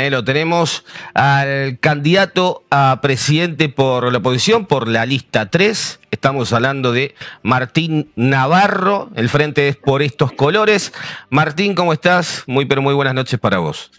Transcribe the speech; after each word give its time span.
Eh, 0.00 0.08
lo 0.08 0.24
tenemos 0.24 0.86
al 1.12 1.78
candidato 1.78 2.64
a 2.70 3.00
presidente 3.02 3.68
por 3.68 4.10
la 4.10 4.16
oposición, 4.16 4.64
por 4.64 4.88
la 4.88 5.04
lista 5.04 5.50
3. 5.50 6.00
Estamos 6.10 6.54
hablando 6.54 6.92
de 6.92 7.14
Martín 7.42 8.10
Navarro. 8.16 9.10
El 9.14 9.28
frente 9.28 9.68
es 9.68 9.76
por 9.76 10.00
estos 10.00 10.32
colores. 10.32 10.94
Martín, 11.28 11.74
¿cómo 11.74 11.92
estás? 11.92 12.44
Muy, 12.46 12.64
pero 12.64 12.80
muy 12.80 12.94
buenas 12.94 13.12
noches 13.12 13.38
para 13.38 13.58
vos. 13.58 13.90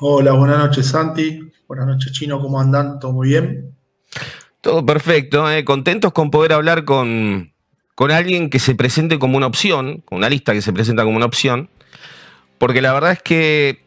Hola, 0.00 0.32
buenas 0.32 0.58
noches, 0.58 0.86
Santi. 0.88 1.38
Buenas 1.68 1.86
noches, 1.86 2.10
Chino. 2.10 2.40
¿Cómo 2.40 2.58
andan? 2.58 2.98
¿Todo 2.98 3.12
muy 3.12 3.28
bien? 3.28 3.76
Todo 4.60 4.84
perfecto. 4.84 5.48
Eh. 5.48 5.64
Contentos 5.64 6.12
con 6.12 6.32
poder 6.32 6.52
hablar 6.52 6.84
con, 6.84 7.52
con 7.94 8.10
alguien 8.10 8.50
que 8.50 8.58
se 8.58 8.74
presente 8.74 9.20
como 9.20 9.36
una 9.36 9.46
opción, 9.46 10.02
con 10.04 10.18
una 10.18 10.28
lista 10.28 10.52
que 10.52 10.62
se 10.62 10.72
presenta 10.72 11.04
como 11.04 11.16
una 11.16 11.26
opción. 11.26 11.70
Porque 12.58 12.82
la 12.82 12.92
verdad 12.92 13.12
es 13.12 13.22
que 13.22 13.81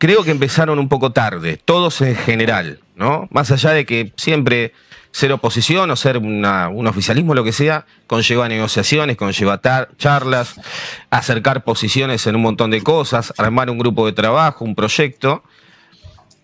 creo 0.00 0.24
que 0.24 0.30
empezaron 0.30 0.78
un 0.78 0.88
poco 0.88 1.12
tarde, 1.12 1.60
todos 1.62 2.00
en 2.00 2.16
general, 2.16 2.80
¿no? 2.96 3.28
Más 3.30 3.50
allá 3.50 3.72
de 3.72 3.84
que 3.84 4.12
siempre 4.16 4.72
ser 5.12 5.30
oposición 5.30 5.90
o 5.90 5.96
ser 5.96 6.16
un 6.16 6.86
oficialismo, 6.86 7.34
lo 7.34 7.44
que 7.44 7.52
sea, 7.52 7.84
conlleva 8.06 8.48
negociaciones, 8.48 9.18
conlleva 9.18 9.60
charlas, 9.98 10.58
acercar 11.10 11.64
posiciones 11.64 12.26
en 12.26 12.34
un 12.34 12.42
montón 12.42 12.70
de 12.70 12.80
cosas, 12.82 13.34
armar 13.36 13.68
un 13.68 13.76
grupo 13.76 14.06
de 14.06 14.12
trabajo, 14.12 14.64
un 14.64 14.74
proyecto, 14.74 15.44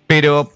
pero 0.07 0.53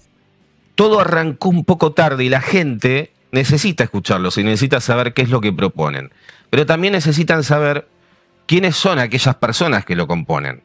todo 0.75 0.99
arrancó 0.99 1.49
un 1.49 1.65
poco 1.65 1.93
tarde 1.93 2.23
y 2.25 2.29
la 2.29 2.41
gente 2.41 3.13
necesita 3.31 3.83
escucharlos 3.83 4.37
y 4.37 4.43
necesita 4.43 4.79
saber 4.79 5.15
qué 5.15 5.23
es 5.23 5.29
lo 5.29 5.41
que 5.41 5.51
proponen, 5.51 6.13
pero 6.51 6.67
también 6.67 6.93
necesitan 6.93 7.43
saber 7.43 7.87
quiénes 8.45 8.75
son 8.75 8.99
aquellas 8.99 9.35
personas 9.37 9.85
que 9.85 9.95
lo 9.95 10.05
componen. 10.05 10.61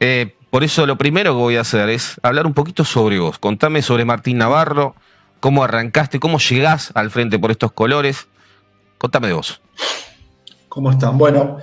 Eh, 0.00 0.34
por 0.50 0.64
eso 0.64 0.86
lo 0.86 0.96
primero 0.96 1.32
que 1.32 1.38
voy 1.38 1.56
a 1.56 1.60
hacer 1.60 1.88
es 1.90 2.18
hablar 2.22 2.46
un 2.46 2.54
poquito 2.54 2.84
sobre 2.84 3.18
vos. 3.18 3.38
Contame 3.38 3.82
sobre 3.82 4.04
Martín 4.04 4.38
Navarro, 4.38 4.94
cómo 5.40 5.62
arrancaste, 5.62 6.20
cómo 6.20 6.38
llegás 6.38 6.90
al 6.94 7.10
frente 7.10 7.38
por 7.38 7.50
estos 7.50 7.72
colores. 7.72 8.28
Contame 8.96 9.28
de 9.28 9.34
vos. 9.34 9.60
¿Cómo 10.68 10.90
están? 10.90 11.18
Bueno, 11.18 11.58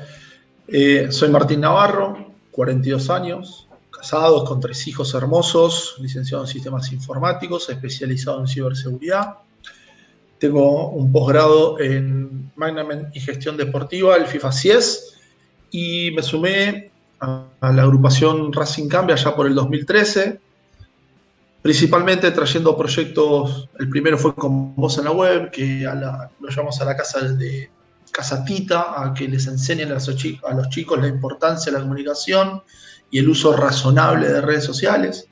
eh, 0.68 1.08
soy 1.10 1.30
Martín 1.30 1.62
Navarro, 1.62 2.34
42 2.52 3.10
años, 3.10 3.68
casado, 3.92 4.46
con 4.46 4.60
tres 4.60 4.88
hijos 4.88 5.14
hermosos, 5.14 5.96
licenciado 6.00 6.44
en 6.44 6.48
sistemas 6.48 6.92
informáticos, 6.92 7.70
especializado 7.70 8.40
en 8.40 8.48
ciberseguridad. 8.48 9.36
Tengo 10.38 10.90
un 10.90 11.12
posgrado 11.12 11.80
en 11.80 12.52
Management 12.56 13.16
y 13.16 13.20
Gestión 13.20 13.58
Deportiva, 13.58 14.16
el 14.16 14.28
FIFA 14.28 14.52
CIES, 14.52 15.18
y 15.72 16.12
me 16.12 16.22
sumé 16.22 16.92
a, 17.20 17.48
la 17.62 17.84
agrupación 17.84 18.52
Racing 18.52 18.88
Cambia 18.88 19.16
ya 19.16 19.36
por 19.36 19.48
el 19.48 19.56
2013, 19.56 20.40
principalmente 21.62 22.30
trayendo 22.32 22.78
proyectos, 22.78 23.70
el 23.80 23.90
primero 23.90 24.18
fue 24.18 24.36
con 24.36 24.76
Voz 24.76 24.98
en 24.98 25.06
la 25.06 25.12
Web, 25.12 25.52
que 25.52 25.82
lo 25.82 26.50
llamamos 26.50 26.80
a 26.82 26.86
la 26.86 26.96
casa 26.96 27.22
de 27.22 27.70
Casa 28.12 28.46
Tita, 28.46 29.04
a 29.04 29.14
que 29.14 29.28
les 29.28 29.48
enseñen 29.48 29.92
a 29.92 29.96
los, 29.96 30.70
chicos 30.70 31.00
la 31.00 31.08
importancia 31.08 31.72
de 31.72 31.78
la 31.78 31.84
comunicación 31.84 32.62
y 33.12 33.20
el 33.20 33.30
uso 33.30 33.56
razonable 33.56 34.28
de 34.28 34.42
redes 34.42 34.64
sociales. 34.64 35.28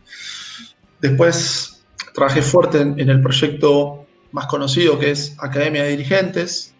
Después 0.99 1.85
trabajé 2.13 2.41
fuerte 2.41 2.81
en 2.81 3.09
el 3.09 3.21
proyecto 3.21 4.03
más 4.33 4.47
conocido 4.47 4.99
que 4.99 5.11
es 5.11 5.35
Academia 5.39 5.83
de 5.83 5.91
Dirigentes. 5.91 6.73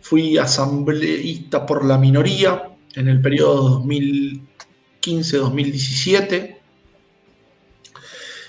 Fui 0.00 0.38
asambleísta 0.38 1.66
por 1.66 1.84
la 1.84 1.98
minoría, 1.98 2.71
en 2.94 3.08
el 3.08 3.20
periodo 3.20 3.82
2015-2017. 3.82 6.58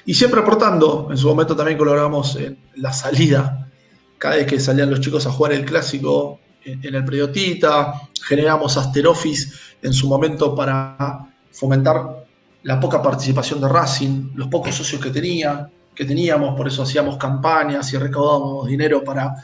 Y 0.05 0.13
siempre 0.13 0.41
aportando, 0.41 1.07
en 1.09 1.17
su 1.17 1.27
momento 1.27 1.55
también 1.55 1.77
colaboramos 1.77 2.35
en 2.35 2.57
la 2.75 2.91
salida, 2.91 3.71
cada 4.17 4.35
vez 4.35 4.47
que 4.47 4.59
salían 4.59 4.89
los 4.89 4.99
chicos 4.99 5.25
a 5.25 5.31
jugar 5.31 5.53
el 5.53 5.63
clásico 5.65 6.41
en, 6.65 6.95
el 6.95 7.05
periodo 7.05 7.31
Tita, 7.31 8.09
generamos 8.25 8.77
Aster 8.77 9.07
Office 9.07 9.53
en 9.81 9.93
su 9.93 10.07
momento 10.07 10.55
para 10.55 11.27
fomentar 11.51 12.25
la 12.63 12.79
poca 12.79 13.01
participación 13.01 13.59
de 13.59 13.67
Racing, 13.67 14.31
los 14.35 14.47
pocos 14.47 14.75
socios 14.75 15.01
que, 15.01 15.09
tenía, 15.09 15.69
que 15.93 16.05
teníamos, 16.05 16.55
por 16.55 16.67
eso 16.67 16.83
hacíamos 16.83 17.17
campañas 17.17 17.91
y 17.93 17.97
recaudábamos 17.97 18.67
dinero 18.67 19.03
para 19.03 19.35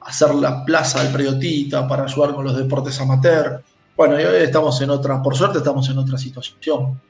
hacer 0.00 0.34
la 0.34 0.64
plaza 0.64 1.02
del 1.02 1.38
Tita, 1.38 1.88
para 1.88 2.04
ayudar 2.04 2.34
con 2.34 2.44
los 2.44 2.56
deportes 2.56 3.00
amateur. 3.00 3.62
Bueno, 3.96 4.14
hoy 4.16 4.22
estamos 4.42 4.80
en 4.80 4.90
otra, 4.90 5.22
por 5.22 5.36
suerte 5.36 5.58
estamos 5.58 5.88
en 5.88 5.98
otra 5.98 6.16
situación. 6.18 7.00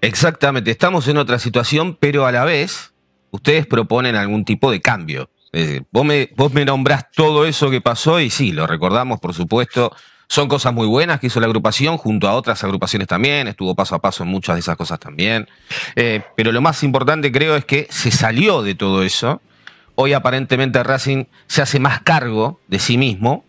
Exactamente, 0.00 0.70
estamos 0.70 1.08
en 1.08 1.16
otra 1.16 1.38
situación, 1.38 1.96
pero 1.98 2.26
a 2.26 2.32
la 2.32 2.44
vez 2.44 2.92
ustedes 3.30 3.66
proponen 3.66 4.14
algún 4.14 4.44
tipo 4.44 4.70
de 4.70 4.80
cambio. 4.80 5.30
vos, 5.90 6.04
me, 6.04 6.30
vos 6.36 6.52
me 6.52 6.64
nombrás 6.64 7.10
todo 7.10 7.46
eso 7.46 7.70
que 7.70 7.80
pasó 7.80 8.20
y 8.20 8.30
sí, 8.30 8.52
lo 8.52 8.66
recordamos, 8.66 9.18
por 9.18 9.34
supuesto. 9.34 9.90
Son 10.28 10.48
cosas 10.48 10.72
muy 10.72 10.86
buenas 10.86 11.20
que 11.20 11.26
hizo 11.26 11.40
la 11.40 11.46
agrupación 11.46 11.98
junto 11.98 12.28
a 12.28 12.34
otras 12.34 12.62
agrupaciones 12.64 13.08
también, 13.08 13.48
estuvo 13.48 13.74
paso 13.74 13.94
a 13.94 14.00
paso 14.00 14.22
en 14.22 14.30
muchas 14.30 14.56
de 14.56 14.60
esas 14.60 14.76
cosas 14.76 14.98
también. 14.98 15.48
Eh, 15.96 16.22
pero 16.36 16.52
lo 16.52 16.60
más 16.60 16.82
importante 16.82 17.30
creo 17.30 17.56
es 17.56 17.64
que 17.64 17.86
se 17.90 18.10
salió 18.10 18.62
de 18.62 18.74
todo 18.74 19.02
eso. 19.02 19.42
Hoy 19.96 20.12
aparentemente 20.12 20.82
Racing 20.82 21.24
se 21.46 21.62
hace 21.62 21.78
más 21.78 22.00
cargo 22.00 22.60
de 22.68 22.78
sí 22.78 22.98
mismo, 22.98 23.44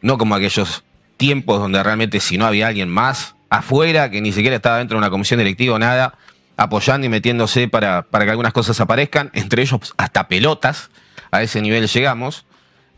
no 0.00 0.18
como 0.18 0.34
aquellos 0.34 0.84
tiempos 1.16 1.58
donde 1.58 1.82
realmente 1.82 2.20
si 2.20 2.38
no 2.38 2.46
había 2.46 2.68
alguien 2.68 2.88
más 2.88 3.34
afuera, 3.48 4.10
que 4.10 4.20
ni 4.20 4.32
siquiera 4.32 4.56
estaba 4.56 4.78
dentro 4.78 4.96
de 4.96 4.98
una 4.98 5.10
comisión 5.10 5.38
directiva 5.38 5.76
o 5.76 5.78
nada, 5.78 6.14
apoyando 6.56 7.06
y 7.06 7.10
metiéndose 7.10 7.68
para, 7.68 8.02
para 8.02 8.24
que 8.24 8.30
algunas 8.30 8.52
cosas 8.52 8.80
aparezcan, 8.80 9.30
entre 9.34 9.62
ellos 9.62 9.80
hasta 9.96 10.28
pelotas, 10.28 10.90
a 11.30 11.42
ese 11.42 11.60
nivel 11.60 11.86
llegamos. 11.86 12.44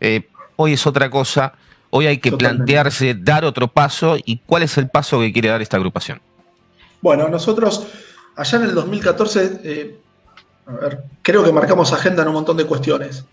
Eh, 0.01 0.29
hoy 0.57 0.75
es 0.75 0.87
otra 0.87 1.11
cosa, 1.11 1.55
hoy 1.91 2.07
hay 2.07 2.19
que 2.19 2.33
plantearse 2.33 3.15
dar 3.15 3.45
otro 3.45 3.69
paso 3.69 4.17
y 4.25 4.39
cuál 4.47 4.63
es 4.63 4.79
el 4.79 4.89
paso 4.89 5.21
que 5.21 5.33
quiere 5.33 5.49
dar 5.49 5.63
esta 5.63 5.77
agrupación. 5.77 6.21
Bueno, 7.01 7.29
nosotros 7.29 7.87
allá 8.37 8.59
en 8.59 8.65
el 8.65 8.75
2014, 8.75 9.61
eh, 9.65 9.99
creo 11.23 11.45
que 11.45 11.53
marcamos 11.53 11.93
agenda 11.93 12.23
en 12.23 12.29
un 12.29 12.35
montón 12.35 12.57
de 12.57 12.65
cuestiones. 12.65 13.25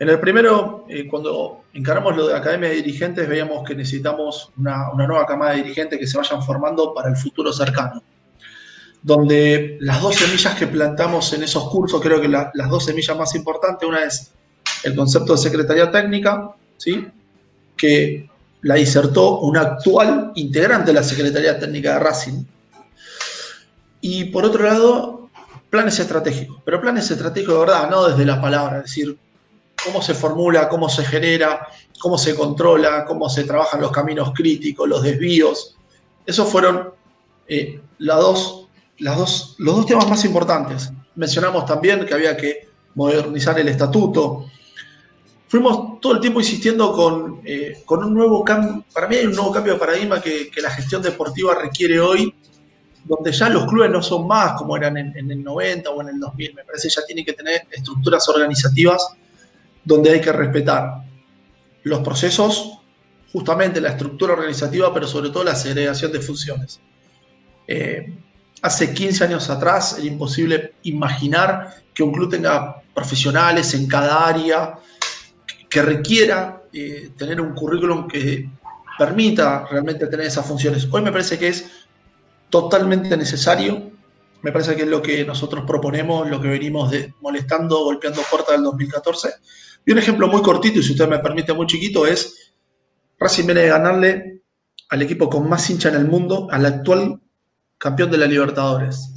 En 0.00 0.08
el 0.08 0.20
primero, 0.20 0.84
eh, 0.88 1.08
cuando 1.08 1.64
encaramos 1.74 2.16
lo 2.16 2.28
de 2.28 2.36
Academia 2.36 2.68
de 2.68 2.76
Dirigentes, 2.76 3.28
veíamos 3.28 3.66
que 3.66 3.74
necesitamos 3.74 4.52
una, 4.56 4.90
nueva 4.94 5.26
camada 5.26 5.52
de 5.52 5.62
dirigentes 5.62 5.98
que 5.98 6.06
se 6.06 6.16
vayan 6.16 6.42
formando 6.42 6.94
para 6.94 7.08
el 7.08 7.16
futuro 7.16 7.52
cercano. 7.52 8.02
Donde 9.02 9.76
las 9.80 10.00
dos 10.00 10.14
semillas 10.14 10.56
que 10.56 10.68
plantamos 10.68 11.32
en 11.32 11.42
esos 11.42 11.68
cursos, 11.68 12.00
creo 12.00 12.20
que 12.20 12.28
las 12.28 12.68
dos 12.68 12.84
semillas 12.84 13.16
más 13.16 13.34
importantes, 13.34 13.88
una 13.88 14.04
es 14.04 14.32
el 14.84 14.94
concepto 14.94 15.32
de 15.32 15.38
secretaría 15.38 15.90
técnica, 15.90 16.50
¿sí? 16.76 17.06
que 17.76 18.28
la 18.62 18.74
disertó 18.74 19.40
un 19.40 19.56
actual 19.56 20.32
integrante 20.34 20.88
de 20.88 20.94
la 20.94 21.02
Secretaría 21.02 21.58
Técnica 21.58 21.94
de 21.94 21.98
Racing. 22.00 22.44
Y 24.00 24.24
por 24.24 24.44
otro 24.44 24.64
lado, 24.64 25.30
planes 25.70 25.98
estratégicos, 25.98 26.60
pero 26.64 26.80
planes 26.80 27.10
estratégicos 27.10 27.54
de 27.54 27.60
verdad, 27.60 27.90
no 27.90 28.08
desde 28.08 28.24
la 28.24 28.40
palabra, 28.40 28.78
es 28.78 28.84
decir, 28.84 29.18
cómo 29.84 30.02
se 30.02 30.14
formula, 30.14 30.68
cómo 30.68 30.88
se 30.88 31.04
genera, 31.04 31.68
cómo 31.98 32.18
se 32.18 32.34
controla, 32.34 33.04
cómo 33.04 33.28
se 33.28 33.44
trabajan 33.44 33.80
los 33.80 33.90
caminos 33.90 34.32
críticos, 34.34 34.88
los 34.88 35.02
desvíos. 35.02 35.76
Esos 36.26 36.48
fueron 36.48 36.92
eh, 37.46 37.80
dos, 37.98 38.68
los 38.98 39.76
dos 39.76 39.86
temas 39.86 40.08
más 40.08 40.24
importantes. 40.24 40.90
Mencionamos 41.14 41.66
también 41.66 42.04
que 42.06 42.14
había 42.14 42.36
que 42.36 42.68
modernizar 42.94 43.58
el 43.58 43.68
estatuto. 43.68 44.46
Fuimos 45.48 46.00
todo 46.00 46.14
el 46.14 46.20
tiempo 46.20 46.40
insistiendo 46.40 46.92
con, 46.92 47.40
eh, 47.44 47.82
un 47.88 48.14
nuevo 48.14 48.44
cambio, 48.44 48.84
para 48.92 49.08
mí 49.08 49.16
hay 49.16 49.26
un 49.26 49.34
nuevo 49.34 49.50
cambio 49.50 49.74
de 49.74 49.78
paradigma 49.78 50.20
que, 50.20 50.50
la 50.60 50.70
gestión 50.70 51.00
deportiva 51.00 51.54
requiere 51.54 51.98
hoy, 51.98 52.34
donde 53.04 53.32
ya 53.32 53.48
los 53.48 53.64
clubes 53.64 53.90
no 53.90 54.02
son 54.02 54.26
más 54.26 54.52
como 54.58 54.76
eran 54.76 54.98
en, 54.98 55.16
en 55.16 55.30
el 55.30 55.42
90 55.42 55.88
o 55.88 56.02
en 56.02 56.08
el 56.08 56.20
2000. 56.20 56.54
Me 56.54 56.64
parece 56.64 56.88
que 56.88 56.94
ya 56.94 57.06
tienen 57.06 57.24
que 57.24 57.32
tener 57.32 57.66
estructuras 57.70 58.28
organizativas 58.28 59.16
donde 59.88 60.10
hay 60.10 60.20
que 60.20 60.32
respetar 60.32 61.02
los 61.84 62.00
procesos, 62.00 62.78
justamente 63.32 63.80
la 63.80 63.88
estructura 63.88 64.34
organizativa, 64.34 64.92
pero 64.92 65.06
sobre 65.06 65.30
todo 65.30 65.44
la 65.44 65.54
segregación 65.54 66.12
de 66.12 66.20
funciones. 66.20 66.78
Eh, 67.66 68.14
hace 68.60 68.92
15 68.92 69.24
años 69.24 69.48
atrás 69.48 69.96
era 69.98 70.06
imposible 70.06 70.74
imaginar 70.82 71.74
que 71.94 72.02
un 72.02 72.12
club 72.12 72.30
tenga 72.30 72.82
profesionales 72.94 73.72
en 73.72 73.88
cada 73.88 74.28
área, 74.28 74.74
que 75.70 75.80
requiera 75.80 76.64
eh, 76.70 77.10
tener 77.16 77.40
un 77.40 77.54
currículum 77.54 78.06
que 78.06 78.46
permita 78.98 79.64
realmente 79.70 80.06
tener 80.06 80.26
esas 80.26 80.44
funciones. 80.44 80.86
Hoy 80.90 81.00
me 81.00 81.12
parece 81.12 81.38
que 81.38 81.48
es 81.48 81.64
totalmente 82.50 83.16
necesario, 83.16 83.90
me 84.42 84.52
parece 84.52 84.76
que 84.76 84.82
es 84.82 84.88
lo 84.88 85.02
que 85.02 85.24
nosotros 85.24 85.64
proponemos, 85.66 86.28
lo 86.28 86.40
que 86.40 86.48
venimos 86.48 86.90
de, 86.90 87.14
molestando, 87.20 87.84
golpeando 87.84 88.22
puertas 88.30 88.54
del 88.54 88.64
2014, 88.64 89.30
y 89.84 89.92
un 89.92 89.98
ejemplo 89.98 90.28
muy 90.28 90.42
cortito, 90.42 90.78
y 90.78 90.82
si 90.82 90.92
usted 90.92 91.08
me 91.08 91.18
permite 91.18 91.52
muy 91.52 91.66
chiquito, 91.66 92.06
es 92.06 92.52
Racing 93.18 93.46
viene 93.46 93.62
de 93.62 93.68
ganarle 93.68 94.42
al 94.90 95.02
equipo 95.02 95.28
con 95.28 95.48
más 95.48 95.68
hincha 95.68 95.88
en 95.88 95.96
el 95.96 96.06
mundo, 96.06 96.48
al 96.50 96.64
actual 96.66 97.20
campeón 97.76 98.10
de 98.10 98.18
la 98.18 98.26
Libertadores. 98.26 99.10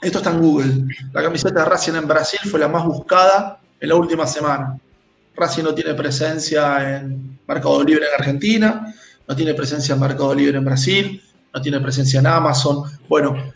Esto 0.00 0.18
está 0.18 0.30
en 0.30 0.40
Google. 0.40 0.84
La 1.12 1.22
camiseta 1.22 1.60
de 1.60 1.64
Racing 1.64 1.94
en 1.94 2.06
Brasil 2.06 2.40
fue 2.44 2.60
la 2.60 2.68
más 2.68 2.84
buscada 2.84 3.60
en 3.80 3.88
la 3.88 3.94
última 3.94 4.26
semana. 4.26 4.78
Racing 5.34 5.64
no 5.64 5.74
tiene 5.74 5.94
presencia 5.94 6.96
en 6.96 7.40
Mercado 7.46 7.82
Libre 7.82 8.06
en 8.06 8.20
Argentina, 8.20 8.94
no 9.26 9.36
tiene 9.36 9.54
presencia 9.54 9.94
en 9.94 10.00
Mercado 10.00 10.34
Libre 10.34 10.58
en 10.58 10.64
Brasil, 10.64 11.22
no 11.52 11.60
tiene 11.60 11.80
presencia 11.80 12.20
en 12.20 12.26
Amazon. 12.26 12.84
Bueno, 13.08 13.52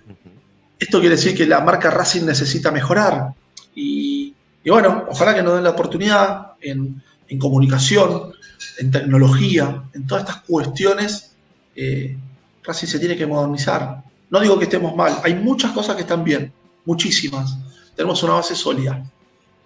esto 0.80 0.98
quiere 0.98 1.16
decir 1.16 1.36
que 1.36 1.46
la 1.46 1.60
marca 1.60 1.90
Racing 1.90 2.24
necesita 2.24 2.70
mejorar. 2.70 3.34
Y, 3.74 4.34
bueno, 4.66 5.04
ojalá 5.08 5.34
que 5.34 5.42
nos 5.42 5.54
den 5.54 5.64
la 5.64 5.70
oportunidad 5.70 6.52
en, 6.60 7.02
comunicación, 7.38 8.32
en 8.78 8.90
tecnología, 8.90 9.82
en 9.92 10.06
todas 10.06 10.24
estas 10.24 10.40
cuestiones. 10.42 11.36
Eh, 11.76 12.16
Racing 12.64 12.86
se 12.86 12.98
tiene 12.98 13.16
que 13.16 13.26
modernizar. 13.26 14.02
No 14.30 14.40
digo 14.40 14.58
que 14.58 14.64
estemos 14.64 14.96
mal, 14.96 15.18
hay 15.22 15.34
muchas 15.34 15.72
cosas 15.72 15.96
que 15.96 16.02
están 16.02 16.24
bien, 16.24 16.52
muchísimas. 16.86 17.56
Tenemos 17.94 18.22
una 18.22 18.34
base 18.34 18.54
sólida, 18.54 19.04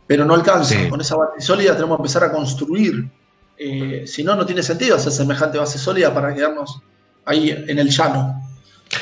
pero 0.06 0.24
no 0.24 0.34
alcanza. 0.34 0.88
Con 0.88 1.00
esa 1.00 1.16
base 1.16 1.40
sólida 1.40 1.74
tenemos 1.74 1.96
que 1.96 2.02
empezar 2.02 2.24
a 2.24 2.32
construir. 2.32 3.08
Eh, 3.56 4.04
si 4.06 4.24
no, 4.24 4.34
no 4.34 4.44
tiene 4.44 4.64
sentido 4.64 4.96
hacer 4.96 5.12
semejante 5.12 5.58
base 5.58 5.78
sólida 5.78 6.12
para 6.12 6.34
quedarnos 6.34 6.80
ahí 7.24 7.50
en 7.50 7.78
el 7.78 7.88
llano. 7.88 8.42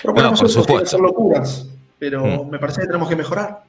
Pero 0.02 0.14
por 0.14 0.48
supuesto. 0.48 0.98
locuras 0.98 1.66
pero 2.02 2.24
mm. 2.24 2.50
me 2.50 2.58
parece 2.58 2.80
que 2.80 2.88
tenemos 2.88 3.08
que 3.08 3.14
mejorar. 3.14 3.62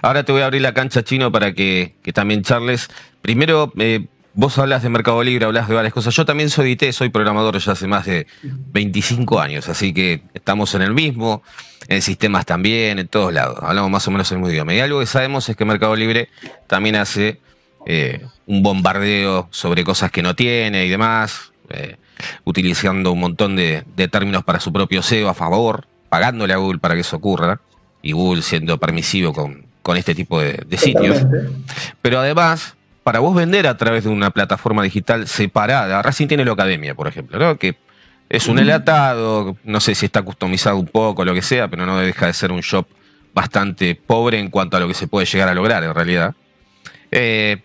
Ahora 0.00 0.24
te 0.24 0.32
voy 0.32 0.40
a 0.40 0.46
abrir 0.46 0.62
la 0.62 0.72
cancha 0.72 1.04
chino 1.04 1.30
para 1.30 1.52
que, 1.52 1.96
también 2.14 2.40
charles. 2.40 2.88
Primero, 3.20 3.70
eh, 3.76 4.06
vos 4.32 4.56
hablas 4.56 4.82
de 4.82 4.88
Mercado 4.88 5.22
Libre, 5.22 5.44
hablas 5.44 5.68
de 5.68 5.74
varias 5.74 5.92
cosas. 5.92 6.14
Yo 6.14 6.24
también 6.24 6.48
soy 6.48 6.70
IT, 6.70 6.92
soy 6.92 7.10
programador 7.10 7.58
ya 7.58 7.72
hace 7.72 7.86
más 7.86 8.06
de 8.06 8.26
25 8.72 9.38
años, 9.38 9.68
así 9.68 9.92
que 9.92 10.22
estamos 10.32 10.74
en 10.76 10.80
el 10.80 10.94
mismo, 10.94 11.42
en 11.88 12.00
sistemas 12.00 12.46
también, 12.46 13.00
en 13.00 13.08
todos 13.08 13.34
lados. 13.34 13.58
Hablamos 13.60 13.90
más 13.90 14.08
o 14.08 14.12
menos 14.12 14.32
el 14.32 14.38
mismo 14.38 14.50
idioma. 14.50 14.72
Y 14.72 14.80
algo 14.80 15.00
que 15.00 15.06
sabemos 15.06 15.46
es 15.50 15.54
que 15.54 15.66
Mercado 15.66 15.94
Libre 15.94 16.30
también 16.68 16.96
hace 16.96 17.38
eh, 17.84 18.24
un 18.46 18.62
bombardeo 18.62 19.48
sobre 19.50 19.84
cosas 19.84 20.10
que 20.10 20.22
no 20.22 20.34
tiene 20.34 20.86
y 20.86 20.88
demás, 20.88 21.52
eh, 21.68 21.96
utilizando 22.44 23.12
un 23.12 23.20
montón 23.20 23.56
de, 23.56 23.84
de 23.94 24.08
términos 24.08 24.42
para 24.42 24.58
su 24.58 24.72
propio 24.72 25.02
SEO 25.02 25.28
a 25.28 25.34
favor 25.34 25.86
pagándole 26.08 26.54
a 26.54 26.56
Google 26.56 26.78
para 26.78 26.94
que 26.94 27.00
eso 27.00 27.16
ocurra, 27.16 27.60
y 28.02 28.12
Google 28.12 28.42
siendo 28.42 28.78
permisivo 28.78 29.32
con, 29.32 29.66
con 29.82 29.96
este 29.96 30.14
tipo 30.14 30.40
de, 30.40 30.64
sitios. 30.76 31.26
Pero 32.02 32.20
además, 32.20 32.76
para 33.02 33.20
vos 33.20 33.34
vender 33.34 33.66
a 33.66 33.76
través 33.76 34.04
de 34.04 34.10
una 34.10 34.30
plataforma 34.30 34.82
digital 34.82 35.26
separada, 35.26 36.02
Racing 36.02 36.28
tiene 36.28 36.44
la 36.44 36.52
Academia, 36.52 36.94
por 36.94 37.08
ejemplo, 37.08 37.38
¿no? 37.38 37.58
que 37.58 37.76
es 38.28 38.46
un 38.48 38.58
enlatado, 38.58 39.56
no 39.64 39.80
sé 39.80 39.94
si 39.94 40.06
está 40.06 40.22
customizado 40.22 40.76
un 40.76 40.86
poco, 40.86 41.24
lo 41.24 41.32
que 41.32 41.42
sea, 41.42 41.68
pero 41.68 41.86
no 41.86 41.98
deja 41.98 42.26
de 42.26 42.34
ser 42.34 42.52
un 42.52 42.60
shop 42.60 42.86
bastante 43.32 43.94
pobre 43.94 44.38
en 44.38 44.50
cuanto 44.50 44.76
a 44.76 44.80
lo 44.80 44.88
que 44.88 44.94
se 44.94 45.08
puede 45.08 45.24
llegar 45.24 45.48
a 45.48 45.54
lograr 45.54 45.82
en 45.84 45.94
realidad. 45.94 46.34
Eh, 47.10 47.62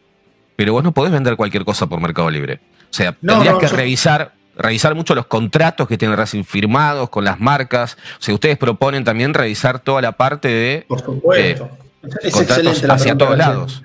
pero 0.56 0.72
vos 0.72 0.84
no 0.84 0.94
podés 0.94 1.12
vender 1.12 1.36
cualquier 1.36 1.66
cosa 1.66 1.88
por 1.88 2.00
Mercado 2.00 2.30
Libre. 2.30 2.62
O 2.84 2.94
sea, 2.94 3.12
tendrías 3.12 3.58
que 3.58 3.68
revisar 3.68 4.34
revisar 4.56 4.96
mucho 4.96 5.16
los 5.16 5.26
contratos 5.26 5.88
que 5.88 5.98
tiene 5.98 6.16
Racing 6.16 6.44
firmados 6.44 7.10
con 7.10 7.24
las 7.24 7.40
marcas. 7.40 7.98
O 8.20 8.22
sea, 8.24 8.34
ustedes 8.34 8.58
proponen 8.58 9.04
también 9.04 9.34
revisar 9.34 9.80
toda 9.80 10.02
la 10.02 10.14
parte 10.14 10.48
de 10.48 10.86
Por 10.88 11.02
supuesto. 11.02 11.66
Eh, 11.66 12.10
es 12.22 12.40
excelente 12.40 12.92
hacia 12.92 13.18
todos 13.18 13.38
lados. 13.38 13.84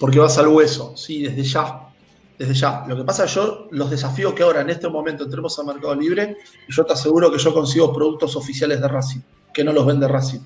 Porque 0.00 0.18
vas 0.18 0.36
al 0.38 0.48
hueso, 0.48 0.96
sí, 0.96 1.22
desde 1.22 1.42
ya. 1.44 1.80
Desde 2.38 2.54
ya. 2.54 2.84
Lo 2.88 2.96
que 2.96 3.04
pasa 3.04 3.26
yo, 3.26 3.68
los 3.70 3.90
desafíos 3.90 4.32
que 4.34 4.42
ahora 4.42 4.62
en 4.62 4.70
este 4.70 4.88
momento 4.88 5.28
tenemos 5.28 5.58
a 5.58 5.62
Mercado 5.62 5.94
Libre, 5.94 6.36
yo 6.68 6.84
te 6.84 6.94
aseguro 6.94 7.30
que 7.30 7.38
yo 7.38 7.54
consigo 7.54 7.92
productos 7.92 8.34
oficiales 8.34 8.80
de 8.80 8.88
Racing, 8.88 9.20
que 9.52 9.62
no 9.62 9.72
los 9.72 9.86
vende 9.86 10.08
Racing. 10.08 10.40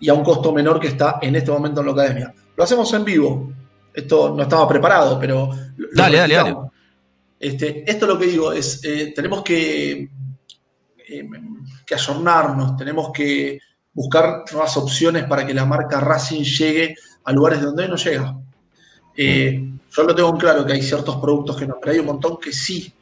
Y 0.00 0.08
a 0.08 0.14
un 0.14 0.24
costo 0.24 0.52
menor 0.52 0.80
que 0.80 0.88
está 0.88 1.18
en 1.22 1.36
este 1.36 1.50
momento 1.50 1.80
en 1.80 1.86
la 1.86 1.92
academia. 1.92 2.34
Lo 2.56 2.64
hacemos 2.64 2.92
en 2.92 3.04
vivo. 3.04 3.52
Esto 3.92 4.34
no 4.34 4.42
estaba 4.42 4.66
preparado, 4.68 5.18
pero. 5.18 5.50
Dale, 5.94 6.18
dale, 6.18 6.34
dale. 6.34 6.56
Este, 7.40 7.90
esto 7.90 8.06
lo 8.06 8.18
que 8.18 8.26
digo 8.26 8.52
es, 8.52 8.84
eh, 8.84 9.14
tenemos 9.16 9.42
que, 9.42 10.10
eh, 11.08 11.28
ayornarnos, 11.90 12.76
tenemos 12.76 13.10
que 13.12 13.58
buscar 13.94 14.44
nuevas 14.52 14.76
opciones 14.76 15.24
para 15.24 15.46
que 15.46 15.54
la 15.54 15.64
marca 15.64 16.00
Racing 16.00 16.42
llegue 16.42 16.94
a 17.24 17.32
lugares 17.32 17.62
donde 17.62 17.88
no 17.88 17.96
llega. 17.96 18.36
Eh, 19.16 19.72
yo 19.90 20.02
lo 20.02 20.14
tengo 20.14 20.36
claro 20.36 20.66
que 20.66 20.74
hay 20.74 20.82
ciertos 20.82 21.16
productos 21.16 21.56
que 21.56 21.66
no, 21.66 21.78
pero 21.80 21.92
hay 21.92 21.98
un 21.98 22.06
montón 22.06 22.38
que 22.38 22.52
sí. 22.52 22.92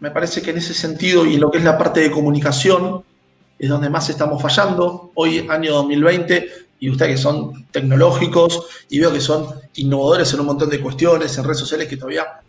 me 0.00 0.10
parece 0.10 0.42
que 0.42 0.50
en 0.50 0.58
ese 0.58 0.74
sentido 0.74 1.24
y 1.24 1.34
en 1.34 1.40
lo 1.40 1.50
que 1.50 1.58
es 1.58 1.64
la 1.64 1.78
parte 1.78 2.00
de 2.00 2.10
comunicación 2.10 3.02
es 3.58 3.68
donde 3.68 3.88
más 3.88 4.08
estamos 4.10 4.40
fallando. 4.40 5.10
Hoy, 5.14 5.46
año 5.48 5.72
2020, 5.72 6.48
y 6.80 6.90
ustedes 6.90 7.12
que 7.12 7.22
son 7.22 7.66
tecnológicos 7.70 8.66
y 8.88 9.00
veo 9.00 9.12
que 9.12 9.20
son 9.20 9.46
innovadores 9.76 10.32
en 10.34 10.40
un 10.40 10.46
montón 10.46 10.70
de 10.70 10.80
cuestiones, 10.80 11.36
en 11.38 11.44
redes 11.44 11.58
sociales 11.58 11.88
que 11.88 11.96
todavía 11.96 12.40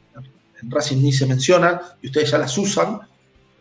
en 0.62 0.72
Racing 0.72 1.02
ni 1.02 1.12
se 1.12 1.26
mencionan 1.26 1.80
y 2.02 2.08
ustedes 2.08 2.32
ya 2.32 2.38
las 2.38 2.58
usan. 2.58 3.00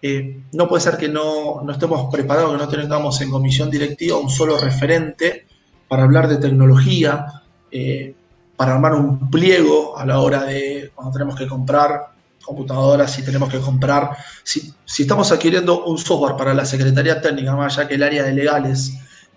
Eh, 0.01 0.43
no 0.53 0.69
puede 0.69 0.83
ser 0.83 0.97
que 0.97 1.09
no, 1.09 1.63
no, 1.63 1.73
estemos 1.73 2.13
preparados, 2.13 2.53
que 2.53 2.59
no 2.59 2.69
tengamos 2.69 3.21
en 3.21 3.31
comisión 3.31 3.71
directiva 3.71 4.19
un 4.19 4.29
solo 4.29 4.59
referente 4.59 5.47
para 5.89 6.05
hablar 6.05 6.29
de 6.29 6.37
tecnología, 6.37 7.43
eh, 7.71 8.15
para 8.57 8.75
armar 8.75 8.95
un 8.95 9.31
pliego 9.31 9.97
a 9.97 10.05
la 10.05 10.21
hora 10.21 10.45
de 10.45 10.93
cuando 10.95 11.13
tenemos 11.13 11.37
que 11.37 11.47
comprar 11.47 12.15
computadoras, 12.45 13.13
si 13.13 13.25
tenemos 13.25 13.51
que 13.51 13.59
comprar, 13.59 14.11
si, 14.43 14.73
si 14.85 15.03
estamos 15.03 15.33
adquiriendo 15.33 15.85
un 15.85 15.97
software 15.97 16.37
para 16.37 16.53
la 16.53 16.67
Secretaría 16.67 17.21
Técnica, 17.21 17.57
más 17.57 17.79
allá 17.79 17.89
que 17.89 17.95
el 17.95 18.03
área 18.03 18.25
de 18.25 18.35
legales, 18.35 18.93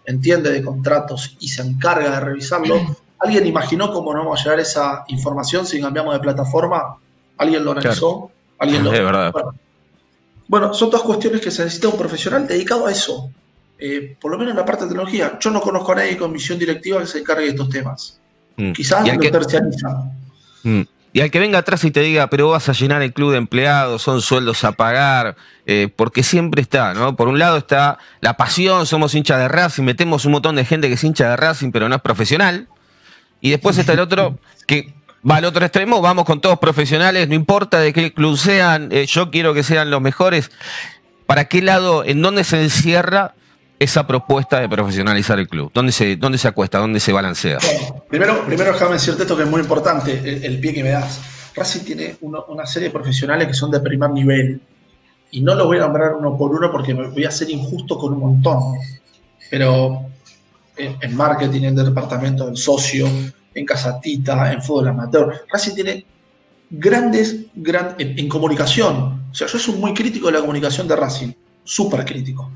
entiende 0.07 0.51
de 0.51 0.63
contratos 0.63 1.35
y 1.39 1.49
se 1.49 1.61
encarga 1.61 2.09
de 2.09 2.19
revisarlo. 2.19 2.75
¿Alguien 3.19 3.45
imaginó 3.45 3.91
cómo 3.91 4.13
no 4.13 4.19
vamos 4.19 4.39
a 4.39 4.43
llegar 4.43 4.59
esa 4.59 5.03
información 5.09 5.65
si 5.65 5.79
cambiamos 5.79 6.13
de 6.13 6.19
plataforma? 6.19 6.97
¿Alguien 7.37 7.63
lo 7.63 7.71
analizó? 7.71 8.31
¿Alguien 8.57 8.83
lo... 8.83 8.91
verdad. 8.91 9.33
Bueno, 10.47 10.73
son 10.73 10.89
todas 10.89 11.05
cuestiones 11.05 11.41
que 11.41 11.51
se 11.51 11.63
necesita 11.63 11.89
un 11.89 11.97
profesional 11.97 12.47
dedicado 12.47 12.87
a 12.87 12.91
eso. 12.91 13.29
Eh, 13.79 14.15
por 14.19 14.31
lo 14.31 14.37
menos 14.37 14.51
en 14.51 14.57
la 14.57 14.65
parte 14.65 14.83
de 14.83 14.89
tecnología. 14.89 15.37
Yo 15.39 15.51
no 15.51 15.61
conozco 15.61 15.91
a 15.91 15.95
nadie 15.95 16.17
con 16.17 16.31
misión 16.31 16.57
directiva 16.57 16.99
que 17.01 17.07
se 17.07 17.19
encargue 17.19 17.43
de 17.43 17.49
estos 17.49 17.69
temas. 17.69 18.19
Mm. 18.55 18.71
Quizás 18.71 19.07
lo 19.07 19.19
que... 19.19 19.31
terciarizan. 19.31 20.11
Mm. 20.63 20.81
Y 21.17 21.21
al 21.21 21.31
que 21.31 21.39
venga 21.39 21.57
atrás 21.57 21.83
y 21.83 21.89
te 21.89 22.01
diga, 22.01 22.29
pero 22.29 22.49
vas 22.49 22.69
a 22.69 22.73
llenar 22.73 23.01
el 23.01 23.11
club 23.11 23.31
de 23.31 23.39
empleados, 23.39 24.03
son 24.03 24.21
sueldos 24.21 24.63
a 24.63 24.73
pagar, 24.73 25.35
eh, 25.65 25.89
porque 25.95 26.21
siempre 26.21 26.61
está, 26.61 26.93
¿no? 26.93 27.15
Por 27.15 27.27
un 27.27 27.39
lado 27.39 27.57
está 27.57 27.97
la 28.21 28.37
pasión, 28.37 28.85
somos 28.85 29.15
hinchas 29.15 29.39
de 29.39 29.47
Racing, 29.47 29.81
metemos 29.81 30.25
un 30.25 30.33
montón 30.33 30.57
de 30.57 30.63
gente 30.63 30.89
que 30.89 30.93
es 30.93 31.03
hincha 31.03 31.27
de 31.27 31.35
Racing, 31.35 31.71
pero 31.71 31.89
no 31.89 31.95
es 31.95 32.01
profesional. 32.03 32.67
Y 33.41 33.49
después 33.49 33.79
está 33.79 33.93
el 33.93 33.99
otro 33.99 34.37
que 34.67 34.93
va 35.27 35.37
al 35.37 35.45
otro 35.45 35.65
extremo, 35.65 36.01
vamos 36.01 36.23
con 36.23 36.39
todos 36.39 36.59
profesionales, 36.59 37.27
no 37.27 37.33
importa 37.33 37.79
de 37.79 37.93
qué 37.93 38.13
club 38.13 38.37
sean, 38.37 38.89
eh, 38.91 39.07
yo 39.07 39.31
quiero 39.31 39.55
que 39.55 39.63
sean 39.63 39.89
los 39.89 40.01
mejores. 40.01 40.51
¿Para 41.25 41.45
qué 41.45 41.63
lado, 41.63 42.05
en 42.05 42.21
dónde 42.21 42.43
se 42.43 42.61
encierra 42.61 43.33
esa 43.79 44.07
propuesta 44.07 44.59
de 44.59 44.69
profesionalizar 44.69 45.39
el 45.39 45.47
club? 45.47 45.71
¿Dónde 45.73 45.91
se, 45.91 46.15
dónde 46.15 46.37
se 46.37 46.47
acuesta? 46.47 46.79
¿Dónde 46.79 46.99
se 46.99 47.11
balancea? 47.11 47.59
primero, 48.09 48.45
primero 48.45 48.73
déjame 48.73 48.93
decirte 48.93 49.23
esto 49.23 49.37
que 49.37 49.43
es 49.43 49.49
muy 49.49 49.61
importante, 49.61 50.45
el, 50.45 50.59
pie 50.59 50.73
que 50.73 50.83
me 50.83 50.89
das. 50.89 51.21
Racing 51.55 51.81
tiene 51.81 52.17
una 52.21 52.65
serie 52.65 52.89
de 52.89 52.93
profesionales 52.93 53.47
que 53.47 53.53
son 53.53 53.71
de 53.71 53.79
primer 53.79 54.09
nivel. 54.11 54.61
Y 55.31 55.41
no 55.41 55.55
los 55.55 55.67
voy 55.67 55.77
a 55.77 55.81
nombrar 55.81 56.13
uno 56.13 56.37
por 56.37 56.51
uno 56.51 56.71
porque 56.71 56.93
me 56.93 57.07
voy 57.07 57.25
a 57.25 57.31
ser 57.31 57.49
injusto 57.49 57.97
con 57.97 58.13
un 58.13 58.19
montón. 58.19 58.75
Pero 59.49 60.05
en, 60.77 61.15
marketing, 61.15 61.63
en 61.63 61.79
el 61.79 61.85
departamento 61.85 62.45
del 62.45 62.57
socio, 62.57 63.07
en 63.53 63.65
Casatita, 63.65 64.53
en 64.53 64.61
fútbol 64.61 64.89
amateur, 64.89 65.45
Racing 65.51 65.73
tiene 65.73 66.05
grandes, 66.69 67.45
gran, 67.55 67.95
en, 67.97 68.29
comunicación. 68.29 69.27
O 69.31 69.33
sea, 69.33 69.47
yo 69.47 69.57
soy 69.57 69.75
muy 69.75 69.93
crítico 69.93 70.27
de 70.27 70.33
la 70.33 70.39
comunicación 70.41 70.87
de 70.87 70.95
Racing. 70.95 71.33
Súper 71.63 72.05
crítico 72.05 72.49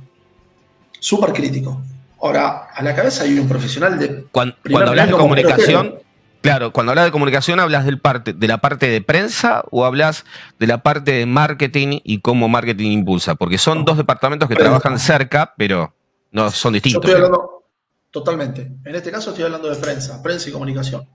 súper 1.02 1.34
crítico. 1.34 1.82
Ahora, 2.22 2.68
a 2.74 2.84
la 2.84 2.96
cabeza 2.96 3.24
hay 3.24 3.38
un 3.38 3.50
profesional 3.50 3.98
de... 4.00 4.26
Cuando, 4.32 4.56
hablas 4.88 5.08
de 5.08 5.14
comunicación, 5.14 5.96
claro, 6.42 6.72
cuando 6.72 6.92
hablas 6.92 7.06
de 7.06 7.12
comunicación, 7.12 7.60
¿hablas 7.60 7.84
del 7.84 8.00
parte, 8.00 8.34
de 8.34 8.48
la 8.48 8.60
parte 8.60 8.88
de 8.88 9.02
prensa 9.02 9.64
o 9.72 9.84
hablas 9.84 10.24
de 10.60 10.68
la 10.68 10.84
parte 10.84 11.12
de 11.12 11.26
marketing 11.26 12.00
y 12.04 12.20
cómo 12.20 12.48
marketing 12.48 12.92
impulsa? 12.92 13.34
Porque 13.36 13.58
son 13.58 13.84
dos 13.84 13.98
departamentos 13.98 14.48
que 14.48 14.56
trabajan 14.56 15.00
cerca, 15.00 15.56
pero 15.58 15.94
no 16.32 16.52
son 16.52 16.74
distintos. 16.74 17.02
Yo 17.02 17.08
estoy 17.10 17.26
hablando, 17.26 17.64
totalmente. 18.12 18.72
En 18.86 18.96
este 18.96 19.12
caso 19.12 19.32
estoy 19.32 19.46
hablando 19.46 19.70
de 19.70 19.76
prensa, 19.78 20.22
prensa 20.22 20.50
y 20.50 20.52
comunicación. 20.52 21.08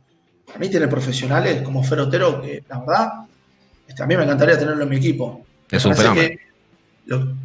A 0.52 0.58
mí 0.58 0.68
tiene 0.68 0.88
profesionales 0.88 1.62
como 1.62 1.84
Ferotero 1.84 2.42
que, 2.42 2.64
la 2.68 2.80
verdad, 2.80 3.12
este, 3.86 4.02
a 4.02 4.06
mí 4.06 4.16
me 4.16 4.24
encantaría 4.24 4.58
tenerlo 4.58 4.82
en 4.82 4.88
mi 4.88 4.96
equipo. 4.96 5.46
Es 5.70 5.84
un 5.84 5.94
fenómeno. 5.94 6.36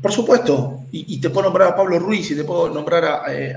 Por 0.02 0.12
supuesto, 0.12 0.82
y, 0.92 1.20
te 1.22 1.30
puedo 1.30 1.46
nombrar 1.46 1.70
a 1.70 1.76
Pablo 1.76 2.00
Ruiz, 2.00 2.32
y 2.32 2.36
te 2.36 2.44
puedo 2.44 2.70
nombrar 2.70 3.06
a, 3.06 3.34
eh, 3.34 3.56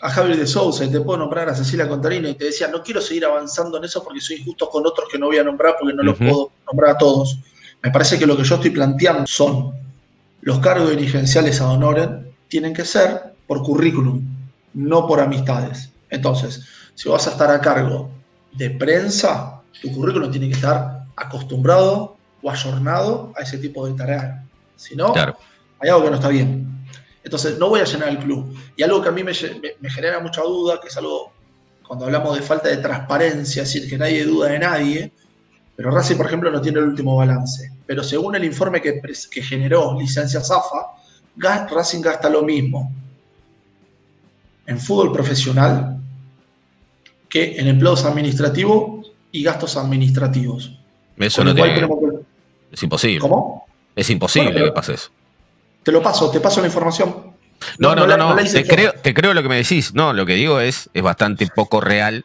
a, 0.00 0.10
Javier 0.10 0.38
de 0.38 0.46
Sousa, 0.46 0.84
y 0.84 0.90
te 0.90 1.00
puedo 1.00 1.18
nombrar 1.18 1.48
a 1.48 1.54
Cecilia 1.54 1.88
Contarino, 1.88 2.28
y 2.28 2.34
te 2.34 2.46
decía, 2.46 2.68
no 2.68 2.82
quiero 2.82 3.00
seguir 3.00 3.26
avanzando 3.26 3.78
en 3.78 3.84
eso 3.84 4.02
porque 4.02 4.20
soy 4.20 4.36
injusto 4.36 4.68
con 4.68 4.86
otros 4.86 5.08
que 5.10 5.18
no 5.18 5.26
voy 5.26 5.38
a 5.38 5.44
nombrar 5.44 5.76
porque 5.78 5.94
no 5.94 6.02
los 6.02 6.16
puedo 6.16 6.50
nombrar 6.66 6.92
a 6.92 6.98
todos. 6.98 7.38
Me 7.82 7.90
parece 7.90 8.18
que 8.18 8.26
lo 8.26 8.36
que 8.36 8.44
yo 8.44 8.54
estoy 8.54 8.70
planteando 8.70 9.26
son 9.26 9.74
los 10.40 10.58
cargos 10.60 10.90
dirigenciales 10.90 11.60
a 11.60 11.70
Honoren 11.70 12.32
tienen 12.48 12.74
que 12.74 12.84
ser 12.84 13.34
por 13.46 13.62
currículum, 13.62 14.22
no 14.74 15.06
por 15.06 15.20
amistades. 15.20 15.90
Entonces, 16.10 16.64
si 16.94 17.08
vas 17.08 17.26
a 17.26 17.30
estar 17.30 17.50
a 17.50 17.60
cargo 17.60 18.10
de 18.52 18.70
prensa, 18.70 19.62
tu 19.80 19.92
currículum 19.92 20.30
tiene 20.30 20.48
que 20.48 20.54
estar 20.54 21.04
acostumbrado 21.16 22.16
o 22.42 22.50
ayornado 22.50 23.32
a 23.36 23.42
ese 23.42 23.58
tipo 23.58 23.86
de 23.86 23.94
tarea. 23.94 24.44
Si 24.76 24.96
no, 24.96 25.14
hay 25.14 25.88
algo 25.88 26.04
que 26.04 26.10
no 26.10 26.16
está 26.16 26.28
bien. 26.28 26.72
Entonces, 27.24 27.58
no 27.58 27.68
voy 27.68 27.80
a 27.80 27.84
llenar 27.84 28.08
el 28.08 28.18
club. 28.18 28.56
Y 28.76 28.82
algo 28.82 29.00
que 29.02 29.08
a 29.08 29.12
mí 29.12 29.22
me, 29.22 29.32
genera 29.34 30.20
mucha 30.20 30.42
duda, 30.42 30.80
que 30.80 30.88
es 30.88 30.96
algo, 30.96 31.32
cuando 31.86 32.06
hablamos 32.06 32.36
de 32.36 32.42
falta 32.42 32.68
de 32.68 32.78
transparencia, 32.78 33.62
es 33.62 33.72
decir, 33.72 33.88
que 33.88 33.96
nadie 33.96 34.24
duda 34.24 34.48
de 34.48 34.58
nadie, 34.58 35.12
pero 35.76 35.90
Racing, 35.90 36.16
por 36.16 36.26
ejemplo, 36.26 36.50
no 36.50 36.60
tiene 36.60 36.80
el 36.80 36.86
último 36.86 37.16
balance. 37.16 37.70
Pero 37.86 38.02
según 38.02 38.34
el 38.34 38.44
informe 38.44 38.80
que, 38.80 39.00
que 39.30 39.42
generó 39.42 39.98
Licencia 39.98 40.40
Zafa, 40.40 40.92
Racing 41.36 42.00
gasta 42.00 42.28
lo 42.28 42.42
mismo 42.42 42.92
en 44.66 44.78
fútbol 44.78 45.12
profesional 45.12 45.98
que 47.28 47.56
en 47.58 47.66
empleados 47.66 48.04
administrativos 48.04 49.10
y 49.30 49.42
gastos 49.42 49.76
administrativos. 49.76 50.78
Eso 51.16 51.44
no 51.44 51.54
tiene... 51.54 51.88
Es 52.70 52.82
imposible. 52.82 53.20
¿Cómo? 53.20 53.66
Es 53.94 54.10
imposible 54.10 54.54
que 54.54 54.72
pase 54.72 54.94
eso. 54.94 55.10
Te 55.82 55.92
lo 55.92 56.02
paso, 56.02 56.30
te 56.30 56.40
paso 56.40 56.60
la 56.60 56.68
información. 56.68 57.32
No, 57.78 57.94
no, 57.94 58.06
no, 58.06 58.16
no, 58.16 58.36
te, 58.36 58.64
creo, 58.64 58.92
te, 58.92 59.14
creo, 59.14 59.34
lo 59.34 59.42
que 59.42 59.48
me 59.48 59.56
decís. 59.56 59.94
No, 59.94 60.12
lo 60.12 60.26
que 60.26 60.34
digo 60.34 60.60
es, 60.60 60.90
es 60.94 61.02
bastante 61.02 61.46
poco 61.46 61.80
real 61.80 62.24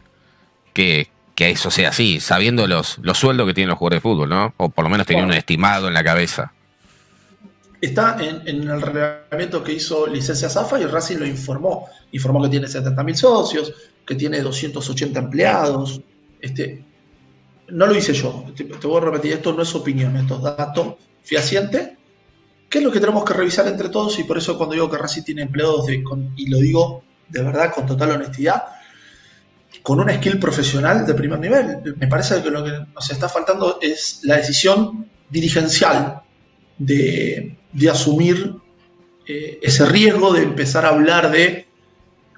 que, 0.73 1.09
eso 1.37 1.69
sea 1.69 1.89
así, 1.89 2.19
sabiendo 2.19 2.67
los, 2.67 2.97
los 2.99 3.17
sueldos 3.17 3.47
que 3.47 3.53
tienen 3.53 3.69
los 3.69 3.77
jugadores 3.77 3.97
de 3.97 4.01
fútbol, 4.01 4.29
¿no? 4.29 4.53
O 4.57 4.69
por 4.69 4.83
lo 4.83 4.89
menos 4.89 5.05
teniendo 5.05 5.31
un 5.31 5.37
estimado 5.37 5.87
en 5.87 5.93
la 5.93 6.03
cabeza. 6.03 6.51
Está 7.79 8.17
en, 8.19 8.47
el 8.47 8.81
reglamento 8.81 9.63
que 9.63 9.73
hizo 9.73 10.07
Licencia 10.07 10.49
Zafa 10.49 10.79
y 10.79 10.85
Racing 10.85 11.17
lo 11.17 11.27
informó. 11.27 11.87
Informó 12.11 12.41
que 12.41 12.49
tiene 12.49 12.67
70.000 12.67 13.13
socios, 13.13 13.73
que 14.05 14.15
tiene 14.15 14.41
280 14.41 15.19
empleados. 15.19 16.01
Este, 16.41 16.83
no 17.69 17.85
lo 17.85 17.95
hice 17.95 18.13
yo, 18.13 18.45
te, 18.55 18.63
voy 18.87 19.01
a 19.01 19.05
repetir, 19.05 19.33
esto 19.33 19.53
no 19.53 19.61
es 19.61 19.75
opinión, 19.75 20.15
esto 20.15 20.37
es 20.37 20.43
dato 20.43 20.97
fehaciente, 21.27 21.97
¿Qué 22.69 22.79
es 22.79 22.83
lo 22.83 22.91
que 22.91 22.99
tenemos 22.99 23.23
que 23.23 23.33
revisar 23.33 23.67
entre 23.67 23.89
todos 23.89 24.19
y 24.19 24.23
por 24.25 24.37
eso 24.37 24.57
cuando 24.57 24.73
digo 24.73 24.89
que 24.89 24.97
Racing 24.97 25.23
tiene 25.23 25.43
empleados, 25.43 25.85
y 26.35 26.47
lo 26.47 26.57
digo 26.57 27.03
de 27.29 27.41
verdad 27.41 27.73
con 27.73 27.85
total 27.85 28.11
honestidad, 28.11 28.63
con 29.83 29.99
un 29.99 30.09
skill 30.09 30.37
profesional 30.37 31.05
de 31.05 31.13
primer 31.13 31.39
nivel. 31.39 31.95
Me 31.97 32.07
parece 32.07 32.41
que 32.41 32.49
lo 32.49 32.63
que 32.63 32.71
nos 32.93 33.09
está 33.09 33.29
faltando 33.29 33.79
es 33.81 34.19
la 34.23 34.37
decisión 34.37 35.09
dirigencial 35.29 36.21
de, 36.77 37.57
asumir 37.89 38.55
eh, 39.25 39.59
ese 39.61 39.85
riesgo 39.85 40.33
de 40.33 40.43
empezar 40.43 40.85
a 40.85 40.89
hablar 40.89 41.31
de 41.31 41.67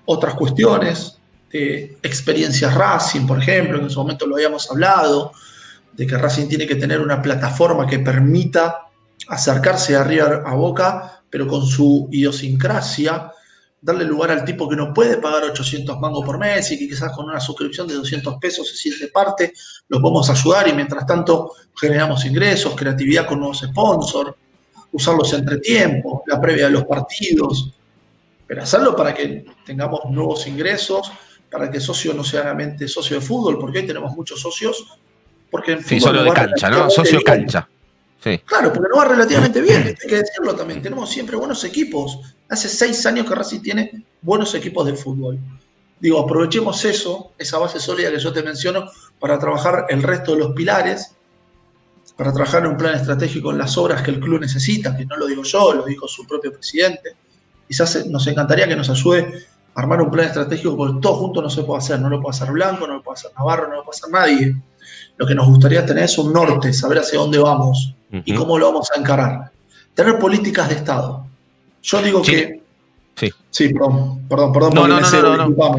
otras 0.05 0.35
cuestiones, 0.35 1.17
de 1.51 1.97
experiencias 2.03 2.75
Racing, 2.75 3.25
por 3.25 3.39
ejemplo, 3.39 3.79
en 3.79 3.87
ese 3.87 3.95
momento 3.95 4.27
lo 4.27 4.35
habíamos 4.35 4.69
hablado, 4.69 5.31
de 5.93 6.07
que 6.07 6.17
Racing 6.17 6.47
tiene 6.47 6.67
que 6.67 6.75
tener 6.75 7.01
una 7.01 7.21
plataforma 7.21 7.85
que 7.85 7.99
permita 7.99 8.87
acercarse 9.27 9.95
arriba 9.95 10.43
a 10.45 10.53
Boca, 10.55 11.23
pero 11.29 11.47
con 11.47 11.65
su 11.65 12.07
idiosincrasia, 12.11 13.31
darle 13.81 14.05
lugar 14.05 14.31
al 14.31 14.43
tipo 14.43 14.67
que 14.67 14.75
no 14.75 14.93
puede 14.93 15.17
pagar 15.17 15.43
800 15.43 15.99
mangos 15.99 16.25
por 16.25 16.37
mes 16.37 16.71
y 16.71 16.77
que 16.77 16.87
quizás 16.87 17.11
con 17.13 17.25
una 17.25 17.39
suscripción 17.39 17.87
de 17.87 17.95
200 17.95 18.35
pesos 18.39 18.67
se 18.69 18.75
siente 18.75 19.07
parte, 19.07 19.53
los 19.87 20.01
vamos 20.01 20.29
a 20.29 20.33
ayudar 20.33 20.67
y 20.67 20.73
mientras 20.73 21.05
tanto 21.05 21.53
generamos 21.79 22.25
ingresos, 22.25 22.75
creatividad 22.75 23.25
con 23.25 23.39
nuevos 23.39 23.59
sponsors, 23.59 24.33
usar 24.91 25.15
los 25.15 25.31
entretiempos, 25.33 26.21
la 26.27 26.41
previa 26.41 26.65
de 26.65 26.71
los 26.71 26.85
partidos, 26.85 27.73
pero 28.47 28.63
hacerlo 28.63 28.95
para 28.95 29.13
que 29.13 29.45
tengamos 29.65 30.01
nuevos 30.09 30.47
ingresos, 30.47 31.11
para 31.51 31.69
que 31.69 31.79
socio 31.79 32.13
no 32.13 32.23
sea 32.23 32.41
solamente 32.41 32.87
socio 32.87 33.19
de 33.19 33.25
fútbol, 33.25 33.59
porque 33.59 33.79
hoy 33.79 33.87
tenemos 33.87 34.15
muchos 34.15 34.41
socios. 34.41 34.99
Porque 35.49 35.73
en 35.73 35.83
sí, 35.83 35.99
solo 35.99 36.23
de 36.23 36.31
cancha, 36.31 36.69
¿no? 36.69 36.89
Socio 36.89 37.21
cancha. 37.21 37.67
Sí. 38.21 38.37
Claro, 38.39 38.73
porque 38.73 38.89
no 38.89 38.97
va 38.97 39.05
relativamente 39.05 39.61
bien, 39.61 39.87
hay 39.87 39.95
que 39.95 40.17
decirlo 40.17 40.53
también. 40.53 40.81
Tenemos 40.81 41.09
siempre 41.09 41.37
buenos 41.37 41.63
equipos. 41.63 42.19
Hace 42.49 42.67
seis 42.67 43.05
años 43.05 43.25
que 43.25 43.33
Racing 43.33 43.61
tiene 43.61 44.03
buenos 44.21 44.53
equipos 44.55 44.85
de 44.85 44.93
fútbol. 44.93 45.39
Digo, 45.99 46.19
aprovechemos 46.19 46.83
eso, 46.85 47.31
esa 47.37 47.57
base 47.57 47.79
sólida 47.79 48.11
que 48.11 48.19
yo 48.19 48.33
te 48.33 48.43
menciono, 48.43 48.85
para 49.19 49.39
trabajar 49.39 49.85
el 49.89 50.03
resto 50.03 50.33
de 50.33 50.39
los 50.39 50.53
pilares, 50.53 51.15
para 52.15 52.33
trabajar 52.33 52.63
en 52.63 52.71
un 52.71 52.77
plan 52.77 52.95
estratégico 52.95 53.51
en 53.51 53.57
las 53.57 53.77
obras 53.77 54.01
que 54.01 54.11
el 54.11 54.19
club 54.19 54.41
necesita, 54.41 54.95
que 54.95 55.05
no 55.05 55.15
lo 55.15 55.25
digo 55.27 55.43
yo, 55.43 55.73
lo 55.73 55.85
dijo 55.85 56.07
su 56.07 56.27
propio 56.27 56.51
presidente. 56.51 57.15
Quizás 57.67 58.05
nos 58.07 58.27
encantaría 58.27 58.67
que 58.67 58.75
nos 58.75 58.89
ayude 58.89 59.45
armar 59.75 60.01
un 60.01 60.11
plan 60.11 60.27
estratégico 60.27 60.75
porque 60.75 60.99
todo 61.01 61.15
junto 61.15 61.41
no 61.41 61.49
se 61.49 61.63
puede 61.63 61.79
hacer, 61.79 61.99
no 61.99 62.09
lo 62.09 62.21
puede 62.21 62.35
hacer 62.35 62.51
Blanco, 62.51 62.87
no 62.87 62.95
lo 62.95 63.03
puede 63.03 63.19
hacer 63.19 63.31
Navarro, 63.37 63.67
no 63.69 63.75
lo 63.75 63.83
puede 63.83 63.97
hacer 63.97 64.09
nadie. 64.11 64.55
Lo 65.19 65.27
que 65.27 65.35
nos 65.35 65.47
gustaría 65.47 65.85
tener 65.85 66.05
es 66.05 66.17
un 66.17 66.31
norte, 66.31 66.71
saber 66.71 66.99
hacia 66.99 67.19
dónde 67.19 67.37
vamos 67.37 67.93
y 68.23 68.33
cómo 68.33 68.57
lo 68.57 68.67
vamos 68.67 68.89
a 68.95 68.99
encarar. 68.99 69.51
Tener 69.93 70.17
políticas 70.17 70.69
de 70.69 70.75
Estado. 70.75 71.27
Yo 71.83 72.01
digo 72.01 72.21
que... 72.21 72.61
Sí. 73.17 73.29
Sí, 73.49 73.73
perdón, 73.73 74.25
perdón, 74.29 74.53
perdón. 74.53 74.73
No, 74.73 74.87
no, 74.87 75.01
no, 75.01 75.35
no, 75.35 75.49
no. 75.49 75.75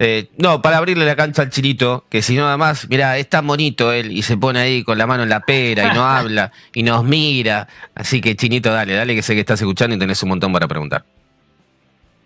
Eh, 0.00 0.30
no, 0.36 0.60
para 0.60 0.78
abrirle 0.78 1.06
la 1.06 1.14
cancha 1.14 1.42
al 1.42 1.50
chinito, 1.50 2.06
que 2.08 2.22
si 2.22 2.34
no 2.34 2.42
nada 2.42 2.56
más, 2.56 2.88
mira, 2.88 3.18
es 3.18 3.28
tan 3.28 3.46
bonito 3.46 3.92
él 3.92 4.10
y 4.10 4.22
se 4.22 4.36
pone 4.36 4.58
ahí 4.58 4.82
con 4.82 4.98
la 4.98 5.06
mano 5.06 5.22
en 5.22 5.28
la 5.28 5.38
pera 5.38 5.92
y 5.92 5.94
no 5.94 6.04
habla 6.08 6.50
y 6.74 6.82
nos 6.82 7.04
mira. 7.04 7.68
Así 7.94 8.20
que 8.20 8.34
chinito, 8.34 8.72
dale, 8.72 8.94
dale, 8.94 9.14
que 9.14 9.22
sé 9.22 9.34
que 9.34 9.40
estás 9.40 9.60
escuchando 9.60 9.94
y 9.94 10.00
tenés 10.00 10.20
un 10.24 10.30
montón 10.30 10.52
para 10.52 10.66
preguntar. 10.66 11.04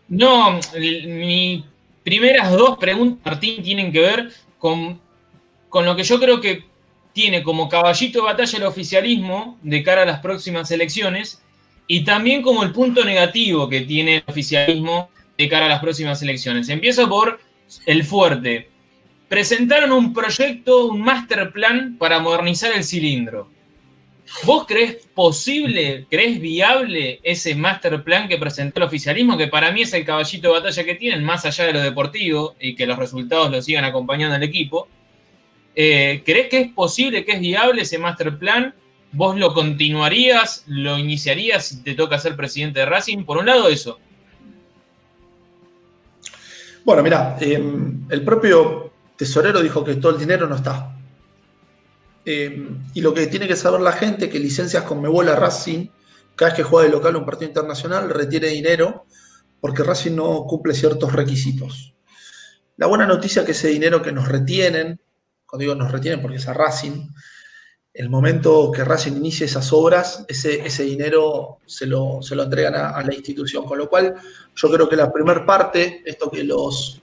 No, 0.09 0.59
mis 0.81 1.65
primeras 2.03 2.51
dos 2.53 2.79
preguntas, 2.79 3.21
Martín, 3.27 3.63
tienen 3.63 3.93
que 3.93 4.01
ver 4.01 4.33
con, 4.59 4.99
con 5.77 5.85
lo 5.85 5.95
que 5.95 6.05
yo 6.05 6.19
creo 6.19 6.41
que 6.41 6.65
tiene 7.13 7.43
como 7.43 7.69
caballito 7.69 8.21
de 8.21 8.25
batalla 8.25 8.57
el 8.57 8.65
oficialismo 8.65 9.59
de 9.63 9.83
cara 9.83 10.05
a 10.05 10.07
las 10.07 10.21
próximas 10.21 10.71
elecciones 10.71 11.43
y 11.87 12.03
también 12.03 12.41
como 12.41 12.63
el 12.63 12.73
punto 12.73 13.05
negativo 13.05 13.69
que 13.69 13.83
tiene 13.83 14.17
el 14.17 14.25
oficialismo 14.27 15.11
de 15.37 15.51
cara 15.51 15.67
a 15.67 15.69
las 15.69 15.83
próximas 15.83 16.23
elecciones. 16.23 16.71
Empiezo 16.71 17.11
por 17.11 17.41
el 17.85 18.05
fuerte. 18.05 18.71
Presentaron 19.29 19.93
un 19.93 20.15
proyecto, 20.15 20.87
un 20.87 21.03
master 21.03 21.53
plan 21.53 21.99
para 21.99 22.21
modernizar 22.21 22.73
el 22.75 22.83
cilindro. 22.83 23.51
¿Vos 24.45 24.65
crees 24.67 25.07
posible, 25.15 26.07
crees 26.09 26.41
viable 26.41 27.21
ese 27.23 27.55
master 27.55 28.03
plan 28.03 28.29
que 28.29 28.39
presentó 28.39 28.81
el 28.81 28.87
oficialismo, 28.87 29.37
que 29.37 29.49
para 29.49 29.71
mí 29.73 29.83
es 29.83 29.93
el 29.93 30.07
caballito 30.07 30.49
de 30.49 30.55
batalla 30.55 30.85
que 30.85 30.95
tienen, 30.95 31.23
más 31.23 31.45
allá 31.45 31.67
de 31.67 31.75
lo 31.75 31.83
deportivo 31.83 32.57
y 32.59 32.75
que 32.75 32.87
los 32.87 32.99
resultados 32.99 33.51
lo 33.51 33.61
sigan 33.61 33.85
acompañando 33.85 34.37
al 34.37 34.43
equipo? 34.43 34.89
Eh, 35.79 36.23
¿Crees 36.25 36.49
que 36.49 36.61
es 36.63 36.73
posible, 36.73 37.23
que 37.25 37.33
es 37.33 37.41
viable 37.41 37.83
ese 37.83 37.99
master 37.99 38.39
plan? 38.39 38.75
¿Vos 39.13 39.37
lo 39.37 39.53
continuarías, 39.53 40.65
lo 40.67 40.99
iniciarías 40.99 41.67
si 41.67 41.83
te 41.83 41.95
toca 41.95 42.19
ser 42.19 42.35
presidente 42.35 42.81
de 42.81 42.87
Racing? 42.87 43.25
Por 43.25 43.37
un 43.37 43.47
lado, 43.47 43.69
eso. 43.69 43.99
Bueno, 46.83 47.03
mira, 47.03 47.37
em, 47.41 48.07
el 48.09 48.25
propio 48.25 48.93
tesorero 49.17 49.61
dijo 49.61 49.85
que 49.85 49.97
todo 49.97 50.13
el 50.13 50.19
dinero 50.19 50.47
no 50.47 50.57
está. 50.57 50.97
Eh, 52.25 52.69
y 52.95 53.01
lo 53.03 53.13
que 53.13 53.27
tiene 53.27 53.47
que 53.47 53.57
saber 53.57 53.81
la 53.81 53.93
gente 53.93 54.31
que 54.31 54.39
licencias 54.39 54.83
con 54.85 55.03
Mebola 55.03 55.37
Racing, 55.37 55.89
cada 56.35 56.51
vez 56.51 56.57
que 56.57 56.63
juega 56.63 56.89
de 56.89 56.93
local 56.93 57.17
un 57.17 57.27
partido 57.27 57.49
internacional, 57.49 58.09
retiene 58.09 58.49
dinero 58.49 59.07
porque 59.61 59.83
Racing 59.83 60.17
no 60.17 60.45
cumple 60.45 60.75
ciertos 60.75 61.13
requisitos. 61.13 61.95
La 62.77 62.87
buena 62.87 63.07
noticia 63.07 63.41
es 63.41 63.47
que 63.47 63.53
ese 63.53 63.69
dinero 63.69 64.03
que 64.03 64.13
nos 64.13 64.29
retienen, 64.29 65.01
cuando 65.47 65.63
digo 65.63 65.75
nos 65.75 65.93
retienen 65.93 66.21
porque 66.21 66.39
es 66.39 66.49
a 66.49 66.55
Racing, 66.55 67.09
el 67.97 68.11
momento 68.11 68.71
que 68.71 68.85
Racing 68.85 69.13
inicie 69.13 69.47
esas 69.47 69.73
obras, 69.73 70.25
ese, 70.29 70.67
ese 70.67 70.83
dinero 70.83 71.61
se 71.65 71.87
lo, 71.87 72.21
se 72.21 72.37
lo 72.37 72.43
entregan 72.43 72.75
a, 72.75 73.03
la 73.03 73.15
institución. 73.15 73.65
Con 73.65 73.79
lo 73.79 73.89
cual, 73.89 74.15
yo 74.55 74.71
creo 74.71 74.87
que 74.87 74.97
la 74.97 75.11
primera 75.11 75.47
parte, 75.47 76.03
esto 76.05 76.31
que 76.31 76.45
los 76.45 77.01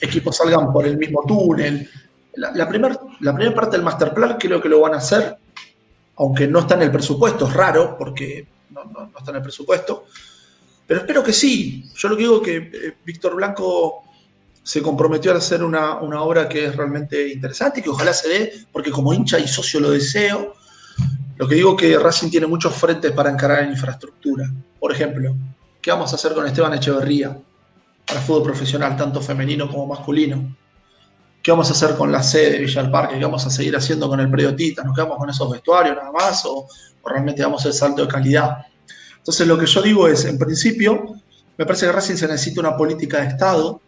equipos 0.00 0.36
salgan 0.36 0.72
por 0.72 0.86
el 0.86 0.98
mismo 0.98 1.24
túnel, 1.26 1.90
la, 2.34 2.68
primera 2.68 2.98
la 3.20 3.54
parte 3.54 3.76
del 3.76 3.84
master 3.84 4.14
plan 4.14 4.36
creo 4.38 4.60
que 4.60 4.68
lo 4.68 4.80
van 4.80 4.94
a 4.94 4.98
hacer, 4.98 5.36
aunque 6.16 6.46
no 6.46 6.60
está 6.60 6.74
en 6.74 6.82
el 6.82 6.92
presupuesto, 6.92 7.48
es 7.48 7.54
raro 7.54 7.96
porque 7.98 8.46
no, 8.70 9.10
está 9.18 9.30
en 9.30 9.38
el 9.38 9.42
presupuesto, 9.42 10.06
pero 10.86 11.00
espero 11.00 11.24
que 11.24 11.32
sí. 11.32 11.90
Yo 11.96 12.08
lo 12.08 12.16
que 12.16 12.22
digo 12.22 12.36
es 12.36 12.42
que 12.42 12.56
eh, 12.56 12.96
Víctor 13.04 13.34
Blanco 13.34 14.04
se 14.66 14.82
comprometió 14.82 15.32
a 15.32 15.36
hacer 15.36 15.62
una, 15.62 16.00
obra 16.00 16.48
que 16.48 16.64
es 16.64 16.74
realmente 16.74 17.28
interesante 17.28 17.78
y 17.78 17.82
que 17.84 17.88
ojalá 17.88 18.12
se 18.12 18.28
dé, 18.28 18.52
porque 18.72 18.90
como 18.90 19.14
hincha 19.14 19.38
y 19.38 19.46
socio 19.46 19.78
lo 19.78 19.92
deseo. 19.92 20.54
Lo 21.36 21.46
que 21.46 21.54
digo 21.54 21.76
que 21.76 21.96
Racing 21.96 22.30
tiene 22.30 22.48
muchos 22.48 22.74
frentes 22.74 23.12
para 23.12 23.30
encarar 23.30 23.62
en 23.62 23.70
infraestructura. 23.70 24.50
Por 24.80 24.90
ejemplo, 24.90 25.36
¿qué 25.80 25.92
vamos 25.92 26.10
a 26.12 26.16
hacer 26.16 26.34
con 26.34 26.44
Esteban 26.44 26.74
Echeverría 26.74 27.38
para 28.04 28.20
fútbol 28.20 28.42
profesional, 28.42 28.96
tanto 28.96 29.20
femenino 29.20 29.70
como 29.70 29.86
masculino? 29.86 30.56
¿Qué 31.40 31.52
vamos 31.52 31.68
a 31.70 31.72
hacer 31.72 31.94
con 31.94 32.10
la 32.10 32.24
sede 32.24 32.54
de 32.54 32.58
Villa 32.58 32.90
Parque? 32.90 33.20
¿Qué 33.20 33.24
vamos 33.24 33.46
a 33.46 33.50
seguir 33.50 33.76
haciendo 33.76 34.08
con 34.08 34.18
el 34.18 34.28
predio 34.28 34.56
Tita? 34.56 34.82
¿Nos 34.82 34.96
quedamos 34.96 35.16
con 35.16 35.30
esos 35.30 35.48
vestuarios 35.48 35.94
nada 35.94 36.10
más? 36.10 36.44
¿O, 36.44 36.66
realmente 37.04 37.40
damos 37.40 37.64
el 37.66 37.72
salto 37.72 38.02
de 38.02 38.08
calidad? 38.08 38.66
Entonces, 39.18 39.46
lo 39.46 39.56
que 39.56 39.66
yo 39.66 39.80
digo 39.80 40.08
es, 40.08 40.24
en 40.24 40.36
principio, 40.36 41.14
Me 41.56 41.64
parece 41.64 41.86
que 41.86 41.92
Racing 41.92 42.16
se 42.16 42.26
necesita 42.26 42.60
una 42.60 42.76
política 42.76 43.20
de 43.20 43.28
Estado 43.28 43.80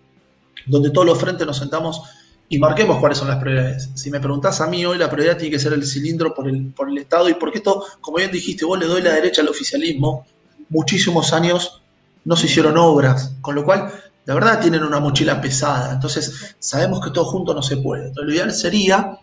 donde 0.66 0.90
todos 0.90 1.06
los 1.06 1.18
frentes 1.18 1.46
nos 1.46 1.58
sentamos 1.58 2.02
y 2.48 2.58
marquemos 2.58 2.98
cuáles 2.98 3.18
son 3.18 3.28
las 3.28 3.38
prioridades. 3.38 3.90
Si 3.94 4.10
me 4.10 4.20
preguntás 4.20 4.60
a 4.60 4.66
mí 4.66 4.84
hoy, 4.84 4.98
la 4.98 5.10
prioridad 5.10 5.36
tiene 5.36 5.52
que 5.52 5.58
ser 5.58 5.72
el 5.72 5.84
cilindro 5.84 6.34
por 6.34 6.48
el, 6.48 6.72
por 6.72 6.88
el 6.88 6.98
Estado 6.98 7.28
y 7.28 7.34
porque 7.34 7.58
esto, 7.58 7.84
como 8.00 8.18
bien 8.18 8.30
dijiste, 8.30 8.64
vos 8.64 8.78
le 8.78 8.86
doy 8.86 9.02
la 9.02 9.12
derecha 9.12 9.42
al 9.42 9.48
oficialismo, 9.48 10.26
muchísimos 10.70 11.32
años 11.32 11.82
no 12.24 12.36
se 12.36 12.46
hicieron 12.46 12.76
obras, 12.78 13.34
con 13.40 13.54
lo 13.54 13.64
cual, 13.64 13.90
la 14.24 14.34
verdad, 14.34 14.60
tienen 14.60 14.82
una 14.82 15.00
mochila 15.00 15.40
pesada. 15.40 15.92
Entonces, 15.92 16.56
sabemos 16.58 17.00
que 17.04 17.10
todo 17.10 17.26
junto 17.26 17.54
no 17.54 17.62
se 17.62 17.78
puede. 17.78 18.08
Entonces, 18.08 18.26
lo 18.26 18.34
ideal 18.34 18.52
sería 18.52 19.18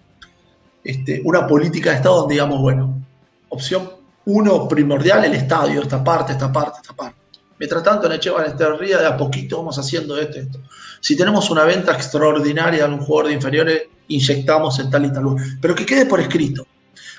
este, 0.84 1.22
una 1.24 1.48
política 1.48 1.92
de 1.92 1.98
Estado 1.98 2.18
donde 2.18 2.36
digamos, 2.36 2.62
bueno, 2.62 3.02
opción 3.50 3.90
uno 4.26 4.68
primordial, 4.68 5.24
el 5.26 5.34
estadio, 5.34 5.82
esta 5.82 6.04
parte, 6.04 6.32
esta 6.32 6.52
parte, 6.52 6.80
esta 6.82 6.94
parte. 6.94 7.18
Mientras 7.58 7.84
tanto, 7.84 8.08
en 8.08 8.14
Echevan 8.14 8.46
Esterría, 8.46 8.98
de 8.98 9.08
a 9.08 9.16
poquito 9.16 9.58
vamos 9.58 9.78
haciendo 9.80 10.18
esto, 10.20 10.40
esto. 10.40 10.60
Si 11.00 11.16
tenemos 11.16 11.50
una 11.50 11.64
venta 11.64 11.94
extraordinaria 11.94 12.80
de 12.80 12.86
algún 12.86 13.00
jugador 13.00 13.28
de 13.28 13.34
inferiores, 13.36 13.84
inyectamos 14.08 14.80
en 14.80 14.90
tal 14.90 15.06
y 15.06 15.14
tal 15.14 15.24
Pero 15.62 15.76
que 15.76 15.86
quede 15.86 16.06
por 16.06 16.20
escrito. 16.20 16.68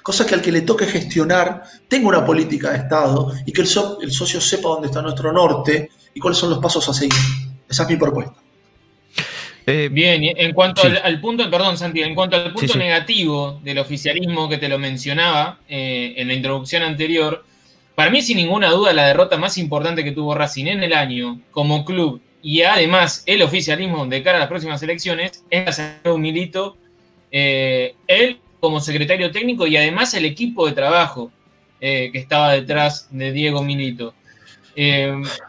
Cosa 0.03 0.27
que 0.27 0.35
al 0.35 0.43
que 0.43 0.53
le 0.53 0.61
toque 0.61 0.87
gestionar 0.87 1.63
tenga 1.89 2.09
una 2.09 2.25
política 2.25 2.71
de 2.71 2.79
Estado 2.79 3.33
y 3.45 3.53
que 3.53 3.63
el, 3.63 3.67
socio 3.67 4.41
sepa 4.41 4.69
dónde 4.69 4.87
está 4.87 5.03
nuestro 5.03 5.33
norte 5.33 5.91
y 6.15 6.21
cuáles 6.21 6.39
son 6.39 6.51
los 6.51 6.59
pasos 6.61 6.89
a 6.89 6.95
seguir. 6.95 7.19
Esa 7.69 7.83
es 7.83 7.89
mi 7.89 7.97
propuesta. 7.97 8.35
Eh, 9.67 9.89
Bien, 9.91 10.23
en 10.23 10.53
cuanto 10.53 10.83
al, 10.83 11.21
punto, 11.21 11.51
perdón 11.51 11.77
Santi, 11.77 12.03
en 12.03 12.15
cuanto 12.15 12.37
al 12.37 12.53
punto 12.53 12.79
negativo 12.79 13.59
del 13.65 13.81
oficialismo 13.81 14.49
que 14.49 14.59
te 14.59 14.69
lo 14.69 14.79
mencionaba 14.79 15.59
eh, 15.69 16.15
en 16.17 16.29
la 16.29 16.35
introducción 16.35 16.85
anterior, 16.85 17.45
para 17.97 18.11
mí 18.11 18.23
sin 18.23 18.37
ninguna 18.37 18.71
duda 18.71 18.93
la 18.93 19.09
derrota 19.09 19.37
más 19.37 19.59
importante 19.59 20.05
que 20.05 20.13
tuvo 20.13 20.35
Racing 20.35 20.67
en 20.67 20.85
el 20.85 20.93
año 20.93 21.41
como 21.51 21.85
club 21.85 22.21
y 22.43 22.63
además 22.63 23.25
el 23.27 23.43
oficialismo 23.43 24.07
de 24.07 24.23
cara 24.23 24.37
a 24.37 24.41
las 24.41 24.49
próximas 24.49 24.81
elecciones 24.85 25.45
es 25.51 25.79
la 26.05 26.17
Milito, 26.17 26.77
eh, 27.33 27.97
él 28.07 28.39
como 28.61 28.79
secretario 28.79 29.33
técnico 29.33 29.67
y 29.67 29.77
además 29.77 30.15
el 30.15 30.25
equipo 30.25 30.67
de 30.67 30.73
trabajo 30.73 31.33
que 31.81 32.11
estaba 32.15 32.53
detrás 32.53 33.09
de 33.11 33.33
Diego 33.33 33.63
Milito. 33.63 34.15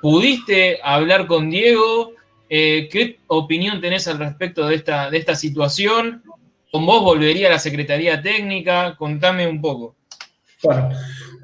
¿Pudiste 0.01 0.79
hablar 0.83 1.27
con 1.27 1.49
Diego? 1.49 2.13
Eh, 2.49 2.87
¿Qué 2.91 3.19
opinión 3.27 3.81
tenés 3.81 4.07
al 4.07 4.19
respecto 4.19 4.67
de 4.67 4.75
esta, 4.75 5.09
de 5.09 5.17
esta 5.17 5.35
situación? 5.35 6.23
¿Con 6.71 6.85
vos 6.85 7.03
volvería 7.03 7.47
a 7.47 7.51
la 7.51 7.59
Secretaría 7.59 8.21
Técnica? 8.21 8.95
Contame 8.97 9.47
un 9.47 9.61
poco. 9.61 9.95
Bueno, 10.63 10.89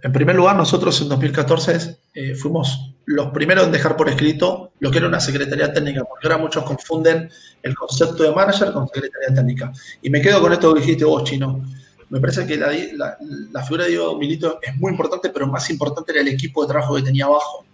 en 0.03 0.11
primer 0.11 0.35
lugar, 0.35 0.57
nosotros 0.57 1.01
en 1.01 1.07
2014 1.07 1.97
eh, 2.13 2.35
fuimos 2.35 2.93
los 3.05 3.29
primeros 3.29 3.65
en 3.65 3.71
dejar 3.71 3.95
por 3.95 4.09
escrito 4.09 4.73
lo 4.79 4.91
que 4.91 4.97
era 4.97 5.07
una 5.07 5.21
Secretaría 5.21 5.71
Técnica, 5.71 6.03
porque 6.03 6.27
ahora 6.27 6.39
muchos 6.39 6.65
confunden 6.65 7.29
el 7.61 7.73
concepto 7.73 8.23
de 8.23 8.33
manager 8.33 8.73
con 8.73 8.85
Secretaría 8.89 9.33
Técnica. 9.33 9.71
Y 10.01 10.09
me 10.09 10.19
quedo 10.19 10.41
con 10.41 10.51
esto 10.51 10.73
que 10.73 10.81
dijiste 10.81 11.05
vos, 11.05 11.23
Chino. 11.23 11.63
Me 12.09 12.19
parece 12.19 12.45
que 12.45 12.57
la, 12.57 13.63
figura 13.63 13.85
de 13.85 13.91
Diego 13.91 14.17
Milito 14.17 14.59
es 14.61 14.75
muy 14.75 14.91
importante, 14.91 15.29
pero 15.29 15.47
más 15.47 15.69
importante 15.69 16.11
era 16.11 16.19
el 16.19 16.27
equipo 16.27 16.63
de 16.63 16.67
trabajo 16.67 16.95
que 16.95 17.01
tenía 17.01 17.23
abajo. 17.23 17.65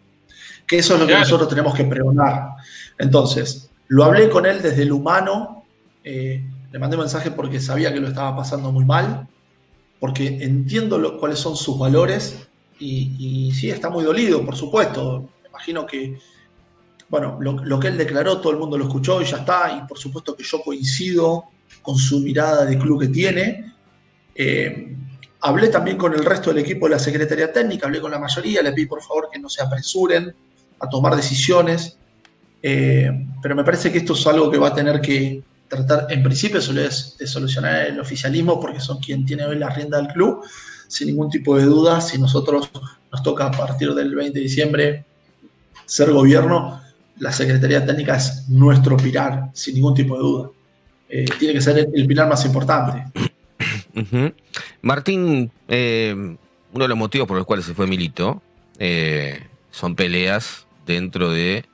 Que 0.68 0.78
eso 0.78 0.94
es 0.94 1.00
lo 1.00 1.08
que 1.08 1.16
nosotros 1.16 1.50
tenemos 1.50 1.74
que 1.74 1.84
pregonar. 1.86 2.50
Entonces, 3.00 3.72
lo 3.88 4.04
hablé 4.04 4.30
con 4.30 4.46
él 4.46 4.62
desde 4.62 4.84
el 4.84 4.92
humano, 4.92 5.66
eh, 6.04 6.44
le 6.72 6.80
mandé 6.80 6.96
un 6.96 7.02
mensaje 7.02 7.32
porque 7.32 7.60
sabía 7.60 7.92
que 7.92 8.00
lo 8.00 8.08
estaba 8.08 8.36
pasando 8.36 8.72
muy 8.72 8.86
mal, 8.86 9.28
porque 10.00 10.39
entiendo 10.41 11.18
cuáles 11.20 11.39
son 11.39 11.56
sus 11.56 11.77
valores 11.77 12.48
y, 12.79 13.51
sí, 13.53 13.70
está 13.70 13.89
muy 13.89 14.06
dolido, 14.06 14.46
por 14.46 14.56
supuesto. 14.56 15.29
Me 15.44 15.50
imagino 15.50 15.86
que, 15.86 16.18
bueno, 17.10 17.38
lo, 17.41 17.79
que 17.79 17.88
él 17.89 17.98
declaró, 17.98 18.39
todo 18.39 18.53
el 18.53 18.60
mundo 18.60 18.77
lo 18.77 18.86
escuchó 18.86 19.22
y 19.22 19.25
ya 19.25 19.38
está, 19.38 19.77
y 19.77 19.88
por 19.88 19.98
supuesto 19.98 20.36
que 20.36 20.44
yo 20.44 20.62
coincido 20.62 21.46
con 21.82 21.98
su 21.98 22.19
mirada 22.21 22.65
de 22.65 22.78
club 22.78 23.02
que 23.02 23.08
tiene. 23.10 23.74
Eh, 24.34 24.95
hablé 25.41 25.67
también 25.67 25.97
con 25.97 26.13
el 26.13 26.24
resto 26.24 26.52
del 26.52 26.63
equipo 26.63 26.86
de 26.86 26.91
la 26.91 27.00
Secretaría 27.00 27.52
Técnica, 27.52 27.88
hablé 27.88 28.00
con 28.00 28.12
la 28.12 28.19
mayoría, 28.19 28.62
le 28.62 28.71
pedí 28.71 28.86
por 28.86 29.02
favor 29.02 29.30
que 29.32 29.39
no 29.39 29.50
se 29.50 29.62
apresuren 29.62 30.34
a 30.80 30.88
tomar 30.88 31.15
decisiones, 31.15 31.97
eh, 32.62 33.12
pero 33.41 33.56
me 33.56 33.65
parece 33.65 33.91
que 33.91 34.00
esto 34.00 34.13
es 34.13 34.26
algo 34.28 34.50
que 34.50 34.58
va 34.58 34.69
a 34.69 34.74
tener 34.74 35.02
que 35.02 35.43
tratar, 35.69 36.08
en 36.10 36.23
principio, 36.23 36.60
de 36.60 37.27
solucionar 37.27 37.86
el 37.88 37.99
oficialismo, 37.99 38.60
porque 38.60 38.79
son 38.79 38.99
quien 38.99 39.25
tiene 39.25 39.45
hoy 39.45 39.58
la 39.58 39.69
rienda 39.69 39.97
del 40.01 40.08
club, 40.08 40.43
sin 40.88 41.08
ningún 41.08 41.29
tipo 41.29 41.55
de 41.58 41.63
duda. 41.63 42.01
Si 42.01 42.17
nosotros 42.17 42.69
nos 43.12 43.23
toca 43.23 43.45
a 43.45 43.51
partir 43.51 43.93
del 43.93 44.13
20 44.13 44.38
de 44.38 44.43
diciembre 44.43 45.05
ser 45.86 46.12
gobierno, 46.12 46.82
la 47.19 47.32
Secretaría 47.32 47.86
Técnica 47.86 48.15
es 48.15 48.49
nuestro 48.49 48.97
pilar, 48.97 49.49
sin 49.53 49.75
ningún 49.75 49.93
tipo 49.93 50.15
de 50.15 50.21
duda. 50.21 50.49
Eh, 51.10 51.25
tiene 51.39 51.53
que 51.53 51.62
ser 51.62 51.88
el, 51.93 52.08
pilar 52.08 52.27
más 52.27 52.45
importante. 52.45 53.05
Martín, 54.82 55.51
eh, 55.67 56.13
uno 56.73 56.84
de 56.84 56.88
los 56.88 56.97
motivos 56.97 57.27
por 57.27 57.38
los 57.38 57.45
cuales 57.45 57.65
se 57.65 57.73
fue 57.73 57.88
Milito 57.88 58.41
son 59.71 59.95
peleas 59.95 60.65
dentro 60.86 61.32
de 61.32 61.65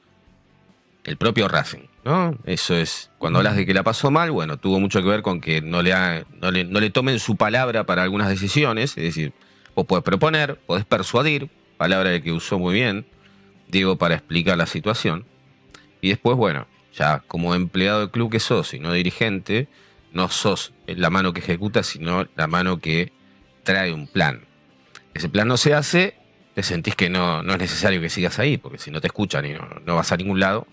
el 1.05 1.17
propio 1.17 1.47
Racing, 1.47 1.87
¿no? 2.05 2.37
Eso 2.45 2.75
es, 2.75 3.09
cuando 3.17 3.39
hablas 3.39 3.55
de 3.55 3.65
que 3.65 3.73
la 3.73 3.81
pasó 3.83 4.11
mal, 4.11 4.29
bueno, 4.29 4.57
tuvo 4.57 4.79
mucho 4.79 5.01
que 5.01 5.09
ver 5.09 5.23
con 5.23 5.41
que 5.41 5.61
no 5.61 5.81
le, 5.81 6.23
no 6.39 6.51
le, 6.51 6.89
tomen 6.91 7.19
su 7.19 7.35
palabra 7.35 7.85
para 7.85 8.03
algunas 8.03 8.29
decisiones, 8.29 8.91
es 8.91 9.03
decir, 9.03 9.33
vos 9.73 9.85
podés 9.87 10.03
proponer, 10.03 10.55
podés 10.67 10.85
persuadir, 10.85 11.49
palabra 11.77 12.21
que 12.21 12.31
usó 12.31 12.59
muy 12.59 12.75
bien 12.75 13.07
Diego 13.67 13.97
para 13.97 14.13
explicar 14.13 14.55
la 14.55 14.67
situación, 14.67 15.25
y 15.99 16.09
después, 16.09 16.37
bueno, 16.37 16.67
ya 16.93 17.23
como 17.27 17.55
empleado 17.55 18.01
del 18.01 18.11
club 18.11 18.31
que 18.31 18.39
sos 18.39 18.75
y 18.75 18.79
no 18.79 18.93
dirigente, 18.93 19.67
no 20.13 20.29
sos 20.29 20.73
la 20.85 21.09
mano 21.09 21.33
que 21.33 21.39
ejecuta, 21.39 21.81
sino 21.81 22.27
la 22.35 22.45
mano 22.45 22.79
que 22.79 23.11
trae 23.63 23.91
un 23.91 24.07
plan. 24.07 24.45
Ese 25.15 25.27
plan 25.27 25.47
no 25.47 25.57
se 25.57 25.73
hace, 25.73 26.15
te 26.53 26.61
sentís 26.61 26.95
que 26.95 27.09
no, 27.09 27.41
no 27.41 27.53
es 27.53 27.59
necesario 27.59 27.99
que 27.99 28.09
sigas 28.09 28.37
ahí, 28.37 28.57
porque 28.57 28.77
si 28.77 28.91
no 28.91 29.01
te 29.01 29.07
escuchan 29.07 29.45
y 29.45 29.53
no, 29.53 29.67
no 29.83 29.95
vas 29.95 30.11
a 30.11 30.17
ningún 30.17 30.39
lado, 30.39 30.67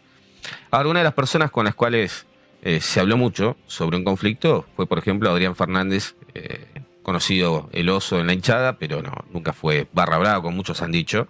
Ahora, 0.70 0.88
una 0.88 1.00
de 1.00 1.04
las 1.04 1.14
personas 1.14 1.50
con 1.50 1.64
las 1.64 1.74
cuales 1.74 2.26
eh, 2.62 2.80
se 2.80 3.00
habló 3.00 3.16
mucho 3.16 3.56
sobre 3.66 3.96
un 3.96 4.04
conflicto 4.04 4.66
fue, 4.76 4.86
por 4.86 4.98
ejemplo, 4.98 5.30
Adrián 5.30 5.56
Fernández, 5.56 6.14
eh, 6.34 6.66
conocido 7.02 7.68
el 7.72 7.88
oso 7.88 8.20
en 8.20 8.28
la 8.28 8.34
hinchada, 8.34 8.78
pero 8.78 9.02
no, 9.02 9.12
nunca 9.32 9.52
fue 9.52 9.88
barra 9.92 10.18
brava, 10.18 10.42
como 10.42 10.56
muchos 10.56 10.80
han 10.80 10.92
dicho. 10.92 11.26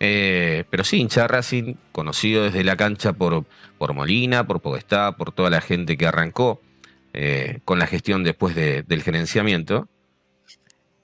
Eh, 0.00 0.64
pero 0.70 0.82
sí, 0.82 0.96
hincha 0.96 1.28
Racing, 1.28 1.74
conocido 1.92 2.44
desde 2.44 2.64
la 2.64 2.76
cancha 2.76 3.12
por, 3.12 3.44
por 3.78 3.92
Molina, 3.92 4.46
por 4.46 4.60
Podestá, 4.60 5.12
por 5.16 5.32
toda 5.32 5.50
la 5.50 5.60
gente 5.60 5.96
que 5.96 6.06
arrancó 6.06 6.60
con 7.66 7.78
la 7.78 7.86
gestión 7.86 8.24
después 8.24 8.54
del 8.54 9.02
gerenciamiento. 9.02 9.86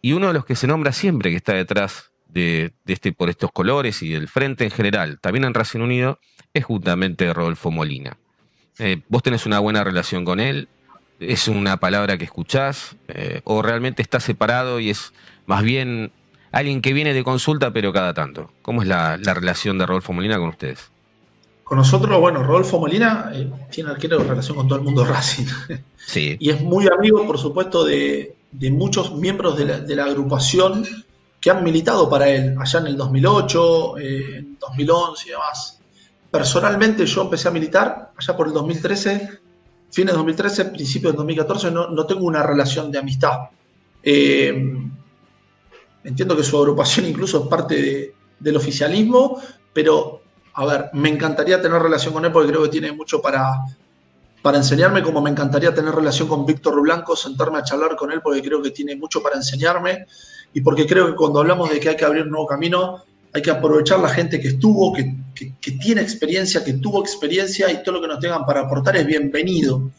Y 0.01 0.15
uno 0.15 0.29
de 0.29 0.33
los 0.33 0.47
que 0.47 0.57
se 0.57 0.67
nombra 0.67 0.93
siempre 0.93 1.31
que 1.31 1.37
está 1.37 1.53
detrás 1.53 2.13
de, 2.39 2.73
este, 2.87 3.13
por 3.13 3.29
estos 3.29 3.51
colores 3.53 4.03
y 4.03 4.11
del 4.11 4.29
frente 4.29 4.65
en 4.65 4.71
general, 4.71 5.19
también 5.21 5.45
en 5.45 5.55
Racing 5.55 5.81
Unido, 5.81 6.19
es 6.55 6.65
justamente 6.65 7.33
Rodolfo 7.33 7.71
Molina. 7.71 8.17
Eh, 8.79 9.03
¿Vos 9.09 9.23
tenés 9.23 9.47
una 9.47 9.59
buena 9.59 9.85
relación 9.85 10.25
con 10.25 10.41
él? 10.41 10.69
¿Es 11.21 11.49
una 11.49 11.79
palabra 11.79 12.17
que 12.17 12.25
escuchás? 12.25 12.97
Eh, 13.09 13.41
¿O 13.45 13.61
realmente 13.63 14.03
está 14.03 14.21
separado 14.21 14.79
y 14.79 14.91
es 14.91 15.13
más 15.47 15.63
bien 15.63 16.13
alguien 16.53 16.81
que 16.81 16.93
viene 16.93 17.13
de 17.13 17.25
consulta 17.25 17.73
pero 17.73 17.93
cada 17.93 18.15
tanto? 18.15 18.53
¿Cómo 18.63 18.83
es 18.83 18.89
la, 18.89 19.17
relación 19.17 19.79
de 19.79 19.87
Rodolfo 19.87 20.13
Molina 20.13 20.39
con 20.39 20.51
ustedes? 20.51 20.91
Con 21.65 21.79
nosotros, 21.79 22.19
bueno, 22.21 22.43
Rodolfo 22.43 22.79
Molina 22.79 23.31
eh, 23.35 23.51
tiene 23.71 23.91
arquero 23.91 24.19
relación 24.21 24.57
con 24.57 24.69
todo 24.69 24.79
el 24.79 24.85
mundo 24.85 25.05
Racing. 25.05 25.47
Sí. 25.97 26.37
y 26.41 26.51
es 26.51 26.61
muy 26.63 26.87
amigo, 26.87 27.27
por 27.27 27.39
supuesto, 27.39 27.85
de, 27.85 28.35
muchos 28.71 29.15
miembros 29.15 29.59
de 29.59 29.65
la, 29.67 29.81
de 29.81 29.97
la, 29.97 30.05
agrupación 30.05 30.87
que 31.41 31.51
han 31.51 31.63
militado 31.63 32.09
para 32.09 32.29
él, 32.29 32.57
allá 32.59 32.81
en 32.81 32.87
el 32.87 32.97
2008, 32.97 33.99
en 33.99 34.59
2011 34.59 35.27
y 35.27 35.31
demás. 35.31 35.81
Personalmente 36.31 37.07
yo 37.07 37.23
empecé 37.23 37.49
a 37.49 37.51
militar 37.51 38.13
allá 38.17 38.37
por 38.37 38.49
el 38.49 38.53
2013, 38.53 39.41
fines 39.91 40.13
de 40.13 40.17
2013, 40.17 40.65
principios 40.67 41.13
del 41.13 41.19
2014, 41.19 41.71
no, 41.71 41.89
no 41.89 42.07
tengo 42.07 42.25
una 42.25 42.43
relación 42.43 42.91
de 42.91 42.99
amistad. 42.99 43.51
Eh, 44.03 44.53
entiendo 46.05 46.37
que 46.37 46.43
su 46.43 46.59
agrupación 46.59 47.07
incluso 47.09 47.43
es 47.43 47.49
parte 47.49 48.15
del 48.39 48.57
oficialismo, 48.57 49.41
pero 49.73 50.23
a 50.55 50.65
ver, 50.67 50.91
me 50.93 51.09
encantaría 51.09 51.63
tener 51.63 51.81
relación 51.81 52.13
con 52.13 52.25
él 52.25 52.33
porque 52.33 52.49
creo 52.49 52.63
que 52.65 52.69
tiene 52.69 52.91
mucho 52.93 53.23
para, 53.23 53.55
para 54.43 54.59
enseñarme, 54.59 55.03
como 55.03 55.21
me 55.21 55.31
encantaría 55.31 55.73
tener 55.73 55.95
relación 55.95 56.27
con 56.27 56.45
Víctor 56.45 56.81
Blanco, 56.81 57.15
sentarme 57.15 57.59
a 57.59 57.63
charlar 57.63 57.95
con 57.95 58.11
él 58.11 58.21
porque 58.21 58.43
creo 58.43 58.61
que 58.61 58.73
tiene 58.73 58.97
mucho 58.97 59.23
para 59.23 59.37
enseñarme 59.37 60.07
y 60.55 60.61
porque 60.61 60.87
creo 60.87 61.09
que 61.09 61.15
cuando 61.15 61.41
hablamos 61.41 61.71
de 61.71 61.81
que 61.81 61.91
hay 61.91 61.97
que 61.97 62.05
abrir 62.05 62.23
un 62.25 62.31
nuevo 62.31 62.47
camino, 62.47 63.05
hay 63.33 63.43
que 63.43 63.51
aprovechar 63.51 64.01
la 64.01 64.09
gente 64.09 64.41
que 64.41 64.49
estuvo, 64.49 64.93
que, 64.93 65.15
tiene 65.81 66.01
experiencia, 66.01 66.65
que 66.65 66.75
tuvo 66.75 67.01
experiencia 67.01 67.71
y 67.71 67.83
todo 67.83 67.97
lo 67.97 68.01
que 68.01 68.09
nos 68.09 68.19
tengan 68.19 68.45
para 68.45 68.61
aportar 68.61 68.97
es 68.97 69.07
bienvenido. 69.07 69.91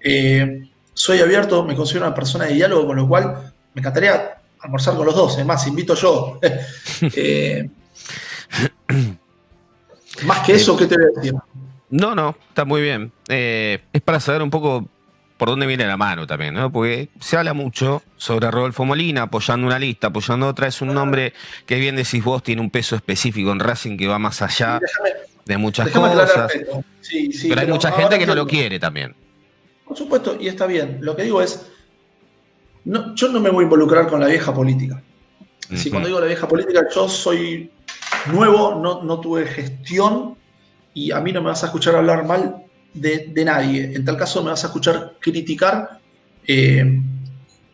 Eh, 0.00 0.68
soy 0.92 1.18
abierto, 1.20 1.64
me 1.64 1.74
considero 1.74 2.06
una 2.06 2.14
persona 2.14 2.44
de 2.44 2.54
diálogo, 2.54 2.86
con 2.86 2.96
lo 2.96 3.08
cual 3.08 3.52
me 3.72 3.80
encantaría 3.80 4.36
almorzar 4.60 4.94
con 4.96 5.06
los 5.06 5.16
dos, 5.16 5.38
es 5.38 5.44
más, 5.44 5.66
invito 5.66 5.94
yo. 5.94 6.38
Eh, 7.16 7.68
Más 10.24 10.46
que 10.46 10.52
eso, 10.54 10.76
¿qué 10.76 10.86
te 10.86 10.94
voy 10.94 11.04
a 11.04 11.20
decir? 11.20 11.34
No, 11.90 12.14
no, 12.14 12.36
está 12.48 12.64
muy 12.64 12.80
bien. 12.80 13.10
es 13.28 14.02
para 14.04 14.20
saber 14.20 14.42
un 14.42 14.50
poco 14.50 14.88
por 15.36 15.48
dónde 15.48 15.66
viene 15.66 15.86
la 15.86 15.96
mano 15.96 16.26
también, 16.26 16.54
¿no? 16.54 16.70
Porque 16.70 17.08
se 17.20 17.36
habla 17.36 17.54
mucho 17.54 18.02
sobre 18.16 18.50
Rodolfo 18.50 18.84
Molina, 18.84 19.22
apoyando 19.22 19.66
una 19.66 19.78
lista, 19.78 20.08
apoyando 20.08 20.46
otra. 20.46 20.68
Es 20.68 20.80
un 20.80 20.94
nombre 20.94 21.32
que 21.66 21.76
bien 21.76 21.96
decís 21.96 22.22
vos, 22.22 22.42
tiene 22.42 22.62
un 22.62 22.70
peso 22.70 22.94
específico 22.94 23.50
en 23.50 23.60
Racing 23.60 23.96
que 23.96 24.06
va 24.06 24.18
más 24.18 24.42
allá 24.42 24.80
de 25.44 25.56
muchas 25.58 25.90
cosas. 25.90 26.52
pero 27.48 27.60
hay 27.60 27.66
mucha 27.66 27.92
gente 27.92 28.18
que 28.18 28.26
no 28.26 28.34
lo 28.34 28.46
quiere 28.46 28.78
también. 28.78 29.14
Por 29.84 29.96
supuesto, 29.96 30.36
y 30.40 30.48
está 30.48 30.66
bien. 30.66 30.98
Lo 31.00 31.16
que 31.16 31.24
digo 31.24 31.42
es, 31.42 31.66
no, 32.84 33.14
yo 33.14 33.28
no 33.28 33.40
me 33.40 33.50
voy 33.50 33.62
a 33.62 33.64
involucrar 33.64 34.06
con 34.06 34.20
la 34.20 34.26
vieja 34.26 34.54
política. 34.54 35.02
Si 35.74 35.90
cuando 35.90 36.08
digo 36.08 36.20
la 36.20 36.26
vieja 36.26 36.46
política, 36.46 36.86
yo 36.94 37.08
soy 37.08 37.70
nuevo, 38.26 38.76
no, 38.76 39.02
no 39.02 39.20
tuve 39.20 39.46
gestión 39.46 40.36
y 40.92 41.10
a 41.10 41.20
mí 41.20 41.32
no 41.32 41.40
me 41.40 41.48
vas 41.48 41.64
a 41.64 41.66
escuchar 41.66 41.96
hablar 41.96 42.24
mal 42.24 42.63
de, 42.94 43.44
nadie. 43.44 43.94
En 43.94 44.04
tal 44.04 44.16
caso 44.16 44.42
me 44.42 44.50
vas 44.50 44.64
a 44.64 44.68
escuchar 44.68 45.14
criticar 45.20 46.00
eh, 46.46 47.00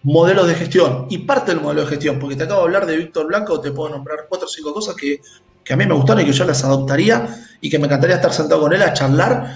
modelos 0.02 0.46
de 0.48 0.54
gestión 0.54 1.06
y 1.11 1.18
parte 1.18 1.52
del 1.52 1.61
modelo 1.61 1.83
de 1.83 1.88
gestión, 1.88 2.18
porque 2.18 2.37
te 2.37 2.44
acabo 2.44 2.61
de 2.61 2.66
hablar 2.66 2.87
de 2.87 2.96
Víctor 2.96 3.26
Blanco, 3.26 3.61
te 3.61 3.70
puedo 3.70 3.90
nombrar 3.90 4.26
cuatro 4.28 4.46
o 4.46 4.50
cinco 4.50 4.72
cosas 4.72 4.94
que, 4.96 5.20
a 5.70 5.76
mí 5.76 5.87
me 5.87 5.94
gustaron 5.94 6.22
y 6.22 6.26
que 6.26 6.33
yo 6.33 6.44
las 6.44 6.64
adoptaría 6.64 7.46
y 7.61 7.70
que 7.70 7.78
me 7.78 7.87
encantaría 7.87 8.16
estar 8.16 8.33
sentado 8.33 8.62
con 8.62 8.72
él 8.72 8.83
a 8.83 8.92
charlar 8.92 9.54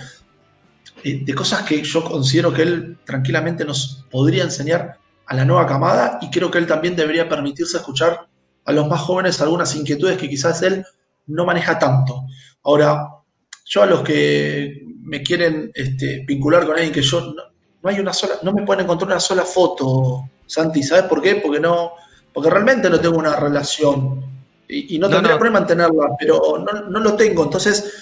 eh, 1.02 1.24
de 1.24 1.34
cosas 1.34 1.62
que 1.62 1.82
yo 1.82 2.04
considero 2.04 2.52
que 2.52 2.62
él 2.62 2.98
tranquilamente 3.04 3.64
nos 3.64 4.06
podría 4.10 4.44
enseñar 4.44 5.00
a 5.26 5.34
la 5.34 5.44
nueva 5.44 5.66
camada 5.66 6.18
y 6.22 6.30
creo 6.30 6.52
que 6.52 6.58
él 6.58 6.68
también 6.68 6.94
debería 6.94 7.28
permitirse 7.28 7.78
escuchar 7.78 8.28
a 8.64 8.72
los 8.72 8.86
más 8.86 9.00
jóvenes 9.00 9.40
algunas 9.40 9.74
inquietudes 9.74 10.16
que 10.16 10.28
quizás 10.28 10.62
él 10.62 10.84
no 11.26 11.44
maneja 11.44 11.80
tanto. 11.80 12.26
Ahora, 12.62 13.08
yo 13.64 13.82
a 13.82 13.86
los 13.86 14.02
que 14.02 14.83
me 15.04 15.22
quieren 15.22 15.70
este, 15.74 16.24
vincular 16.26 16.64
con 16.66 16.72
alguien 16.72 16.92
que 16.92 17.02
yo 17.02 17.34
no, 17.82 17.88
hay 17.88 18.00
una 18.00 18.12
sola, 18.12 18.34
no 18.42 18.52
me 18.52 18.64
pueden 18.64 18.84
encontrar 18.84 19.10
una 19.10 19.20
sola 19.20 19.42
foto, 19.44 20.28
Santi, 20.46 20.82
¿sabes 20.82 21.04
por 21.04 21.20
qué? 21.20 21.36
Porque 21.36 21.60
no, 21.60 21.92
porque 22.32 22.50
realmente 22.50 22.88
no 22.88 22.98
tengo 22.98 23.18
una 23.18 23.36
relación 23.36 24.24
y, 24.66 24.98
no 24.98 25.08
tendría 25.10 25.36
problema 25.36 25.58
en 25.60 25.66
tenerla, 25.66 26.16
pero 26.18 26.64
no, 26.88 27.00
lo 27.00 27.14
tengo. 27.14 27.44
Entonces, 27.44 27.92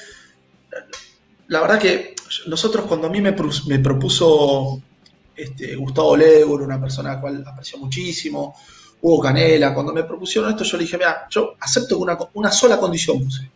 la 1.48 1.60
verdad 1.60 1.78
que 1.80 2.14
nosotros 2.46 2.86
cuando 2.86 3.08
a 3.08 3.10
mí 3.10 3.20
me, 3.20 3.34
me 3.66 3.78
propuso 3.80 4.80
este, 5.34 5.74
Gustavo 5.74 6.16
Lebur, 6.16 6.62
una 6.62 6.80
persona 6.80 7.10
a 7.10 7.14
la 7.14 7.20
cual 7.20 7.44
aprecio 7.44 7.78
muchísimo, 7.78 8.54
Hugo 9.00 9.20
Canela, 9.20 9.74
cuando 9.74 9.92
me 9.92 10.04
propusieron 10.04 10.50
esto, 10.50 10.62
yo 10.62 10.76
le 10.76 10.84
dije, 10.84 10.96
mira, 10.96 11.26
yo 11.28 11.56
acepto 11.58 11.98
una, 11.98 12.16
una 12.34 12.52
sola 12.52 12.78
condición 12.78 13.24
puse. 13.24 13.50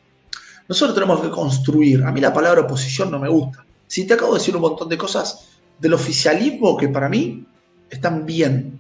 Nosotros 0.69 0.95
tenemos 0.95 1.21
que 1.21 1.31
construir. 1.31 2.05
A 2.05 2.13
mí 2.13 2.21
la 2.21 2.33
palabra 2.33 2.63
oposición 2.63 3.11
no 3.11 3.19
me 3.19 3.29
gusta. 3.29 3.65
Si 3.87 4.07
te 4.07 4.15
acabo 4.15 4.33
de 4.33 4.41
decir 4.41 4.57
un 4.57 4.63
montón 4.63 4.89
de 4.89 4.99
cosas 4.99 5.57
del 5.79 5.95
oficialismo 5.95 6.77
que 6.77 6.89
para 6.89 7.09
mí 7.09 7.45
están 7.91 8.27
bien. 8.27 8.79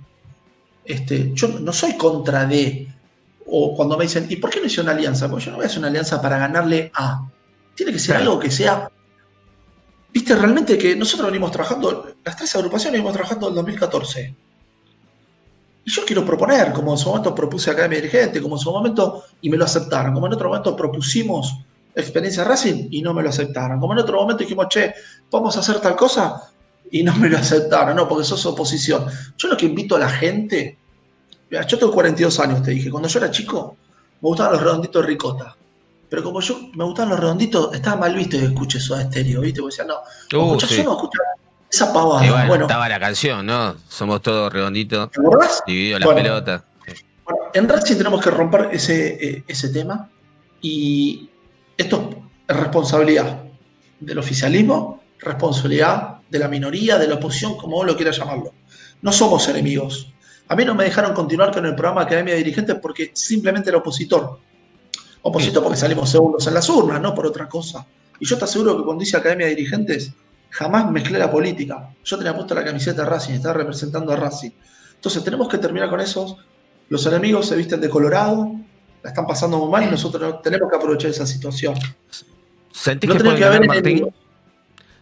Este, 0.84 1.32
yo 1.34 1.48
no 1.48 1.72
soy 1.72 1.96
contra 1.96 2.46
de, 2.46 2.88
o 3.46 3.74
cuando 3.74 3.96
me 3.96 4.04
dicen, 4.04 4.26
¿y 4.28 4.36
por 4.36 4.50
qué 4.50 4.60
no 4.60 4.66
hice 4.66 4.80
una 4.80 4.92
alianza? 4.92 5.28
Porque 5.28 5.46
yo 5.46 5.50
no 5.50 5.58
voy 5.58 5.64
a 5.64 5.66
hacer 5.66 5.78
una 5.78 5.88
alianza 5.88 6.20
para 6.20 6.38
ganarle 6.38 6.90
a. 6.94 7.28
Tiene 7.74 7.92
que 7.92 7.98
ser 7.98 8.16
algo 8.16 8.38
que 8.38 8.50
sea. 8.50 8.90
Viste, 10.12 10.34
realmente 10.34 10.78
que 10.78 10.96
nosotros 10.96 11.26
venimos 11.26 11.50
trabajando, 11.50 12.14
las 12.24 12.36
tres 12.36 12.54
agrupaciones 12.56 12.92
venimos 12.92 13.12
trabajando 13.12 13.48
en 13.48 13.54
2014. 13.56 14.34
Y 15.84 15.90
yo 15.90 16.04
quiero 16.04 16.24
proponer, 16.24 16.72
como 16.72 16.92
en 16.92 16.98
su 16.98 17.08
momento 17.08 17.34
propuse 17.34 17.70
acá 17.70 17.84
a 17.84 17.88
mi 17.88 17.96
dirigente, 17.96 18.40
como 18.40 18.56
en 18.56 18.60
su 18.60 18.72
momento, 18.72 19.24
y 19.42 19.50
me 19.50 19.56
lo 19.56 19.66
aceptaron, 19.66 20.14
como 20.14 20.26
en 20.26 20.32
otro 20.32 20.48
momento 20.48 20.74
propusimos 20.74 21.58
experiencia 21.96 22.44
Racing 22.44 22.88
y 22.90 23.02
no 23.02 23.14
me 23.14 23.22
lo 23.22 23.30
aceptaron. 23.30 23.80
Como 23.80 23.94
en 23.94 24.00
otro 24.00 24.20
momento 24.20 24.44
dijimos, 24.44 24.66
che, 24.68 24.94
vamos 25.30 25.56
a 25.56 25.60
hacer 25.60 25.80
tal 25.80 25.96
cosa 25.96 26.42
y 26.90 27.02
no 27.02 27.14
me 27.16 27.28
lo 27.28 27.38
aceptaron, 27.38 27.96
no, 27.96 28.06
porque 28.06 28.24
sos 28.24 28.44
oposición. 28.46 29.06
Yo 29.36 29.48
lo 29.48 29.56
que 29.56 29.66
invito 29.66 29.96
a 29.96 30.00
la 30.00 30.08
gente, 30.08 30.78
yo 31.50 31.78
tengo 31.78 31.92
42 31.92 32.38
años, 32.40 32.62
te 32.62 32.72
dije, 32.72 32.90
cuando 32.90 33.08
yo 33.08 33.18
era 33.18 33.30
chico 33.30 33.76
me 34.20 34.28
gustaban 34.28 34.52
los 34.52 34.62
redonditos 34.62 35.02
de 35.02 35.08
ricota. 35.08 35.56
Pero 36.08 36.22
como 36.22 36.40
yo 36.40 36.70
me 36.74 36.84
gustaban 36.84 37.10
los 37.10 37.20
redonditos, 37.20 37.74
estaba 37.74 37.96
mal 37.96 38.14
visto 38.14 38.38
que 38.38 38.44
escuche 38.44 38.78
eso 38.78 38.94
a 38.94 39.02
estéreo, 39.02 39.40
¿viste? 39.40 39.60
Porque 39.60 39.76
decía, 39.76 39.84
no, 39.84 39.96
uh, 39.96 40.58
yo 40.58 40.84
no 40.84 40.92
escucho 40.92 41.20
esa 41.68 41.92
pavada. 41.92 42.46
bueno, 42.46 42.66
estaba 42.66 42.88
la 42.88 43.00
canción, 43.00 43.44
¿no? 43.44 43.74
Somos 43.88 44.22
todos 44.22 44.52
redonditos. 44.52 45.10
¿Te 45.10 45.20
acordás? 45.20 45.62
Dividido 45.66 45.98
la 45.98 46.14
pelota. 46.14 46.64
en 47.54 47.68
Racing 47.68 47.96
tenemos 47.96 48.22
que 48.22 48.30
romper 48.30 48.68
ese, 48.72 49.28
eh, 49.28 49.44
ese 49.48 49.70
tema 49.70 50.08
y 50.60 51.28
esto 51.76 52.10
es 52.46 52.56
responsabilidad 52.56 53.42
del 54.00 54.18
oficialismo, 54.18 55.02
responsabilidad 55.18 56.20
de 56.28 56.38
la 56.38 56.48
minoría, 56.48 56.98
de 56.98 57.08
la 57.08 57.16
oposición, 57.16 57.56
como 57.56 57.76
vos 57.76 57.86
lo 57.86 57.96
quieras 57.96 58.18
llamarlo. 58.18 58.52
No 59.02 59.12
somos 59.12 59.48
enemigos. 59.48 60.12
A 60.48 60.56
mí 60.56 60.64
no 60.64 60.74
me 60.74 60.84
dejaron 60.84 61.12
continuar 61.12 61.52
con 61.52 61.66
el 61.66 61.74
programa 61.74 62.02
Academia 62.02 62.34
de 62.34 62.38
Dirigentes 62.38 62.76
porque 62.80 63.10
simplemente 63.14 63.68
era 63.68 63.78
opositor. 63.78 64.38
Opositor 65.22 65.62
porque 65.62 65.78
salimos 65.78 66.08
segundos 66.08 66.46
en 66.46 66.54
las 66.54 66.68
urnas, 66.68 67.00
no 67.00 67.14
por 67.14 67.26
otra 67.26 67.48
cosa. 67.48 67.86
Y 68.20 68.26
yo 68.26 68.38
te 68.38 68.44
aseguro 68.44 68.76
que 68.76 68.84
cuando 68.84 69.00
dice 69.00 69.16
Academia 69.16 69.46
de 69.46 69.54
Dirigentes, 69.54 70.12
jamás 70.50 70.90
mezclé 70.90 71.18
la 71.18 71.30
política. 71.30 71.90
Yo 72.04 72.16
tenía 72.16 72.34
puesto 72.34 72.54
la 72.54 72.64
camiseta 72.64 73.02
de 73.02 73.10
Racing, 73.10 73.34
estaba 73.34 73.54
representando 73.54 74.12
a 74.12 74.16
Racing. 74.16 74.50
Entonces 74.94 75.22
tenemos 75.22 75.48
que 75.48 75.58
terminar 75.58 75.90
con 75.90 76.00
esos. 76.00 76.36
Los 76.88 77.04
enemigos 77.06 77.46
se 77.46 77.56
visten 77.56 77.80
de 77.80 77.90
colorado, 77.90 78.52
están 79.08 79.26
pasando 79.26 79.58
muy 79.58 79.70
mal 79.70 79.84
y 79.84 79.90
nosotros 79.90 80.42
tenemos 80.42 80.70
que 80.70 80.76
aprovechar 80.76 81.10
esa 81.10 81.26
situación. 81.26 81.74
¿Sentís 82.72 83.10
que 83.10 83.18
pueden 83.18 83.40
ganar, 83.40 83.66
Martín? 83.66 84.12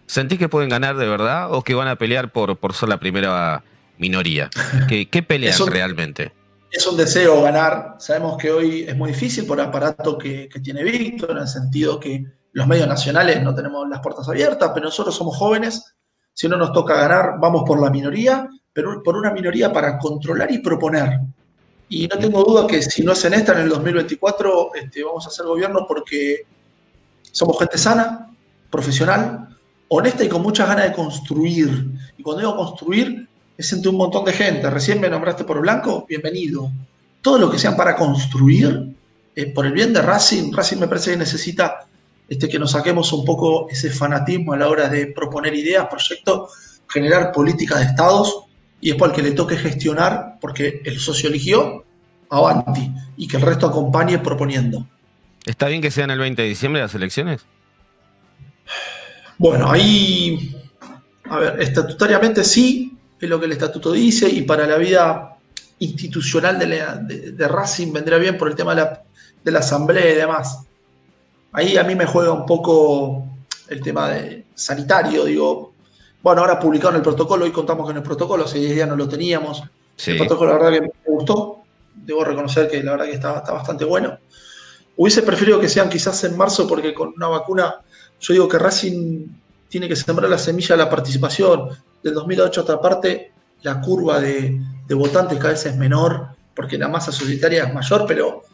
¿Sentís 0.07 0.38
que 0.38 0.49
pueden 0.49 0.69
ganar 0.69 0.97
de 0.97 1.09
verdad 1.09 1.53
o 1.53 1.62
que 1.62 1.75
van 1.75 1.88
a 1.88 1.97
pelear 1.97 2.31
por, 2.31 2.57
por 2.57 2.75
ser 2.75 2.88
la 2.88 2.99
primera 2.99 3.64
minoría? 3.99 4.51
¿Qué, 4.88 5.09
qué 5.09 5.23
pelean 5.23 5.67
realmente? 5.67 6.33
Es 6.75 6.87
un 6.88 6.97
deseo 6.97 7.40
ganar. 7.40 7.95
Sabemos 7.99 8.37
que 8.37 8.51
hoy 8.51 8.83
es 8.83 8.97
muy 8.97 9.12
difícil 9.12 9.47
por 9.47 9.61
el 9.61 9.67
aparato 9.67 10.19
que, 10.19 10.49
tiene 10.61 10.83
Víctor, 10.83 11.31
en 11.31 11.38
el 11.38 11.47
sentido 11.47 12.01
que 12.01 12.25
los 12.53 12.67
medios 12.67 12.88
nacionales 12.88 13.40
no 13.45 13.55
tenemos 13.55 13.88
las 13.88 14.01
puertas 14.01 14.29
abiertas, 14.29 14.73
pero 14.75 14.87
nosotros 14.87 15.14
somos 15.14 15.37
jóvenes. 15.37 15.95
Si 16.33 16.49
no 16.49 16.57
nos 16.57 16.73
toca 16.73 16.97
ganar, 16.97 17.35
vamos 17.40 17.62
por 17.64 17.81
la 17.81 17.90
minoría, 17.90 18.49
pero 18.73 19.03
por 19.05 19.17
una 19.17 19.31
minoría 19.31 19.73
para 19.73 19.99
controlar 19.99 20.51
y 20.51 20.59
proponer. 20.59 21.21
Y 21.88 22.07
no 22.07 22.18
tengo 22.18 22.42
duda 22.42 22.66
que 22.66 22.83
si 22.83 23.03
no 23.03 23.12
hacen 23.12 23.35
esta 23.35 23.53
en 23.53 23.61
el 23.61 23.68
2024, 23.68 24.75
este, 24.75 25.05
vamos 25.05 25.25
a 25.27 25.29
hacer 25.29 25.47
gobierno 25.47 25.85
porque 25.87 26.47
somos 27.31 27.59
gente 27.59 27.79
sana, 27.79 28.35
profesional, 28.70 29.57
honesta 29.88 30.25
y 30.25 30.29
con 30.29 30.42
muchas 30.42 30.68
ganas 30.68 30.87
de 30.87 30.92
construir. 30.92 31.87
Y 32.16 32.23
cuando 32.23 32.40
digo 32.40 32.57
construir, 32.57 33.29
es 33.57 33.73
entre 33.73 33.90
un 33.90 33.97
montón 33.97 34.25
de 34.25 34.33
gente. 34.33 34.68
Recién 34.70 35.01
me 35.01 35.09
nombraste 35.09 35.44
por 35.44 35.61
Blanco, 35.61 36.07
bienvenido. 36.09 36.70
Todo 37.23 37.38
lo 37.38 37.51
que 37.51 37.59
sean 37.59 37.77
para 37.77 37.97
construir, 37.97 38.94
eh, 39.35 39.47
por 39.47 39.66
el 39.66 39.73
bien 39.73 39.92
de 39.92 40.03
Racing, 40.03 40.53
Racing 40.53 40.79
me 40.79 40.88
parece 40.88 41.12
que 41.12 41.16
necesita 41.18 41.87
este, 42.29 42.49
que 42.49 42.59
nos 42.59 42.73
saquemos 42.73 43.12
un 43.12 43.25
poco 43.25 43.68
ese 43.68 43.90
fanatismo 43.90 44.53
a 44.53 44.57
la 44.57 44.68
hora 44.68 44.88
de 44.88 45.09
proponer 45.09 45.55
ideas, 45.55 45.87
proyectos, 45.88 46.51
generar 46.88 47.33
políticas 47.33 47.81
de 47.81 47.85
estados 47.87 48.44
y 48.81 48.89
después 48.91 49.11
al 49.11 49.17
que 49.17 49.23
le 49.23 49.33
toque 49.33 49.57
gestionar, 49.57 50.39
porque 50.41 50.83
el 50.85 50.99
socio 50.99 51.29
eligió, 51.29 51.85
avanti, 52.31 52.91
y 53.17 53.29
que 53.29 53.37
el 53.37 53.43
resto 53.43 53.67
acompañe 53.67 54.19
proponiendo. 54.19 54.87
¿Está 55.45 55.69
bien 55.69 55.83
que 55.83 55.91
sean 55.91 56.11
el 56.11 56.19
20 56.19 56.43
de 56.43 56.49
diciembre 56.49 56.83
las 56.83 56.95
elecciones? 56.95 57.45
Bueno, 59.39 59.71
ahí, 59.71 60.57
a 61.25 61.39
ver, 61.39 61.61
estatutariamente 61.61 62.45
sí, 62.45 62.97
es 63.21 63.29
lo 63.29 63.39
que 63.39 63.47
el 63.47 63.53
estatuto 63.53 63.93
dice, 63.93 64.29
y 64.29 64.43
para 64.43 64.67
la 64.67 64.77
vida 64.77 65.37
institucional 65.79 66.59
de, 66.59 67.49
Racing 67.49 67.93
vendría 67.93 68.19
bien 68.19 68.39
por 68.39 68.49
el 68.49 68.55
tema 68.55 68.75
de 68.75 68.83
la, 68.83 69.03
de 69.43 69.51
la 69.51 69.59
asamblea 69.59 70.13
y 70.13 70.15
demás. 70.15 70.61
Ahí 71.53 71.77
a 71.77 71.85
mí 71.85 71.95
me 71.95 72.07
juega 72.07 72.33
un 72.33 72.47
poco 72.47 73.27
el 73.69 73.81
tema 73.81 74.11
de 74.11 74.45
sanitario, 74.55 75.25
digo, 75.25 75.74
bueno, 76.25 76.41
ahora 76.41 76.59
publicaron 76.59 76.97
el 76.97 77.03
protocolo, 77.03 77.45
hoy 77.45 77.53
contamos 77.53 77.85
con 77.85 77.95
el 77.95 78.03
protocolo, 78.03 78.45
hace 78.45 78.59
10 78.59 78.75
días 78.77 78.89
no 78.89 78.97
lo 78.97 79.07
teníamos. 79.07 79.63
El 80.07 80.17
protocolo, 80.17 80.53
la 80.53 80.57
verdad 80.57 80.73
que 80.73 80.81
me 80.81 80.91
gustó. 81.05 81.59
Debo 81.95 82.25
reconocer 82.25 82.67
que 82.67 82.83
la 82.83 82.93
verdad 82.93 83.05
que 83.05 83.13
está, 83.13 83.39
está 83.41 83.53
bastante 83.53 83.85
bueno. 83.85 84.17
Hubiese 84.97 85.23
preferido 85.23 85.61
que 85.61 85.69
sean 85.69 85.91
quizás 85.91 86.25
en 86.25 86.35
marzo, 86.35 86.67
porque 86.67 86.95
con 86.95 87.13
una 87.15 87.29
vacuna, 87.29 87.75
yo 88.21 88.33
digo 88.33 88.49
que 88.49 88.59
Racing 88.59 89.27
tiene 89.69 89.87
que 89.87 89.97
sembrar 89.97 90.31
la 90.31 90.39
semilla 90.39 90.77
de 90.77 90.83
la 90.85 90.89
participación. 90.89 91.69
Del 92.03 92.15
2008 92.15 92.59
a 92.59 92.63
esta 92.63 92.81
parte, 92.81 93.33
la 93.61 93.83
curva 93.83 94.19
de, 94.19 94.59
votantes 94.89 95.37
cada 95.37 95.51
vez 95.51 95.67
es 95.67 95.77
menor, 95.77 96.29
porque 96.57 96.79
la 96.79 96.89
masa 96.89 97.13
societaria 97.13 97.65
es 97.65 97.75
mayor, 97.75 98.07
pero 98.09 98.45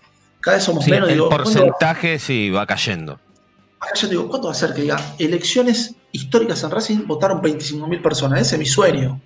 cada 0.41 0.57
vez 0.57 0.65
somos 0.65 0.89
menos. 0.89 1.09
El 1.09 1.21
porcentaje 1.21 2.19
sí 2.19 2.51
va 2.51 2.67
cayendo. 2.67 3.21
Acá 3.81 3.95
yo 3.95 4.09
digo, 4.09 4.29
¿cuánto 4.29 4.49
va 4.49 4.53
a 4.53 4.57
ser 4.57 4.75
que 4.75 4.83
diga 4.83 5.15
elecciones 5.19 5.95
históricas 6.13 6.63
en 6.63 6.71
Racing 6.71 7.07
votaron 7.07 7.41
25.000 7.41 8.03
personas? 8.03 8.41
Ese 8.43 8.57
es 8.57 8.59
mi 8.59 8.67
sueño. 8.67 9.21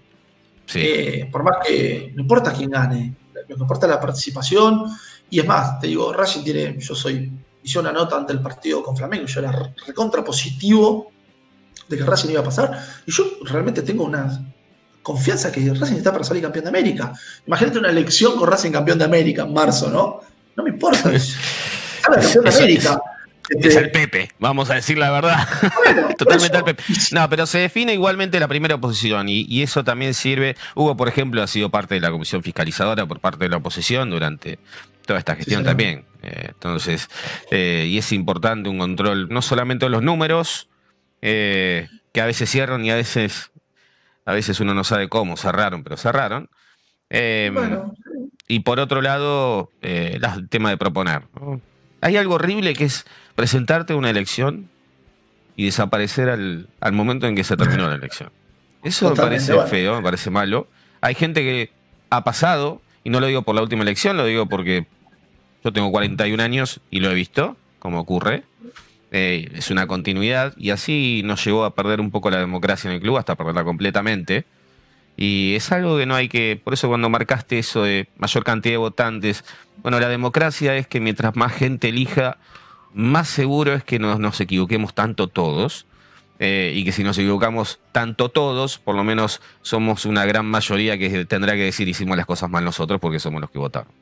Eh, 0.74 1.28
por 1.30 1.42
más 1.42 1.56
que 1.66 2.12
no 2.14 2.22
importa 2.22 2.52
quién 2.52 2.70
gane, 2.70 3.14
lo 3.34 3.56
que 3.56 3.62
importa 3.62 3.86
es 3.86 3.90
la 3.90 4.00
participación. 4.00 4.84
Y 5.28 5.40
es 5.40 5.46
más, 5.46 5.80
te 5.80 5.88
digo, 5.88 6.12
Racing 6.12 6.44
tiene, 6.44 6.76
yo 6.78 6.94
soy 6.94 7.30
hice 7.64 7.78
una 7.78 7.92
nota 7.92 8.16
ante 8.16 8.32
el 8.32 8.40
partido 8.40 8.82
con 8.82 8.96
Flamengo, 8.96 9.26
yo 9.26 9.40
era 9.40 9.72
recontra 9.86 10.22
positivo 10.22 11.10
de 11.88 11.96
que 11.96 12.04
Racing 12.04 12.30
iba 12.30 12.40
a 12.40 12.44
pasar, 12.44 12.78
y 13.06 13.10
yo 13.10 13.24
realmente 13.42 13.82
tengo 13.82 14.04
una 14.04 14.52
confianza 15.02 15.50
que 15.50 15.72
Racing 15.72 15.96
está 15.96 16.12
para 16.12 16.24
salir 16.24 16.42
campeón 16.42 16.66
de 16.66 16.68
América. 16.68 17.12
Imagínate 17.46 17.78
una 17.78 17.90
elección 17.90 18.36
con 18.36 18.48
Racing 18.48 18.70
campeón 18.70 18.98
de 18.98 19.04
América 19.04 19.42
en 19.42 19.52
marzo, 19.52 19.90
¿no? 19.90 20.20
No 20.56 20.62
me 20.62 20.70
importa. 20.70 21.10
Es, 21.12 21.36
campeón 22.02 22.44
de 22.44 22.50
América. 22.50 23.00
Es 23.50 23.66
este, 23.66 23.78
el 23.78 23.90
Pepe, 23.90 24.30
vamos 24.38 24.70
a 24.70 24.74
decir 24.74 24.96
la 24.96 25.11
verdad. 25.11 25.46
Totalmente 26.18 26.57
el 26.57 26.64
Pepe. 26.64 26.83
No, 27.12 27.28
pero 27.28 27.46
se 27.46 27.59
define 27.59 27.92
igualmente 27.92 28.40
la 28.40 28.48
primera 28.48 28.76
oposición 28.76 29.28
y, 29.28 29.62
eso 29.62 29.85
también 29.85 30.14
sirve. 30.14 30.57
Hugo, 30.74 30.96
por 30.96 31.09
ejemplo, 31.09 31.42
ha 31.42 31.46
sido 31.46 31.70
parte 31.70 31.94
de 31.94 32.00
la 32.00 32.11
comisión 32.11 32.42
fiscalizadora 32.42 33.07
por 33.07 33.20
parte 33.20 33.44
de 33.44 33.50
la 33.50 33.59
oposición 33.59 34.11
durante 34.11 34.59
toda 35.07 35.18
esta 35.18 35.37
gestión 35.37 35.64
también. 35.64 36.04
Eh, 36.22 36.48
entonces, 36.48 37.09
eh, 37.50 37.87
y 37.88 37.98
es 37.98 38.12
importante 38.12 38.68
un 38.68 38.78
control 38.78 39.28
no 39.28 39.42
solamente 39.42 39.87
de 39.87 39.90
los 39.90 40.02
números, 40.02 40.68
eh, 41.20 41.88
que 42.12 42.20
a 42.20 42.26
veces 42.26 42.50
cierran 42.50 42.85
y 42.85 42.90
a 42.90 42.96
veces, 42.96 43.50
a 44.24 44.33
veces 44.33 44.61
uno 44.61 44.74
no 44.74 44.85
sabe 44.85 45.09
cómo 45.09 45.37
cerraron, 45.37 45.83
pero 45.85 45.96
cerraron. 45.96 46.48
Y 48.46 48.61
por 48.61 48.80
otro 48.80 49.00
lado, 49.02 49.70
el 49.80 50.48
tema 50.48 50.70
de 50.70 50.76
proponer. 50.76 51.22
Hay 52.04 52.18
algo 52.18 52.34
horrible 52.34 52.74
que 52.74 52.84
es 52.84 53.06
presentarte 53.34 53.94
a 53.94 53.96
una 53.96 54.10
elección 54.10 54.68
y 55.56 55.64
desaparecer 55.64 56.28
al, 56.28 56.92
momento 56.92 57.26
en 57.26 57.34
que 57.34 57.44
se 57.44 57.56
terminó 57.56 57.88
la 57.88 57.94
elección. 57.94 58.30
Eso 58.82 59.08
me 59.08 59.16
parece 59.16 59.58
feo, 59.68 59.96
me 59.96 60.02
parece 60.02 60.28
malo. 60.28 60.68
Hay 61.00 61.14
gente 61.14 61.40
que 61.40 61.70
ha 62.10 62.22
pasado, 62.22 62.82
y 63.04 63.08
no 63.08 63.20
lo 63.20 63.26
digo 63.26 63.40
por 63.40 63.54
la 63.54 63.62
última 63.62 63.84
elección, 63.84 64.18
lo 64.18 64.26
digo 64.26 64.44
porque 64.50 64.86
yo 65.64 65.72
tengo 65.72 65.90
41 65.90 66.42
años 66.42 66.80
y 66.90 67.00
lo 67.00 67.10
he 67.10 67.14
visto, 67.14 67.56
como 67.78 68.00
ocurre. 68.00 68.44
Eh, 69.10 69.50
es 69.54 69.70
una 69.70 69.86
continuidad 69.86 70.52
y 70.58 70.72
así 70.72 71.22
nos 71.24 71.42
llevó 71.42 71.64
a 71.64 71.74
perder 71.74 72.02
un 72.02 72.10
poco 72.10 72.28
la 72.28 72.38
democracia 72.38 72.90
en 72.90 72.96
el 72.96 73.00
club 73.00 73.16
hasta 73.16 73.34
perderla 73.34 73.64
completamente. 73.64 74.44
Y 75.16 75.55
es 75.55 75.70
algo 75.70 75.96
que 75.96 76.07
no 76.07 76.14
hay 76.14 76.29
que, 76.29 76.61
por 76.62 76.74
eso 76.74 76.88
cuando 76.88 77.09
marcaste 77.09 77.59
eso 77.59 77.83
de 77.83 78.09
mayor 78.16 78.44
cantidad 78.44 78.74
de 78.74 78.79
votantes, 78.79 79.44
bueno, 79.83 80.00
la 80.00 80.09
democracia 80.09 80.77
es 80.77 80.87
que 80.87 81.00
mientras 81.00 81.37
más 81.37 81.53
gente 81.53 81.90
elija, 81.90 82.38
más 82.92 83.29
seguro 83.29 83.74
es 83.74 83.85
que 83.85 83.98
no 83.98 84.18
nos 84.18 84.40
equivoquemos 84.40 84.94
tanto 84.94 85.29
todos. 85.29 85.87
Eh, 86.40 86.72
y 86.74 86.85
que 86.85 86.90
si 86.90 87.05
nos 87.05 87.16
equivocamos 87.16 87.79
tanto 87.92 88.29
todos, 88.29 88.79
por 88.79 88.96
lo 88.96 89.05
menos 89.05 89.40
somos 89.62 90.05
una 90.05 90.24
gran 90.24 90.44
mayoría 90.46 90.98
que 90.98 91.24
tendrá 91.27 91.53
que 91.53 91.62
decir 91.62 91.87
hicimos 91.87 92.16
las 92.16 92.27
cosas 92.27 92.50
mal 92.50 92.64
nosotros 92.64 93.00
porque 93.00 93.20
somos 93.20 93.40
los 93.40 93.50
que 93.50 93.59
votaron. 93.59 93.92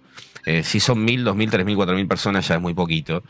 Eh, 0.47 0.63
si 0.63 0.81
son 0.81 1.05
mil, 1.05 1.25
dos 1.25 1.37
mil, 1.37 1.51
tres 1.51 1.67
mil, 1.67 1.77
cuatro 1.77 1.95
mil 1.95 2.09
personas 2.09 2.49
ya 2.49 2.55
es 2.55 2.61
muy 2.61 2.75
poquito. 2.75 3.23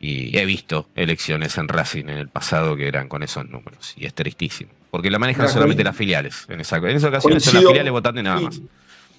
Y 0.00 0.36
he 0.36 0.44
visto 0.44 0.88
elecciones 0.96 1.56
en 1.58 1.68
Racing 1.68 2.04
en 2.04 2.18
el 2.18 2.28
pasado 2.28 2.76
que 2.76 2.88
eran 2.88 3.08
con 3.08 3.22
esos 3.22 3.48
números. 3.48 3.94
Y 3.96 4.04
es 4.04 4.14
tristísimo. 4.14 4.72
Porque 4.92 5.10
la 5.10 5.18
manejan 5.18 5.48
solamente 5.48 5.82
las 5.82 5.96
filiales. 5.96 6.44
En 6.48 6.60
esa, 6.60 6.76
en 6.76 6.88
esa 6.88 7.08
ocasión 7.08 7.40
son 7.40 7.54
las 7.54 7.64
filiales 7.64 7.90
votando 7.90 8.20
y 8.20 8.24
nada 8.24 8.40
más. 8.40 8.60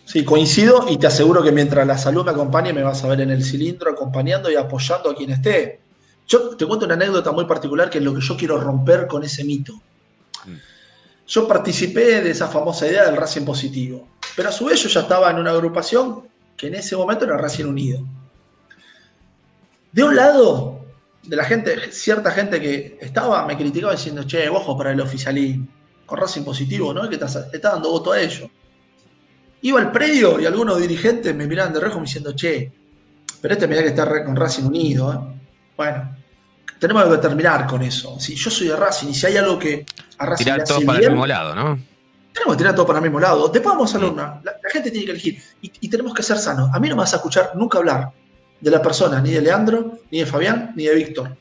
Sí, 0.05 0.23
coincido 0.23 0.86
y 0.88 0.97
te 0.97 1.07
aseguro 1.07 1.41
que 1.41 1.51
mientras 1.51 1.88
la 1.88 1.97
salud 1.97 2.23
me 2.23 2.29
acompañe, 2.29 2.71
me 2.71 2.83
vas 2.83 3.03
a 3.03 3.07
ver 3.07 3.21
en 3.21 3.31
el 3.31 3.43
cilindro 3.43 3.89
acompañando 3.89 4.51
y 4.51 4.55
apoyando 4.55 5.09
a 5.09 5.15
quien 5.15 5.31
esté. 5.31 5.79
Yo 6.27 6.55
te 6.55 6.67
cuento 6.67 6.86
una 6.86 6.93
anécdota 6.93 7.31
muy 7.31 7.45
particular 7.45 7.89
que 7.89 7.97
es 7.97 8.03
lo 8.03 8.13
que 8.13 8.21
yo 8.21 8.38
quiero 8.38 8.59
romper 8.62 9.07
con 9.07 9.23
ese 9.23 9.43
mito. 9.43 9.73
Mm. 10.45 10.57
Yo 11.25 11.47
participé 11.47 12.21
de 12.21 12.29
esa 12.29 12.47
famosa 12.49 12.86
idea 12.86 13.05
del 13.05 13.17
Racing 13.17 13.43
positivo, 13.43 14.07
pero 14.36 14.49
a 14.49 14.51
su 14.51 14.65
vez 14.65 14.79
yo 14.83 14.89
ya 14.89 14.99
estaba 14.99 15.31
en 15.31 15.39
una 15.39 15.49
agrupación 15.49 16.21
que 16.55 16.67
en 16.67 16.75
ese 16.75 16.95
momento 16.95 17.25
era 17.25 17.36
Racing 17.36 17.65
Unido. 17.65 18.05
De 19.91 20.03
un 20.03 20.15
lado, 20.15 20.72
de 21.23 21.36
la 21.36 21.45
gente, 21.45 21.91
cierta 21.91 22.31
gente 22.31 22.59
que 22.59 22.97
estaba, 22.99 23.45
me 23.45 23.57
criticaba 23.57 23.93
diciendo, 23.93 24.23
che, 24.23 24.49
ojo 24.49 24.77
para 24.77 24.91
el 24.91 24.99
oficialismo, 24.99 25.67
con 26.05 26.19
Racing 26.19 26.43
positivo, 26.43 26.93
¿no? 26.93 27.09
Que 27.09 27.17
te 27.17 27.25
está 27.25 27.71
dando 27.71 27.89
voto 27.89 28.12
a 28.12 28.19
ellos. 28.19 28.49
Iba 29.62 29.79
al 29.79 29.91
predio 29.91 30.39
y 30.39 30.45
algunos 30.45 30.79
dirigentes 30.79 31.33
me 31.33 31.47
miraban 31.47 31.73
de 31.73 31.79
rejo 31.79 31.99
diciendo, 31.99 32.33
che, 32.36 32.71
pero 33.41 33.53
este 33.53 33.67
mirá 33.67 33.81
que 33.81 33.89
está 33.89 34.23
con 34.25 34.36
Racing 34.36 34.63
Unido, 34.63 35.13
¿eh? 35.13 35.39
Bueno, 35.77 36.15
tenemos 36.79 37.05
que 37.05 37.17
terminar 37.17 37.65
con 37.65 37.81
eso. 37.81 38.19
Si 38.19 38.36
yo 38.36 38.51
soy 38.51 38.67
de 38.67 38.75
Racing 38.75 39.07
y 39.09 39.13
si 39.13 39.25
hay 39.25 39.38
algo 39.38 39.57
que 39.57 39.86
a 40.17 40.25
Racing 40.25 40.43
tirar 40.43 40.63
todo 40.65 40.81
para 40.81 40.99
el 40.99 41.09
mismo 41.09 41.25
lado, 41.25 41.55
¿no? 41.55 41.79
Tenemos 42.33 42.55
que 42.55 42.57
tirar 42.57 42.75
todo 42.75 42.86
para 42.86 42.99
el 42.99 43.03
mismo 43.03 43.19
lado. 43.19 43.47
Después 43.47 43.73
vamos 43.73 43.93
a 43.93 43.97
hacer 43.97 44.09
una. 44.09 44.41
La, 44.43 44.53
gente 44.71 44.91
tiene 44.91 45.05
que 45.05 45.12
elegir. 45.12 45.41
Y, 45.62 45.88
tenemos 45.88 46.13
que 46.13 46.23
ser 46.23 46.38
sanos. 46.38 46.69
A 46.73 46.79
mí 46.79 46.89
no 46.89 46.95
me 46.95 47.01
vas 47.01 47.13
a 47.13 47.17
escuchar 47.17 47.51
nunca 47.55 47.77
hablar 47.77 48.12
de 48.63 48.71
la 48.71 48.82
persona, 48.82 49.19
ni 49.19 49.32
de 49.32 49.41
Leandro, 49.41 49.99
ni 50.10 50.19
de 50.19 50.26
Fabián, 50.26 50.71
ni 50.78 50.86
de 50.86 50.95
Víctor. 50.95 51.28
En 51.28 51.36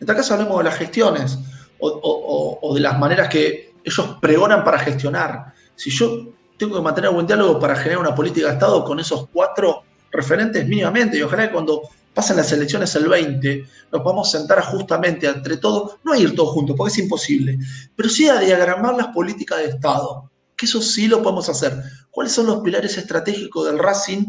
este 0.00 0.14
caso 0.14 0.34
hablemos 0.34 0.58
de 0.58 0.64
las 0.64 0.76
gestiones 0.76 1.38
o, 1.78 2.72
de 2.74 2.80
las 2.80 2.98
maneras 2.98 3.30
que 3.30 3.72
ellos 3.82 4.18
pregonan 4.20 4.62
para 4.62 4.78
gestionar. 4.78 5.54
Si 5.74 5.88
yo 5.88 6.34
tengo 6.58 6.76
que 6.76 6.82
mantener 6.82 7.10
buen 7.12 7.26
diálogo 7.26 7.58
para 7.58 7.76
generar 7.76 7.98
una 7.98 8.14
política 8.14 8.48
de 8.48 8.52
Estado 8.54 8.84
con 8.84 9.00
esos 9.00 9.26
cuatro 9.32 9.84
referentes 10.12 10.68
mínimamente, 10.68 11.16
y 11.16 11.22
ojalá 11.22 11.46
que 11.46 11.52
cuando 11.54 11.80
pasan 12.12 12.36
las 12.36 12.52
elecciones 12.52 12.94
el 12.94 13.08
20, 13.08 13.66
nos 13.92 14.04
vamos 14.04 14.28
a 14.28 14.38
sentar 14.38 14.62
justamente 14.62 15.26
entre 15.26 15.56
todos, 15.56 15.96
no 16.04 16.12
a 16.12 16.18
ir 16.18 16.34
todos 16.34 16.50
juntos, 16.50 16.76
porque 16.76 16.92
es 16.92 16.98
imposible, 16.98 17.58
pero 17.94 18.10
sí 18.10 18.28
a 18.28 18.38
diagramar 18.38 18.94
las 18.96 19.08
políticas 19.08 19.58
de 19.60 19.64
Estado, 19.68 20.30
que 20.54 20.66
eso 20.66 20.82
sí 20.82 21.08
lo 21.08 21.22
podemos 21.22 21.48
hacer. 21.48 21.72
¿Cuáles 22.10 22.34
son 22.34 22.46
los 22.46 22.60
pilares 22.60 22.98
estratégicos 22.98 23.64
del 23.64 23.78
Racing 23.78 24.26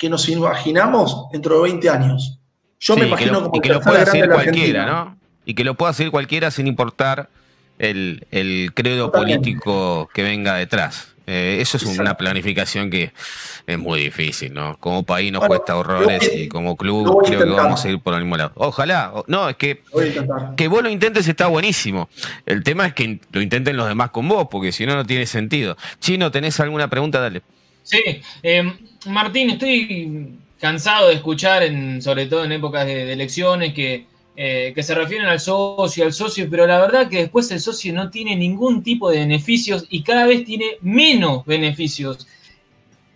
que 0.00 0.08
nos 0.08 0.30
imaginamos 0.30 1.26
dentro 1.30 1.56
de 1.56 1.62
20 1.64 1.90
años? 1.90 2.38
Yo 2.80 2.96
me 2.96 3.06
imagino 3.06 3.42
como 3.42 3.56
y 3.56 3.60
que 3.60 3.68
lo 3.68 3.82
pueda 3.82 4.02
hacer 4.02 4.30
cualquiera, 4.30 4.86
¿no? 4.86 5.18
Y 5.44 5.52
que 5.52 5.62
lo 5.62 5.74
pueda 5.74 5.90
hacer 5.90 6.10
cualquiera 6.10 6.50
sin 6.50 6.66
importar 6.66 7.28
el, 7.78 8.72
credo 8.74 9.12
político 9.12 10.08
que 10.14 10.22
venga 10.22 10.54
detrás. 10.54 11.14
Eh, 11.26 11.58
eso 11.60 11.76
es 11.76 11.84
una 11.84 12.16
planificación 12.16 12.88
que 12.88 13.12
es 13.66 13.78
muy 13.78 14.00
difícil, 14.00 14.54
¿no? 14.54 14.78
Como 14.78 15.02
país 15.02 15.30
nos 15.30 15.46
cuesta 15.46 15.76
horrores 15.76 16.32
y 16.34 16.48
como 16.48 16.76
club 16.78 17.22
creo 17.22 17.40
que 17.40 17.50
vamos 17.50 17.84
a 17.84 17.90
ir 17.90 18.00
por 18.00 18.14
el 18.14 18.20
mismo 18.20 18.38
lado. 18.38 18.52
Ojalá, 18.54 19.12
no, 19.26 19.50
es 19.50 19.56
que 19.56 19.82
que 20.56 20.68
vos 20.68 20.82
lo 20.82 20.88
intentes 20.88 21.28
está 21.28 21.48
buenísimo. 21.48 22.08
El 22.46 22.64
tema 22.64 22.86
es 22.86 22.94
que 22.94 23.20
lo 23.32 23.42
intenten 23.42 23.76
los 23.76 23.86
demás 23.86 24.10
con 24.10 24.26
vos, 24.26 24.48
porque 24.50 24.72
si 24.72 24.86
no, 24.86 24.94
no 24.94 25.04
tiene 25.04 25.26
sentido. 25.26 25.76
Chino, 26.00 26.30
¿tenés 26.30 26.58
alguna 26.58 26.88
pregunta? 26.88 27.20
Dale. 27.20 27.42
Sí, 27.82 28.22
eh, 28.42 28.72
Martín, 29.06 29.50
estoy 29.50 30.38
cansado 30.58 31.08
de 31.08 31.14
escuchar, 31.14 31.62
en, 31.62 32.02
sobre 32.02 32.26
todo 32.26 32.44
en 32.44 32.52
épocas 32.52 32.86
de 32.86 33.12
elecciones, 33.12 33.72
que 33.74 34.06
eh, 34.42 34.72
que 34.74 34.82
se 34.82 34.94
refieren 34.94 35.26
al 35.26 35.38
socio, 35.38 36.02
al 36.02 36.14
socio, 36.14 36.48
pero 36.48 36.66
la 36.66 36.78
verdad 36.80 37.10
que 37.10 37.18
después 37.18 37.50
el 37.50 37.60
socio 37.60 37.92
no 37.92 38.08
tiene 38.08 38.34
ningún 38.36 38.82
tipo 38.82 39.10
de 39.10 39.18
beneficios 39.18 39.84
y 39.90 40.02
cada 40.02 40.24
vez 40.24 40.46
tiene 40.46 40.78
menos 40.80 41.44
beneficios. 41.44 42.26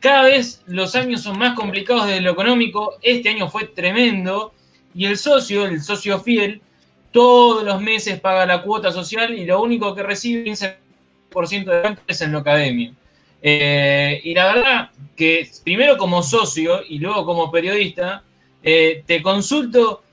Cada 0.00 0.24
vez 0.24 0.62
los 0.66 0.94
años 0.94 1.22
son 1.22 1.38
más 1.38 1.54
complicados 1.54 2.08
desde 2.08 2.20
lo 2.20 2.32
económico, 2.32 2.98
este 3.00 3.30
año 3.30 3.48
fue 3.48 3.64
tremendo 3.64 4.52
y 4.94 5.06
el 5.06 5.16
socio, 5.16 5.64
el 5.64 5.80
socio 5.82 6.20
fiel, 6.20 6.60
todos 7.10 7.64
los 7.64 7.80
meses 7.80 8.20
paga 8.20 8.44
la 8.44 8.60
cuota 8.60 8.92
social 8.92 9.32
y 9.32 9.46
lo 9.46 9.62
único 9.62 9.94
que 9.94 10.02
recibe 10.02 10.44
15% 10.50 11.64
de 11.64 11.96
es 12.06 12.20
en 12.20 12.32
lo 12.32 12.40
academia. 12.40 12.92
Eh, 13.46 14.22
y 14.24 14.32
la 14.34 14.54
verdad 14.54 14.90
que 15.14 15.46
primero 15.62 15.98
como 15.98 16.22
socio 16.22 16.80
y 16.88 16.98
luego 16.98 17.26
como 17.26 17.50
periodista, 17.52 18.24
eh, 18.62 19.04
te 19.06 19.22
consulto 19.22 20.04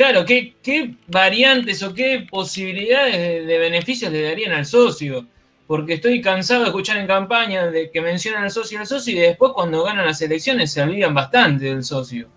Claro, 0.00 0.24
¿qué, 0.24 0.94
variantes 1.08 1.82
o 1.82 1.92
qué 1.92 2.26
posibilidades 2.30 3.46
de, 3.46 3.58
beneficios 3.58 4.10
le 4.10 4.22
darían 4.22 4.52
al 4.52 4.64
socio? 4.64 5.26
Porque 5.66 5.92
estoy 5.92 6.22
cansado 6.22 6.62
de 6.62 6.68
escuchar 6.68 6.96
en 6.96 7.06
campaña 7.06 7.66
de 7.66 7.90
que 7.90 8.00
mencionan 8.00 8.44
al 8.44 8.50
socio 8.50 8.78
y 8.78 8.80
al 8.80 8.86
socio 8.86 9.12
y 9.14 9.18
después 9.18 9.52
cuando 9.52 9.82
ganan 9.84 10.06
las 10.06 10.22
elecciones 10.22 10.72
se 10.72 10.80
olvidan 10.80 11.12
bastante 11.12 11.66
del 11.66 11.84
socio. 11.84 12.28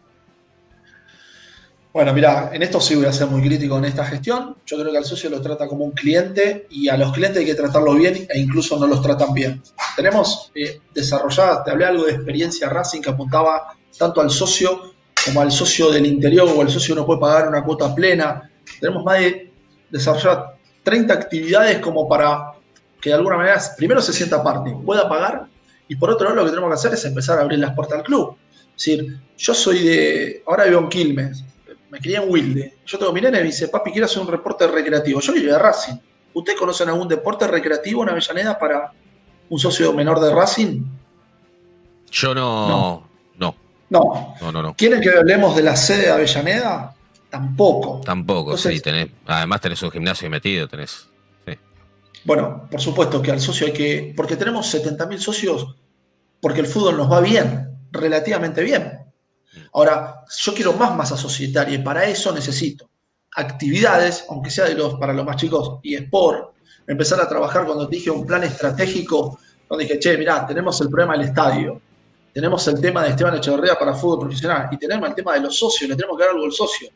Bueno, 1.93 2.11
mira, 2.11 2.49
en 2.51 2.63
esto 2.63 2.81
sí 2.81 2.95
voy 2.95 3.05
a 3.05 3.13
ser 3.13 3.27
muy 3.27 3.39
crítico 3.43 3.77
en 3.77 3.85
esta 3.85 4.03
gestión. 4.03 4.57
Yo 4.65 4.79
creo 4.79 4.91
que 4.91 4.97
al 4.97 5.05
socio 5.05 5.29
lo 5.29 5.39
trata 5.43 5.67
como 5.67 5.85
un 5.85 5.91
cliente 5.91 6.65
y 6.71 6.89
a 6.89 6.97
los 6.97 7.13
clientes 7.13 7.41
hay 7.41 7.45
que 7.45 7.53
tratarlo 7.53 7.93
bien 7.93 8.25
e 8.27 8.39
incluso 8.39 8.79
no 8.79 8.87
los 8.87 8.99
tratan 9.03 9.31
bien. 9.31 9.61
Tenemos 9.95 10.51
eh, 10.55 10.81
desarrollada, 10.91 11.63
te 11.63 11.69
hablé 11.69 11.85
algo 11.85 12.05
de 12.05 12.13
experiencia 12.13 12.67
Racing 12.67 12.99
que 12.99 13.11
apuntaba 13.11 13.75
tanto 13.95 14.21
al 14.21 14.31
socio 14.31 14.95
como 15.23 15.41
al 15.41 15.51
socio 15.51 15.91
del 15.91 16.07
interior 16.07 16.49
o 16.49 16.63
el 16.63 16.69
socio 16.69 16.95
no 16.95 17.05
puede 17.05 17.19
pagar 17.19 17.47
una 17.47 17.63
cuota 17.63 17.93
plena. 17.93 18.49
Tenemos 18.79 19.03
más 19.03 19.19
de 19.19 19.53
desarrollar 19.91 20.57
30 20.81 21.13
actividades 21.13 21.77
como 21.77 22.09
para 22.09 22.53
que 22.99 23.11
de 23.11 23.15
alguna 23.17 23.37
manera 23.37 23.61
primero 23.77 24.01
se 24.01 24.13
sienta 24.13 24.41
parte, 24.41 24.75
pueda 24.83 25.07
pagar 25.07 25.45
y 25.87 25.95
por 25.95 26.09
otro 26.09 26.25
lado 26.25 26.37
lo 26.37 26.45
que 26.45 26.49
tenemos 26.49 26.69
que 26.69 26.73
hacer 26.73 26.93
es 26.95 27.05
empezar 27.05 27.37
a 27.37 27.43
abrir 27.43 27.59
las 27.59 27.75
puertas 27.75 27.99
al 27.99 28.03
club. 28.03 28.35
Es 28.75 28.83
decir, 28.83 29.19
yo 29.37 29.53
soy 29.53 29.83
de, 29.83 30.43
ahora 30.47 30.63
vivo 30.63 30.79
en 30.79 30.89
Quilmes, 30.89 31.43
me 31.93 31.99
crié 31.99 32.17
en 32.17 32.23
Wilde, 32.27 32.79
yo 32.87 32.97
tengo 32.97 33.13
mi 33.13 33.21
nene 33.21 33.37
y 33.37 33.41
me 33.41 33.47
dice, 33.47 33.67
papi, 33.67 33.91
quiero 33.91 34.07
hacer 34.07 34.19
un 34.19 34.27
reporte 34.27 34.65
recreativo. 34.65 35.19
Yo 35.19 35.35
ir 35.35 35.51
a 35.51 35.59
Racing. 35.59 35.93
¿Ustedes 36.33 36.57
conocen 36.57 36.89
algún 36.89 37.07
deporte 37.07 37.45
recreativo 37.45 38.01
en 38.01 38.09
Avellaneda 38.09 38.57
para 38.57 38.91
un 39.47 39.59
socio 39.59 39.93
menor 39.93 40.19
de 40.19 40.33
Racing? 40.33 40.83
Yo 42.09 42.33
no, 42.33 43.07
no. 43.37 43.55
No. 43.91 44.35
no, 44.41 44.75
¿Quieren 44.75 44.99
que 45.01 45.11
hablemos 45.11 45.55
de 45.55 45.61
la 45.61 45.75
sede 45.75 46.07
de 46.07 46.11
Avellaneda? 46.11 46.95
tampoco. 47.29 48.01
Tampoco, 48.03 48.57
sí, 48.57 48.79
tenés, 48.79 49.09
además 49.27 49.61
tenés 49.61 49.81
un 49.83 49.91
gimnasio 49.91 50.29
metido, 50.29 50.67
tenés. 50.67 51.07
Bueno, 52.25 52.67
por 52.71 52.79
supuesto 52.79 53.21
que 53.21 53.31
al 53.31 53.41
socio 53.41 53.67
hay 53.67 53.73
que, 53.73 54.13
porque 54.15 54.35
tenemos 54.35 54.73
70.000 54.73 55.17
socios, 55.17 55.75
porque 56.39 56.61
el 56.61 56.67
fútbol 56.67 56.95
nos 56.95 57.11
va 57.11 57.19
bien, 57.19 57.69
relativamente 57.91 58.63
bien. 58.63 59.02
Ahora, 59.73 60.23
yo 60.37 60.53
quiero 60.53 60.73
más 60.73 60.95
masa 60.95 61.17
societaria 61.17 61.75
y 61.75 61.83
para 61.83 62.05
eso 62.05 62.33
necesito 62.33 62.89
actividades, 63.35 64.25
aunque 64.29 64.49
sea 64.49 64.65
de 64.65 64.75
los, 64.75 64.95
para 64.95 65.13
los 65.13 65.25
más 65.25 65.37
chicos, 65.37 65.79
y 65.83 65.95
sport, 65.95 66.53
empezar 66.87 67.19
a 67.19 67.27
trabajar 67.27 67.65
cuando 67.65 67.87
te 67.87 67.95
dije 67.95 68.11
un 68.11 68.25
plan 68.25 68.43
estratégico, 68.43 69.39
donde 69.69 69.85
dije, 69.85 69.99
che, 69.99 70.17
mirá, 70.17 70.45
tenemos 70.45 70.79
el 70.81 70.89
problema 70.89 71.13
del 71.13 71.27
estadio, 71.27 71.81
tenemos 72.33 72.67
el 72.67 72.81
tema 72.81 73.03
de 73.03 73.11
Esteban 73.11 73.35
Echeverría 73.35 73.77
para 73.77 73.93
fútbol 73.93 74.21
profesional 74.21 74.67
y 74.71 74.77
tenemos 74.77 75.07
el 75.09 75.15
tema 75.15 75.33
de 75.33 75.41
los 75.41 75.57
socios, 75.57 75.89
le 75.89 75.95
tenemos 75.95 76.17
que 76.17 76.23
dar 76.23 76.33
algo 76.33 76.45
al 76.45 76.51
socio. 76.51 76.89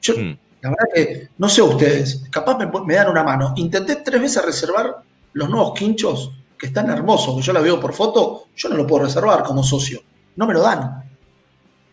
Yo, 0.00 0.14
mm. 0.14 0.38
la 0.60 0.70
verdad 0.70 0.84
que, 0.94 1.28
no 1.38 1.48
sé 1.48 1.62
ustedes, 1.62 2.24
capaz 2.30 2.58
me, 2.58 2.94
dan 2.94 3.08
una 3.08 3.22
mano. 3.22 3.54
Intenté 3.56 3.96
tres 3.96 4.20
veces 4.20 4.44
reservar 4.44 5.02
los 5.32 5.48
nuevos 5.48 5.72
quinchos, 5.78 6.32
que 6.58 6.66
están 6.66 6.90
hermosos, 6.90 7.34
que 7.36 7.42
yo 7.42 7.52
la 7.52 7.60
veo 7.60 7.80
por 7.80 7.92
foto, 7.92 8.44
yo 8.54 8.68
no 8.68 8.76
lo 8.76 8.86
puedo 8.86 9.04
reservar 9.04 9.42
como 9.42 9.64
socio. 9.64 10.00
No 10.36 10.46
me 10.46 10.54
lo 10.54 10.60
dan. 10.60 11.11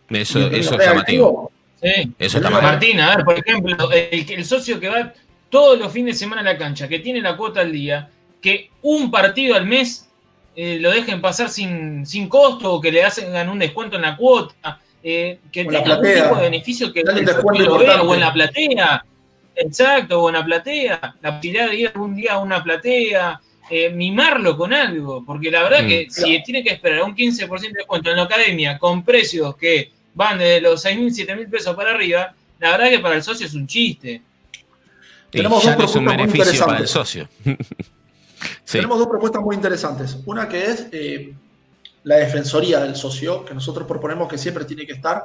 Eso, 0.09 0.39
eso 0.47 0.79
es 0.79 0.85
llamativo. 0.85 1.51
Sí, 1.81 2.11
eso 2.19 2.37
está 2.37 2.49
Martín, 2.49 2.99
a 2.99 3.15
ver, 3.15 3.25
por 3.25 3.39
ejemplo, 3.39 3.89
el, 3.91 4.25
el 4.29 4.45
socio 4.45 4.79
que 4.79 4.89
va 4.89 5.13
todos 5.49 5.79
los 5.79 5.91
fines 5.91 6.15
de 6.15 6.19
semana 6.19 6.41
a 6.41 6.43
la 6.43 6.57
cancha, 6.57 6.87
que 6.87 6.99
tiene 6.99 7.21
la 7.21 7.37
cuota 7.37 7.61
al 7.61 7.71
día, 7.71 8.09
que 8.41 8.69
un 8.81 9.09
partido 9.09 9.55
al 9.55 9.65
mes 9.65 10.09
eh, 10.55 10.77
lo 10.79 10.91
dejen 10.91 11.21
pasar 11.21 11.49
sin, 11.49 12.05
sin 12.05 12.27
costo 12.27 12.73
o 12.73 12.81
que 12.81 12.91
le 12.91 13.03
hacen 13.03 13.49
un 13.49 13.59
descuento 13.59 13.95
en 13.95 14.03
la 14.03 14.17
cuota, 14.17 14.79
eh, 15.01 15.39
que 15.51 15.63
tenga 15.63 15.79
algún 15.79 16.13
tipo 16.13 16.35
de 16.35 16.41
beneficio 16.41 16.91
que 16.91 16.99
el 16.99 17.25
lo 17.65 17.77
vea, 17.77 18.01
o 18.01 18.13
en 18.13 18.19
la 18.19 18.33
platea, 18.33 19.05
exacto, 19.55 20.21
o 20.21 20.29
en 20.29 20.35
la 20.35 20.43
platea, 20.43 21.15
la 21.21 21.35
posibilidad 21.37 21.69
de 21.69 21.75
ir 21.77 21.87
algún 21.87 22.15
día 22.15 22.33
a 22.33 22.39
una 22.39 22.61
platea, 22.61 23.39
eh, 23.69 23.89
mimarlo 23.89 24.57
con 24.57 24.73
algo, 24.73 25.23
porque 25.25 25.49
la 25.51 25.63
verdad 25.63 25.87
que 25.87 26.07
si 26.09 26.41
tiene 26.43 26.63
que 26.63 26.71
esperar 26.71 27.03
un 27.03 27.15
15% 27.15 27.59
de 27.59 27.69
descuento 27.69 28.09
en 28.09 28.17
la 28.17 28.23
academia 28.23 28.77
con 28.77 29.03
precios 29.03 29.55
que 29.55 29.91
van 30.19 30.37
de 30.37 30.59
los 30.59 30.81
6 30.81 30.99
mil, 30.99 31.13
7 31.13 31.33
mil 31.33 31.47
pesos 31.47 31.73
para 31.77 31.91
arriba, 31.91 32.35
la 32.59 32.71
verdad 32.71 32.89
que 32.89 32.99
para 32.99 33.15
el 33.15 33.23
socio 33.23 33.47
es 33.47 33.53
un 33.53 33.65
chiste. 33.65 34.21
Tenemos 35.31 35.63
ya 35.63 35.77
no 35.77 35.85
es 35.85 35.95
un 35.95 36.03
beneficio 36.03 36.65
para 36.65 36.79
el 36.79 36.87
socio. 36.89 37.29
Tenemos 38.69 38.99
dos 38.99 39.07
propuestas 39.07 39.41
muy 39.41 39.55
interesantes. 39.55 40.17
Una 40.25 40.49
que 40.49 40.65
es 40.65 40.87
eh, 40.91 41.33
la 42.03 42.17
defensoría 42.17 42.81
del 42.81 42.97
socio, 42.97 43.45
que 43.45 43.53
nosotros 43.53 43.87
proponemos 43.87 44.27
que 44.27 44.37
siempre 44.37 44.65
tiene 44.65 44.85
que 44.85 44.91
estar 44.91 45.23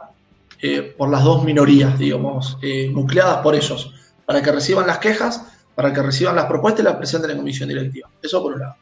eh, 0.62 0.94
por 0.96 1.10
las 1.10 1.24
dos 1.24 1.42
minorías, 1.42 1.98
digamos, 1.98 2.56
eh, 2.62 2.88
nucleadas 2.88 3.38
por 3.38 3.56
ellos, 3.56 3.92
para 4.24 4.42
que 4.42 4.52
reciban 4.52 4.86
las 4.86 4.98
quejas, 4.98 5.44
para 5.74 5.92
que 5.92 6.02
reciban 6.02 6.36
las 6.36 6.46
propuestas 6.46 6.82
y 6.82 6.84
las 6.84 6.96
presenten 6.96 7.32
en 7.32 7.38
comisión 7.38 7.68
directiva. 7.68 8.08
Eso 8.22 8.40
por 8.40 8.52
un 8.52 8.60
lado. 8.60 8.76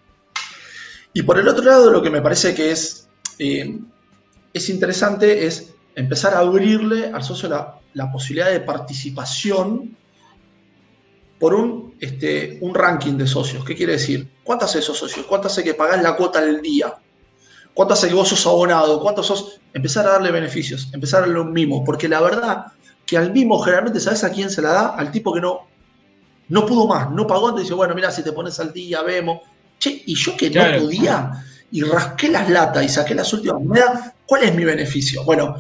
Y 1.14 1.22
por 1.22 1.38
el 1.38 1.48
otro 1.48 1.64
lado, 1.64 1.90
lo 1.90 2.03
que 2.03 2.11
me 2.11 2.20
parece 2.20 2.55
que 2.55 2.70
es, 2.70 3.09
es 3.38 4.68
interesante 4.68 5.46
es 5.46 5.72
empezar 5.94 6.35
a 6.35 6.38
abrirle 6.38 7.11
al 7.12 7.22
socio 7.22 7.48
la, 7.48 7.78
la 7.94 8.11
posibilidad 8.11 8.50
de 8.50 8.61
participación 8.61 9.96
por 11.38 11.55
un, 11.55 11.94
este, 11.98 12.59
un 12.61 12.74
ranking 12.74 13.14
de 13.14 13.26
socios. 13.26 13.64
¿Qué 13.64 13.74
quiere 13.74 13.94
decir? 13.94 14.28
¿Cuántos 14.44 14.70
hace 14.70 14.78
esos 14.78 14.96
socios? 14.96 15.26
¿Cuánto 15.26 15.48
hace 15.48 15.64
que 15.64 15.74
pagás 15.74 16.02
la 16.02 16.16
cuota 16.16 16.40
del 16.40 16.62
día? 16.62 16.94
¿Cuánto 17.74 17.94
hace 17.94 18.09
que 18.09 18.14
vos 18.14 18.28
sos 18.28 18.46
abonado? 18.46 19.00
¿Cuántos 19.00 19.26
sos? 19.26 19.61
Empezar 19.72 20.07
a 20.07 20.12
darle 20.12 20.31
beneficios, 20.31 20.88
empezar 20.92 21.22
a 21.22 21.26
darle 21.26 21.40
un 21.40 21.52
mimo. 21.52 21.83
Porque 21.85 22.09
la 22.09 22.20
verdad 22.20 22.66
que 23.05 23.16
al 23.16 23.33
mimo 23.33 23.59
generalmente, 23.59 23.98
¿sabes 23.98 24.22
a 24.24 24.31
quién 24.31 24.50
se 24.50 24.62
la 24.62 24.70
da? 24.70 24.87
Al 24.90 25.11
tipo 25.11 25.33
que 25.33 25.40
no, 25.40 25.66
no 26.48 26.66
pudo 26.66 26.87
más, 26.87 27.11
no 27.11 27.26
pagó, 27.26 27.48
entonces 27.48 27.64
dice, 27.64 27.74
bueno, 27.74 27.94
mira, 27.94 28.11
si 28.11 28.22
te 28.22 28.33
pones 28.33 28.61
al 28.61 28.72
día, 28.72 29.02
vemos. 29.02 29.40
Che, 29.78 30.02
y 30.07 30.14
yo 30.14 30.37
que 30.37 30.48
no 30.48 30.62
podía 30.78 31.44
y 31.72 31.83
rasqué 31.83 32.28
las 32.28 32.48
latas 32.50 32.85
y 32.85 32.88
saqué 32.88 33.14
las 33.14 33.33
últimas 33.33 33.61
monedas, 33.64 34.12
¿cuál 34.26 34.44
es 34.44 34.55
mi 34.55 34.64
beneficio? 34.64 35.24
Bueno, 35.24 35.57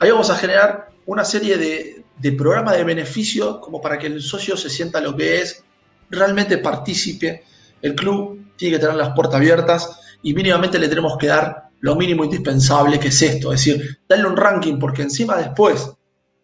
ahí 0.00 0.10
vamos 0.10 0.30
a 0.30 0.36
generar 0.36 0.88
una 1.06 1.24
serie 1.24 1.56
de, 1.56 2.04
de 2.18 2.32
programa 2.32 2.72
de 2.72 2.84
beneficio 2.84 3.60
como 3.60 3.80
para 3.80 3.98
que 3.98 4.06
el 4.06 4.22
socio 4.22 4.56
se 4.56 4.70
sienta 4.70 5.00
lo 5.00 5.16
que 5.16 5.40
es, 5.40 5.64
realmente 6.10 6.58
participe. 6.58 7.44
El 7.82 7.94
club 7.94 8.52
tiene 8.56 8.76
que 8.76 8.80
tener 8.80 8.96
las 8.96 9.10
puertas 9.10 9.36
abiertas 9.36 10.00
y 10.22 10.34
mínimamente 10.34 10.78
le 10.78 10.88
tenemos 10.88 11.16
que 11.18 11.28
dar 11.28 11.66
lo 11.80 11.94
mínimo 11.94 12.24
indispensable 12.24 12.98
que 12.98 13.08
es 13.08 13.22
esto, 13.22 13.52
es 13.52 13.64
decir, 13.64 14.00
darle 14.08 14.26
un 14.26 14.36
ranking 14.36 14.78
porque 14.78 15.02
encima 15.02 15.36
después, 15.36 15.90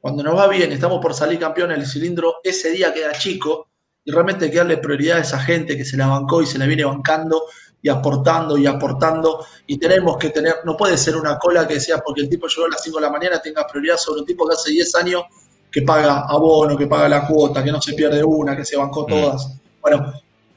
cuando 0.00 0.22
nos 0.22 0.36
va 0.36 0.46
bien, 0.46 0.70
estamos 0.72 1.00
por 1.00 1.14
salir 1.14 1.38
campeón, 1.38 1.72
el 1.72 1.86
cilindro 1.86 2.36
ese 2.44 2.70
día 2.70 2.92
queda 2.92 3.12
chico 3.12 3.68
y 4.04 4.12
realmente 4.12 4.44
hay 4.44 4.50
que 4.50 4.58
darle 4.58 4.76
prioridad 4.76 5.18
a 5.18 5.22
esa 5.22 5.38
gente 5.38 5.76
que 5.76 5.84
se 5.84 5.96
la 5.96 6.06
bancó 6.06 6.42
y 6.42 6.46
se 6.46 6.58
la 6.58 6.66
viene 6.66 6.84
bancando 6.84 7.42
y 7.82 7.88
aportando 7.88 8.56
y 8.56 8.66
aportando 8.66 9.44
y 9.66 9.76
tenemos 9.76 10.16
que 10.16 10.30
tener, 10.30 10.56
no 10.64 10.76
puede 10.76 10.96
ser 10.96 11.16
una 11.16 11.36
cola 11.36 11.66
que 11.66 11.80
sea 11.80 11.98
porque 11.98 12.22
el 12.22 12.28
tipo 12.28 12.46
llegó 12.46 12.66
a 12.66 12.70
las 12.70 12.82
5 12.82 12.96
de 12.96 13.02
la 13.02 13.10
mañana 13.10 13.42
tenga 13.42 13.66
prioridad 13.66 13.96
sobre 13.96 14.20
un 14.20 14.26
tipo 14.26 14.48
que 14.48 14.54
hace 14.54 14.70
10 14.70 14.94
años 14.94 15.22
que 15.70 15.82
paga 15.82 16.26
abono, 16.28 16.76
que 16.76 16.86
paga 16.86 17.08
la 17.08 17.26
cuota, 17.26 17.64
que 17.64 17.72
no 17.72 17.80
se 17.80 17.94
pierde 17.94 18.22
una, 18.22 18.56
que 18.56 18.64
se 18.64 18.76
bancó 18.76 19.02
mm. 19.02 19.06
todas. 19.06 19.58
Bueno, 19.80 20.12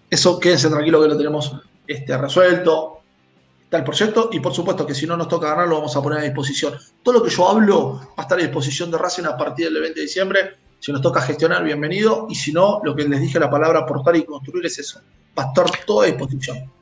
eso 0.10 0.40
quédense 0.40 0.70
tranquilo 0.70 1.02
que 1.02 1.08
lo 1.08 1.18
tenemos 1.18 1.52
este, 1.88 2.16
resuelto. 2.18 3.00
Está 3.64 3.78
el 3.78 3.84
proyecto 3.84 4.30
y 4.32 4.40
por 4.40 4.54
supuesto 4.54 4.86
que 4.86 4.94
si 4.94 5.08
no 5.08 5.18
nos 5.18 5.28
toca 5.28 5.50
ganar 5.50 5.68
lo 5.68 5.78
vamos 5.78 5.96
a 5.96 6.02
poner 6.02 6.20
a 6.20 6.24
disposición. 6.24 6.76
Todo 7.02 7.16
lo 7.16 7.24
que 7.24 7.32
yo 7.32 7.50
hablo 7.50 7.94
va 7.94 8.14
a 8.18 8.22
estar 8.22 8.38
a 8.38 8.42
disposición 8.42 8.92
de 8.92 9.00
Racing 9.00 9.24
a 9.24 9.36
partir 9.36 9.72
del 9.72 9.82
20 9.82 10.00
de 10.00 10.06
diciembre. 10.06 10.40
Si 10.80 10.92
nos 10.92 11.02
toca 11.02 11.22
gestionar, 11.22 11.64
bienvenido. 11.64 12.28
Y 12.30 12.36
si 12.36 12.52
no, 12.52 12.82
lo 12.84 12.96
que 12.96 13.08
les 13.08 13.20
dije 13.20 13.40
la 13.40 13.50
palabra 13.50 13.80
aportar 13.80 14.16
y 14.16 14.24
construir 14.24 14.68
es 14.68 14.78
eso. 14.78 15.00
Va 15.38 15.46
a 15.46 15.48
estar 15.48 15.66
todo 15.86 16.02
a 16.02 16.06
disposición. 16.06 16.75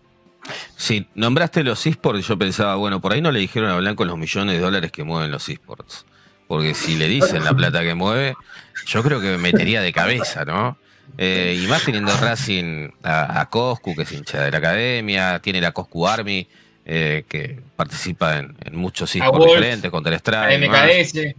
Sí, 0.76 1.08
nombraste 1.16 1.64
los 1.64 1.86
esports 1.86 2.20
y 2.20 2.24
yo 2.24 2.38
pensaba, 2.38 2.76
bueno, 2.76 3.00
por 3.00 3.14
ahí 3.14 3.22
no 3.22 3.32
le 3.32 3.40
dijeron 3.40 3.70
a 3.70 3.78
Blanco 3.78 4.06
los 4.06 4.18
millones 4.18 4.56
de 4.56 4.62
dólares 4.62 4.92
que 4.92 5.04
mueven 5.04 5.32
los 5.32 5.48
esports. 5.50 6.06
Porque 6.48 6.74
si 6.74 6.98
le 6.98 7.08
dicen 7.08 7.44
la 7.44 7.54
plata 7.54 7.82
que 7.82 7.96
mueve, 7.96 8.36
yo 8.86 9.02
creo 9.02 9.22
que 9.22 9.28
me 9.28 9.38
metería 9.38 9.82
de 9.82 9.94
cabeza, 9.94 10.46
¿no? 10.46 10.78
Eh, 11.18 11.60
y 11.64 11.68
más 11.68 11.84
teniendo 11.84 12.16
Racing 12.16 12.90
a, 13.04 13.48
Coscu, 13.50 13.96
que 13.96 14.04
es 14.04 14.12
hincha 14.12 14.42
de 14.42 14.52
la 14.52 14.58
academia, 14.58 15.40
tiene 15.40 15.62
la 15.62 15.72
Coscu 15.72 16.08
Army, 16.08 16.48
eh, 16.86 17.24
que 17.28 17.60
participa 17.76 18.40
en, 18.40 18.56
muchos 18.74 19.16
esports 19.16 19.46
diferentes, 19.46 19.90
contra 19.90 20.12
el 20.12 20.20
Strike. 20.20 20.70
MKS. 20.70 21.36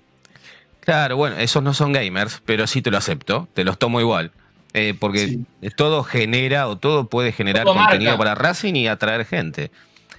Claro, 0.80 1.16
bueno, 1.16 1.36
esos 1.36 1.62
no 1.62 1.74
son 1.74 1.92
gamers, 1.92 2.42
pero 2.44 2.66
sí 2.66 2.82
te 2.82 2.90
lo 2.90 2.98
acepto, 2.98 3.48
te 3.54 3.64
los 3.64 3.78
tomo 3.78 4.00
igual. 4.00 4.32
Eh, 4.74 4.94
porque 4.98 5.38
todo 5.76 6.02
genera 6.02 6.66
o 6.66 6.76
todo 6.76 7.06
puede 7.06 7.30
generar 7.30 7.64
contenido 7.64 8.18
para 8.18 8.34
Racing 8.34 8.74
y 8.74 8.88
atraer 8.88 9.24
gente. 9.24 9.70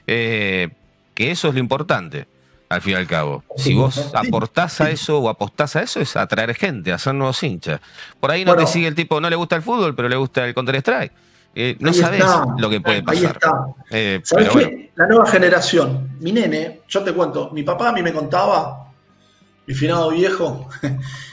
que 0.06 0.72
eso 1.18 1.50
es 1.50 1.54
lo 1.54 1.60
importante 1.60 2.28
al 2.70 2.82
fin 2.82 2.94
y 2.94 2.96
al 2.96 3.08
cabo. 3.08 3.44
Si 3.58 3.74
vos 3.74 4.12
aportás 4.14 4.82
a 4.82 4.90
eso 4.90 5.20
o 5.20 5.30
apostás 5.30 5.76
a 5.76 5.82
eso, 5.82 6.00
es 6.00 6.16
atraer 6.16 6.56
gente, 6.56 6.92
hacer 6.92 7.14
nuevos 7.14 7.42
hinchas. 7.44 7.80
Por 8.20 8.32
ahí 8.32 8.46
no 8.46 8.56
te 8.56 8.68
sigue 8.68 8.88
el 8.88 8.96
tipo, 8.96 9.20
no 9.22 9.30
le 9.30 9.36
gusta 9.36 9.56
el 9.56 9.62
fútbol, 9.62 9.96
pero 9.96 10.10
le 10.10 10.16
gusta 10.16 10.46
el 10.48 10.54
Counter-Strike. 10.54 11.12
Eh, 11.58 11.78
no 11.80 11.94
sabes 11.94 12.24
lo 12.58 12.70
que 12.70 12.82
puede 12.82 13.02
pasar. 13.02 13.40
Eh, 13.90 14.20
¿Sabes 14.24 14.50
qué? 14.50 14.92
La 14.96 15.08
nueva 15.08 15.26
generación, 15.26 16.18
mi 16.20 16.34
nene, 16.34 16.82
yo 16.88 17.02
te 17.02 17.14
cuento, 17.14 17.50
mi 17.52 17.64
papá 17.64 17.90
a 17.90 17.94
mí 17.94 18.02
me 18.02 18.12
contaba, 18.12 18.85
mi 19.68 19.74
finado 19.74 20.12
viejo, 20.12 20.70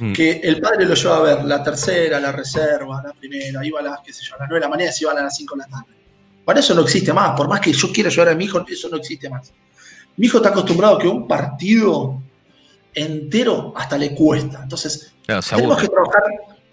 mm. 0.01 0.12
que 0.12 0.40
el 0.42 0.61
padre 0.61 0.87
lo 0.87 0.95
llevaba 0.95 1.31
a 1.31 1.35
ver 1.35 1.45
la 1.45 1.62
tercera, 1.62 2.18
la 2.18 2.33
reserva, 2.33 3.03
la 3.05 3.12
primera, 3.12 3.64
iba 3.64 3.81
a 3.81 3.83
las, 3.83 4.01
qué 4.01 4.12
sé 4.12 4.25
yo, 4.25 4.37
a 4.37 4.38
las 4.38 4.49
9 4.49 4.61
de 4.61 4.66
la 4.66 4.71
mañana 4.71 4.90
y 4.90 4.95
se 4.95 5.05
iban 5.05 5.18
a 5.18 5.23
las 5.23 5.37
5 5.37 5.55
de 5.55 5.59
la 5.59 5.66
tarde. 5.68 5.95
Para 6.45 6.61
eso 6.61 6.75
no 6.75 6.83
existe 6.83 7.12
más, 7.12 7.37
por 7.37 7.49
más 7.49 7.61
que 7.61 7.73
yo 7.73 7.92
quiera 7.92 8.11
llevar 8.11 8.31
a 8.31 8.35
mi 8.35 8.45
hijo, 8.45 8.64
eso 8.66 8.88
no 8.88 8.97
existe 8.97 9.29
más. 9.29 9.53
Mi 10.16 10.27
hijo 10.27 10.38
está 10.38 10.51
acostumbrado 10.51 10.97
a 10.97 10.99
que 10.99 11.09
un 11.09 11.27
partido 11.27 12.21
entero 12.95 13.73
hasta 13.77 13.97
le 13.97 14.14
cuesta. 14.14 14.61
Entonces, 14.62 15.12
tenemos 15.49 15.80
que 15.80 15.89
trabajar. 15.89 16.22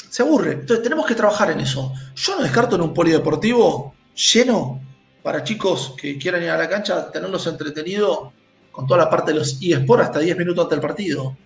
Se 0.09 0.23
aburre. 0.23 0.53
Entonces, 0.53 0.83
tenemos 0.83 1.05
que 1.05 1.15
trabajar 1.15 1.51
en 1.51 1.59
eso. 1.59 1.93
Yo 2.15 2.35
no 2.35 2.43
descarto 2.43 2.75
en 2.75 2.81
un 2.81 2.93
polideportivo 2.93 3.93
lleno 4.15 4.81
para 5.21 5.43
chicos 5.43 5.93
que 5.97 6.17
quieran 6.17 6.43
ir 6.43 6.49
a 6.49 6.57
la 6.57 6.67
cancha, 6.67 7.11
tenerlos 7.11 7.45
entretenidos 7.47 8.33
con 8.71 8.87
toda 8.87 9.03
la 9.03 9.09
parte 9.09 9.31
de 9.31 9.39
los 9.39 9.59
eSports 9.61 10.05
hasta 10.05 10.19
10 10.19 10.37
minutos 10.37 10.63
antes 10.63 10.77
del 10.77 10.87
partido. 10.87 11.37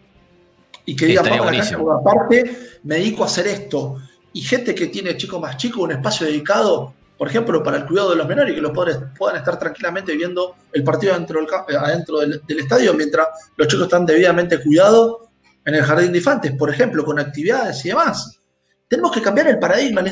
Y 0.85 0.95
que 0.95 1.05
digan, 1.05 1.25
vamos 1.25 1.47
a 1.47 1.51
la 1.51 1.57
cancha, 1.59 1.77
aparte 1.77 2.57
me 2.83 2.95
dedico 2.95 3.23
a 3.23 3.27
hacer 3.27 3.47
esto. 3.47 3.97
Y 4.33 4.41
gente 4.41 4.73
que 4.73 4.87
tiene 4.87 5.15
chicos 5.15 5.39
más 5.39 5.57
chicos, 5.57 5.83
un 5.83 5.91
espacio 5.91 6.27
dedicado 6.27 6.93
por 7.17 7.29
ejemplo, 7.29 7.63
para 7.63 7.77
el 7.77 7.85
cuidado 7.85 8.09
de 8.09 8.15
los 8.17 8.27
menores 8.27 8.51
y 8.51 8.55
que 8.55 8.61
los 8.61 8.73
padres 8.73 8.97
puedan 9.17 9.37
estar 9.37 9.57
tranquilamente 9.57 10.13
viendo 10.13 10.55
el 10.73 10.83
partido 10.83 11.13
adentro 11.13 11.39
del, 11.39 11.47
eh, 11.47 11.77
adentro 11.77 12.19
del, 12.19 12.59
estadio 12.59 12.93
mientras 12.95 13.27
los 13.55 13.67
chicos 13.67 13.85
están 13.85 14.05
debidamente 14.05 14.61
cuidados 14.61 15.29
en 15.63 15.75
el 15.75 15.83
jardín 15.83 16.11
de 16.11 16.17
infantes, 16.17 16.51
por 16.53 16.69
ejemplo, 16.69 17.05
con 17.05 17.19
actividades 17.19 17.85
y 17.85 17.89
demás. 17.89 18.39
Tenemos 18.89 19.11
que 19.11 19.21
cambiar 19.21 19.47
el 19.47 19.57
paradigma. 19.57 20.03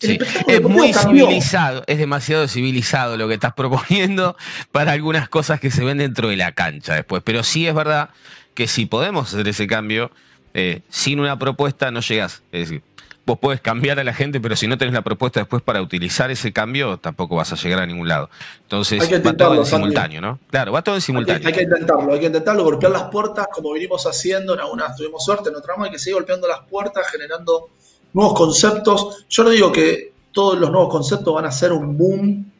Este, 0.00 0.18
es 0.48 0.62
muy 0.62 0.92
civilizado, 0.92 1.84
es 1.86 1.98
demasiado 1.98 2.48
civilizado 2.48 3.16
lo 3.16 3.28
que 3.28 3.34
estás 3.34 3.52
proponiendo 3.54 4.36
para 4.72 4.92
algunas 4.92 5.28
cosas 5.28 5.60
que 5.60 5.70
se 5.70 5.84
ven 5.84 5.98
dentro 5.98 6.30
de 6.30 6.36
la 6.36 6.52
cancha 6.52 6.94
después. 6.94 7.22
Pero 7.24 7.44
sí 7.44 7.68
es 7.68 7.74
verdad 7.74 8.10
que 8.58 8.66
si 8.66 8.86
podemos 8.86 9.32
hacer 9.32 9.46
ese 9.46 9.68
cambio, 9.68 10.10
eh, 10.52 10.80
sin 10.88 11.20
una 11.20 11.38
propuesta 11.38 11.92
no 11.92 12.00
llegás. 12.00 12.42
Es 12.50 12.68
decir, 12.68 12.82
vos 13.24 13.38
puedes 13.38 13.60
cambiar 13.60 14.00
a 14.00 14.02
la 14.02 14.12
gente, 14.12 14.40
pero 14.40 14.56
si 14.56 14.66
no 14.66 14.76
tenés 14.76 14.94
la 14.94 15.02
propuesta 15.02 15.38
después 15.38 15.62
para 15.62 15.80
utilizar 15.80 16.32
ese 16.32 16.52
cambio, 16.52 16.98
tampoco 16.98 17.36
vas 17.36 17.52
a 17.52 17.54
llegar 17.54 17.78
a 17.78 17.86
ningún 17.86 18.08
lado. 18.08 18.30
Entonces, 18.62 18.98
va 19.24 19.36
todo 19.36 19.54
en 19.54 19.64
simultáneo, 19.64 20.20
¿no? 20.20 20.40
Claro, 20.50 20.72
va 20.72 20.82
todo 20.82 20.96
en 20.96 21.00
simultáneo. 21.02 21.46
Hay 21.46 21.54
que, 21.54 21.62
intentarlo, 21.62 22.12
hay 22.12 22.18
que 22.18 22.26
intentarlo, 22.26 22.64
golpear 22.64 22.90
las 22.90 23.04
puertas 23.04 23.46
como 23.52 23.70
venimos 23.74 24.04
haciendo, 24.08 24.54
en 24.54 24.60
algunas 24.60 24.96
tuvimos 24.96 25.24
suerte, 25.24 25.50
en 25.50 25.54
otras 25.54 25.78
hay 25.78 25.92
que 25.92 25.98
seguir 26.00 26.14
golpeando 26.14 26.48
las 26.48 26.62
puertas, 26.68 27.06
generando 27.12 27.68
nuevos 28.12 28.36
conceptos. 28.36 29.24
Yo 29.28 29.44
no 29.44 29.50
digo 29.50 29.70
que 29.70 30.14
todos 30.32 30.58
los 30.58 30.68
nuevos 30.72 30.90
conceptos 30.90 31.32
van 31.32 31.44
a 31.44 31.52
ser 31.52 31.70
un 31.70 31.96
boom, 31.96 32.50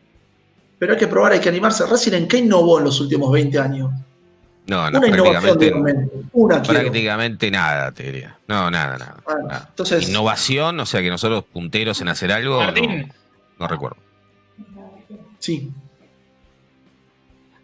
pero 0.78 0.92
hay 0.92 0.98
que 1.00 1.08
probar, 1.08 1.32
hay 1.32 1.40
que 1.40 1.48
animarse. 1.48 1.84
Racing 1.84 2.12
en 2.12 2.28
qué 2.28 2.36
innovó 2.36 2.78
en 2.78 2.84
los 2.84 3.00
últimos 3.00 3.32
20 3.32 3.58
años. 3.58 3.90
No, 4.68 4.90
no, 4.90 5.00
prácticamente, 5.00 5.72
una 6.32 6.62
prácticamente 6.62 7.50
nada, 7.50 7.90
te 7.90 8.02
diría. 8.02 8.36
No, 8.46 8.70
nada, 8.70 8.98
nada, 8.98 9.66
Entonces, 9.70 10.10
Innovación, 10.10 10.78
o 10.78 10.84
sea 10.84 11.00
que 11.00 11.08
nosotros 11.08 11.44
punteros 11.50 12.02
en 12.02 12.08
hacer 12.08 12.30
algo, 12.30 12.62
no, 13.58 13.66
recuerdo. 13.66 13.96
Sí. 15.38 15.70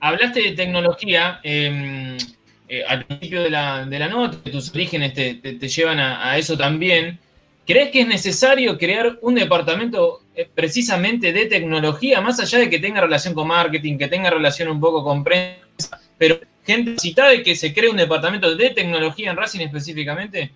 Hablaste 0.01 0.43
de 0.43 0.53
tecnología 0.53 1.41
em, 1.43 2.17
eh, 2.69 2.83
al 2.89 3.05
principio 3.05 3.43
de 3.43 3.51
la, 3.51 3.85
de 3.85 3.99
la, 3.99 4.09
nota, 4.09 4.39
tus 4.51 4.71
orígenes 4.71 5.13
te, 5.13 5.69
llevan 5.69 6.01
a, 6.01 6.39
eso 6.39 6.57
también. 6.57 7.19
¿Crees 7.67 7.91
que 7.91 8.01
es 8.01 8.07
necesario 8.07 8.79
crear 8.79 9.19
un 9.21 9.35
departamento 9.35 10.23
eh, 10.35 10.49
precisamente 10.55 11.35
de 11.35 11.47
tecnología, 11.47 12.23
más 12.23 12.41
allá 12.41 12.61
de 12.61 12.71
que 12.71 12.79
tenga 12.79 13.03
relación 13.03 13.35
con 13.35 13.49
marketing, 13.49 13.99
que 13.99 14.09
tenga 14.09 14.31
relación 14.31 14.69
un 14.69 14.81
poco 14.81 15.05
con 15.05 15.23
prensa, 15.23 16.01
pero 16.17 16.41
gente 16.65 16.99
citada 16.99 17.31
de 17.31 17.43
que 17.43 17.55
se 17.55 17.73
cree 17.73 17.91
un 17.91 17.97
departamento 17.97 18.55
de 18.55 18.71
tecnología 18.71 19.31
en 19.31 19.37
Racing 19.37 19.61
específicamente? 19.61 20.51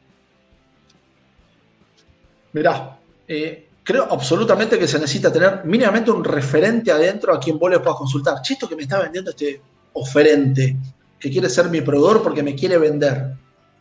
Mirá, 2.53 2.99
eh, 3.27 3.69
creo 3.83 4.07
absolutamente 4.11 4.79
que 4.79 4.89
se 4.89 4.99
necesita 4.99 5.33
tener 5.33 5.65
mínimamente 5.65 6.11
un 6.11 6.25
referente 6.25 6.91
adentro 6.91 7.35
a 7.35 7.41
quien 7.41 7.59
vos 7.59 7.71
le 7.71 7.79
puedas 7.81 7.97
consultar. 7.97 8.41
Che, 8.43 8.55
esto 8.55 8.69
que 8.69 8.77
me 8.77 8.83
está 8.83 9.01
vendiendo 9.01 9.31
este 9.31 9.61
oferente, 9.93 10.77
que 11.19 11.31
quiere 11.31 11.49
ser 11.49 11.69
mi 11.69 11.81
proveedor 11.81 12.23
porque 12.23 12.43
me 12.43 12.55
quiere 12.55 12.79
vender. 12.79 13.35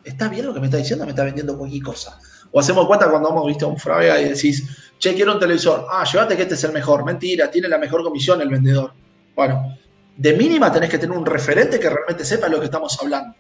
¿Está 0.04 0.28
bien 0.28 0.46
lo 0.46 0.54
que 0.54 0.60
me 0.60 0.68
está 0.68 0.78
diciendo? 0.78 1.06
Me 1.06 1.12
está 1.12 1.24
vendiendo 1.24 1.58
cualquier 1.58 1.84
cosa. 1.84 2.20
O 2.52 2.60
hacemos 2.60 2.88
cuenta 2.88 3.10
cuando 3.10 3.30
hemos 3.30 3.46
visto 3.48 3.66
a 3.66 3.70
un 3.70 3.78
Frávega 3.78 4.22
y 4.22 4.30
decís, 4.30 4.66
che, 4.98 5.14
quiero 5.14 5.34
un 5.34 5.40
televisor. 5.40 5.86
Ah, 5.90 6.04
llévate 6.04 6.36
que 6.36 6.44
este 6.44 6.56
es 6.56 6.64
el 6.64 6.72
mejor. 6.72 7.04
Mentira, 7.04 7.52
tiene 7.52 7.68
la 7.68 7.78
mejor 7.78 8.04
comisión 8.04 8.42
el 8.42 8.50
vendedor. 8.50 8.94
Bueno, 9.36 9.78
de 10.18 10.34
mínima 10.34 10.72
tenés 10.72 10.90
que 10.90 10.98
tener 10.98 11.16
un 11.16 11.26
referente 11.26 11.80
que 11.80 11.90
realmente 11.90 12.26
sepa 12.26 12.50
lo 12.50 12.60
que 12.60 12.66
estamos 12.66 12.98
hablando. 13.02 13.36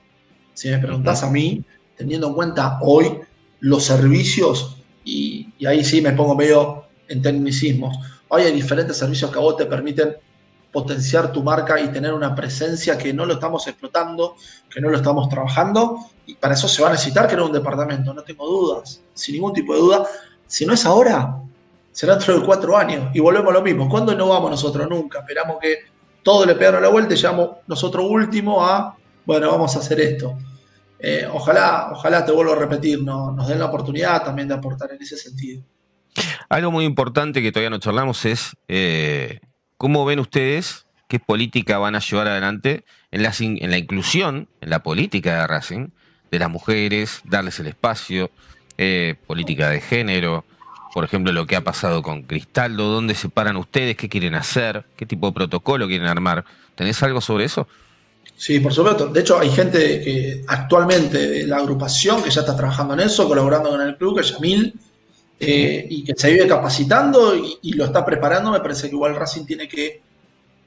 Si 0.53 0.69
me 0.69 0.77
preguntás 0.77 1.23
a 1.23 1.29
mí, 1.29 1.63
teniendo 1.95 2.27
en 2.27 2.33
cuenta 2.33 2.77
hoy 2.81 3.19
los 3.59 3.83
servicios, 3.83 4.77
y, 5.03 5.53
ahí 5.65 5.83
sí 5.83 6.01
me 6.01 6.11
pongo 6.11 6.35
medio 6.35 6.85
en 7.07 7.21
tecnicismos, 7.21 7.97
hoy 8.27 8.43
hay 8.43 8.51
diferentes 8.51 8.95
servicios 8.95 9.31
que 9.31 9.39
a 9.39 9.41
vos 9.41 9.57
te 9.57 9.65
permiten 9.65 10.17
potenciar 10.71 11.31
tu 11.31 11.41
marca 11.41 11.79
y 11.79 11.87
tener 11.87 12.13
una 12.13 12.35
presencia 12.35 12.97
que 12.97 13.13
no 13.13 13.25
lo 13.25 13.35
estamos 13.35 13.65
explotando, 13.67 14.35
que 14.69 14.79
no 14.79 14.89
lo 14.89 14.97
estamos 14.97 15.27
trabajando, 15.29 15.97
y 16.27 16.35
para 16.35 16.53
eso 16.53 16.67
se 16.67 16.83
va 16.83 16.89
a 16.89 16.91
necesitar 16.91 17.25
crear 17.25 17.41
un 17.41 17.53
departamento, 17.53 18.13
no 18.13 18.21
tengo 18.21 18.45
dudas, 18.45 19.01
sin 19.13 19.35
ningún 19.35 19.53
tipo 19.53 19.73
de 19.73 19.79
duda. 19.79 20.05
Si 20.45 20.65
no 20.65 20.73
es 20.73 20.85
ahora, 20.85 21.41
será 21.91 22.15
dentro 22.15 22.39
de 22.39 22.45
cuatro 22.45 22.77
años, 22.77 23.09
y 23.15 23.19
volvemos 23.19 23.49
a 23.49 23.53
lo 23.53 23.61
mismo. 23.63 23.89
¿Cuándo 23.89 24.13
no 24.13 24.27
vamos 24.27 24.51
nosotros? 24.51 24.87
Nunca. 24.87 25.19
Esperamos 25.19 25.57
que 25.59 25.96
todo 26.27 26.45
le 26.45 26.55
pegaron 26.55 26.81
la 26.81 26.89
vuelta 26.89 27.13
y 27.13 27.17
llamamos 27.17 27.51
nosotros 27.67 28.05
último 28.05 28.61
a, 28.61 28.97
bueno, 29.25 29.49
vamos 29.49 29.73
a 29.77 29.79
hacer 29.79 30.01
esto. 30.01 30.37
Eh, 30.99 31.25
ojalá, 31.31 31.87
ojalá 31.93 32.25
te 32.25 32.33
vuelvo 32.33 32.51
a 32.51 32.57
repetir, 32.57 33.01
no, 33.01 33.31
nos 33.31 33.47
den 33.47 33.59
la 33.59 33.67
oportunidad 33.67 34.25
también 34.25 34.49
de 34.49 34.55
aportar 34.55 34.91
en 34.91 35.01
ese 35.01 35.15
sentido. 35.15 35.63
Algo 36.49 36.69
muy 36.69 36.83
importante 36.83 37.41
que 37.41 37.53
todavía 37.53 37.69
no 37.69 37.79
charlamos 37.79 38.25
es 38.25 38.57
eh, 38.67 39.39
cómo 39.77 40.03
ven 40.03 40.19
ustedes 40.19 40.85
qué 41.07 41.17
política 41.17 41.77
van 41.77 41.95
a 41.95 41.99
llevar 41.99 42.27
adelante 42.27 42.83
en 43.11 43.23
la, 43.23 43.31
en 43.39 43.71
la 43.71 43.77
inclusión, 43.77 44.49
en 44.59 44.69
la 44.69 44.83
política 44.83 45.39
de 45.39 45.47
Racing, 45.47 45.87
de 46.29 46.39
las 46.39 46.49
mujeres, 46.49 47.21
darles 47.23 47.57
el 47.61 47.67
espacio, 47.67 48.31
eh, 48.77 49.15
política 49.27 49.69
de 49.69 49.79
género, 49.79 50.43
por 50.97 51.03
ejemplo, 51.03 51.31
lo 51.31 51.45
que 51.45 51.55
ha 51.55 51.63
pasado 51.63 52.01
con 52.01 52.23
Cristaldo, 52.23 52.85
dónde 52.85 53.13
se 53.13 53.29
paran 53.29 53.55
ustedes, 53.55 53.95
qué 53.95 54.09
quieren 54.09 54.33
hacer, 54.33 54.83
qué 54.95 55.05
tipo 55.05 55.27
de 55.27 55.33
protocolo 55.33 55.85
quieren 55.85 56.07
armar. 56.07 56.43
¿Tenés 56.73 57.03
algo 57.03 57.21
sobre 57.21 57.45
eso? 57.45 57.67
Sí, 58.35 58.59
por 58.59 58.73
supuesto. 58.73 59.05
De 59.05 59.19
hecho, 59.19 59.37
hay 59.37 59.51
gente 59.51 59.77
que 60.01 60.43
actualmente 60.47 61.27
de 61.27 61.45
la 61.45 61.57
agrupación 61.57 62.23
que 62.23 62.31
ya 62.31 62.41
está 62.41 62.55
trabajando 62.55 62.95
en 62.95 63.01
eso, 63.01 63.27
colaborando 63.27 63.69
con 63.69 63.81
el 63.83 63.95
club, 63.95 64.15
que 64.15 64.21
es 64.21 64.31
Yamil, 64.31 64.73
eh, 65.39 65.85
y 65.87 66.03
que 66.03 66.15
se 66.15 66.31
vive 66.31 66.47
capacitando 66.47 67.35
y, 67.35 67.73
lo 67.73 67.85
está 67.85 68.03
preparando. 68.03 68.49
Me 68.49 68.59
parece 68.59 68.89
que 68.89 68.95
igual 68.95 69.15
Racing 69.15 69.45
tiene 69.45 69.67
que, 69.67 70.01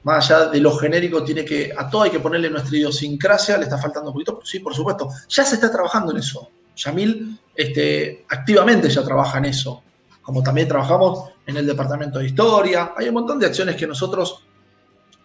más 0.03 0.31
allá 0.31 0.45
de 0.45 0.61
lo 0.61 0.73
genérico, 0.77 1.25
tiene 1.25 1.43
que, 1.43 1.73
a 1.77 1.89
todo 1.89 2.03
hay 2.03 2.09
que 2.09 2.21
ponerle 2.21 2.49
nuestra 2.49 2.77
idiosincrasia, 2.77 3.57
le 3.57 3.65
está 3.65 3.77
faltando 3.77 4.11
un 4.11 4.13
poquito, 4.13 4.39
sí, 4.45 4.59
por 4.59 4.73
supuesto. 4.73 5.09
Ya 5.27 5.43
se 5.43 5.55
está 5.55 5.69
trabajando 5.69 6.13
en 6.13 6.19
eso. 6.19 6.49
Yamil 6.77 7.37
este, 7.53 8.23
activamente 8.29 8.89
ya 8.89 9.03
trabaja 9.03 9.37
en 9.39 9.43
eso 9.43 9.83
como 10.21 10.43
también 10.43 10.67
trabajamos 10.67 11.31
en 11.45 11.57
el 11.57 11.65
departamento 11.65 12.19
de 12.19 12.27
historia. 12.27 12.93
Hay 12.95 13.07
un 13.07 13.15
montón 13.15 13.39
de 13.39 13.47
acciones 13.47 13.75
que 13.75 13.87
nosotros 13.87 14.43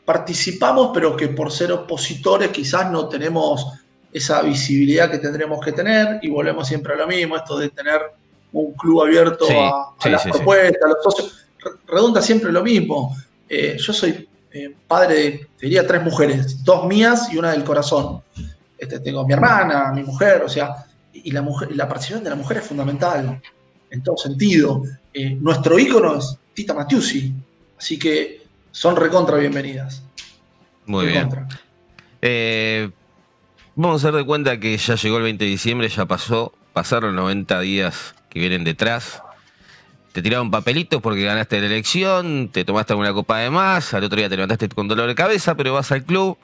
participamos, 0.05 0.91
pero 0.95 1.17
que 1.17 1.29
por 1.29 1.51
ser 1.53 1.73
opositores 1.73 2.51
quizás 2.51 2.91
no 2.91 3.09
tenemos 3.09 3.67
esa 4.13 4.41
visibilidad 4.43 5.11
que 5.11 5.19
tendremos 5.19 5.63
que 5.63 5.73
tener 5.73 6.21
y 6.23 6.31
volvemos 6.31 6.67
siempre 6.67 6.95
a 6.95 6.97
lo 6.97 7.07
mismo, 7.07 7.37
esto 7.37 7.59
de 7.59 7.69
tener 7.69 8.01
un 8.53 8.73
club 8.73 9.03
abierto 9.03 9.47
a, 9.51 9.95
las 10.09 10.23
propuestas, 10.23 10.83
a 10.83 10.89
los 10.89 11.03
socios, 11.03 11.47
redunda 11.87 12.23
siempre 12.23 12.51
lo 12.51 12.63
mismo. 12.63 13.15
Eh, 13.49 13.77
yo 13.79 13.93
soy 13.93 14.27
eh, 14.53 14.75
padre 14.87 15.15
de, 15.15 15.49
diría, 15.61 15.87
tres 15.87 16.03
mujeres, 16.03 16.65
dos 16.65 16.87
mías 16.87 17.31
y 17.33 17.37
una 17.37 17.51
del 17.51 17.65
corazón. 17.65 18.23
Este, 18.79 19.01
tengo 19.01 19.27
mi 19.27 19.35
hermana, 19.35 19.93
mi 19.93 20.03
mujer, 20.03 20.43
o 20.45 20.49
sea, 20.49 20.87
y 21.13 21.31
la, 21.33 21.43
mujer, 21.43 21.75
la 21.75 21.89
participación 21.89 22.25
de 22.25 22.31
la 22.31 22.37
mujer 22.37 22.59
es 22.59 22.65
fundamental 22.65 23.41
en 23.91 24.03
todo 24.03 24.17
sentido. 24.17 24.83
Eh, 25.13 25.37
nuestro 25.41 25.79
ícono 25.79 26.19
es 26.19 26.39
Tita 26.55 26.75
Matiusi, 26.75 27.33
así 27.79 27.99
que 27.99 28.43
son 28.71 28.97
recontra 28.97 29.37
bienvenidas. 29.39 30.03
Muy 30.87 31.07
bien. 31.07 31.31
Eh, 32.23 32.91
vamos 33.75 34.05
a 34.05 34.09
hacer 34.09 34.19
de 34.19 34.27
cuenta 34.27 34.61
que 34.61 34.77
ya 34.77 34.95
llegó 34.95 35.17
el 35.19 35.25
20 35.25 35.45
de 35.45 35.51
diciembre, 35.51 35.89
ya 35.89 36.07
pasó, 36.07 36.53
pasaron 36.73 37.15
90 37.17 37.61
días 37.61 38.15
que 38.29 38.41
vienen 38.41 38.65
detrás. 38.65 39.23
Te 40.13 40.23
tiraron 40.23 40.51
papelitos 40.51 41.03
porque 41.03 41.25
ganaste 41.25 41.61
la 41.61 41.67
elección, 41.67 42.49
te 42.51 42.65
tomaste 42.65 42.93
alguna 42.93 43.13
copa 43.13 43.39
de 43.39 43.51
más, 43.51 43.93
al 43.93 44.05
otro 44.05 44.19
día 44.19 44.29
te 44.29 44.37
levantaste 44.37 44.69
con 44.69 44.89
dolor 44.89 45.09
de 45.09 45.15
cabeza, 45.15 45.55
pero 45.57 45.75
vas 45.75 45.93
al 45.93 46.05
club. 46.05 46.39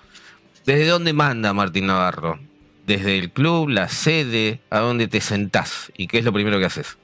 ¿Desde 0.67 0.87
dónde 0.87 1.13
manda 1.13 1.53
Martín 1.53 1.87
Navarro? 1.87 2.39
Desde 2.87 3.19
el 3.19 3.31
club, 3.31 3.69
la 3.69 3.89
sede, 3.89 4.61
a 4.71 4.81
dónde 4.81 5.09
te 5.09 5.21
sentás 5.21 5.91
y 5.97 6.07
qué 6.07 6.19
es 6.19 6.25
lo 6.25 6.33
primero 6.33 6.59
que 6.59 6.67
haces. 6.67 6.99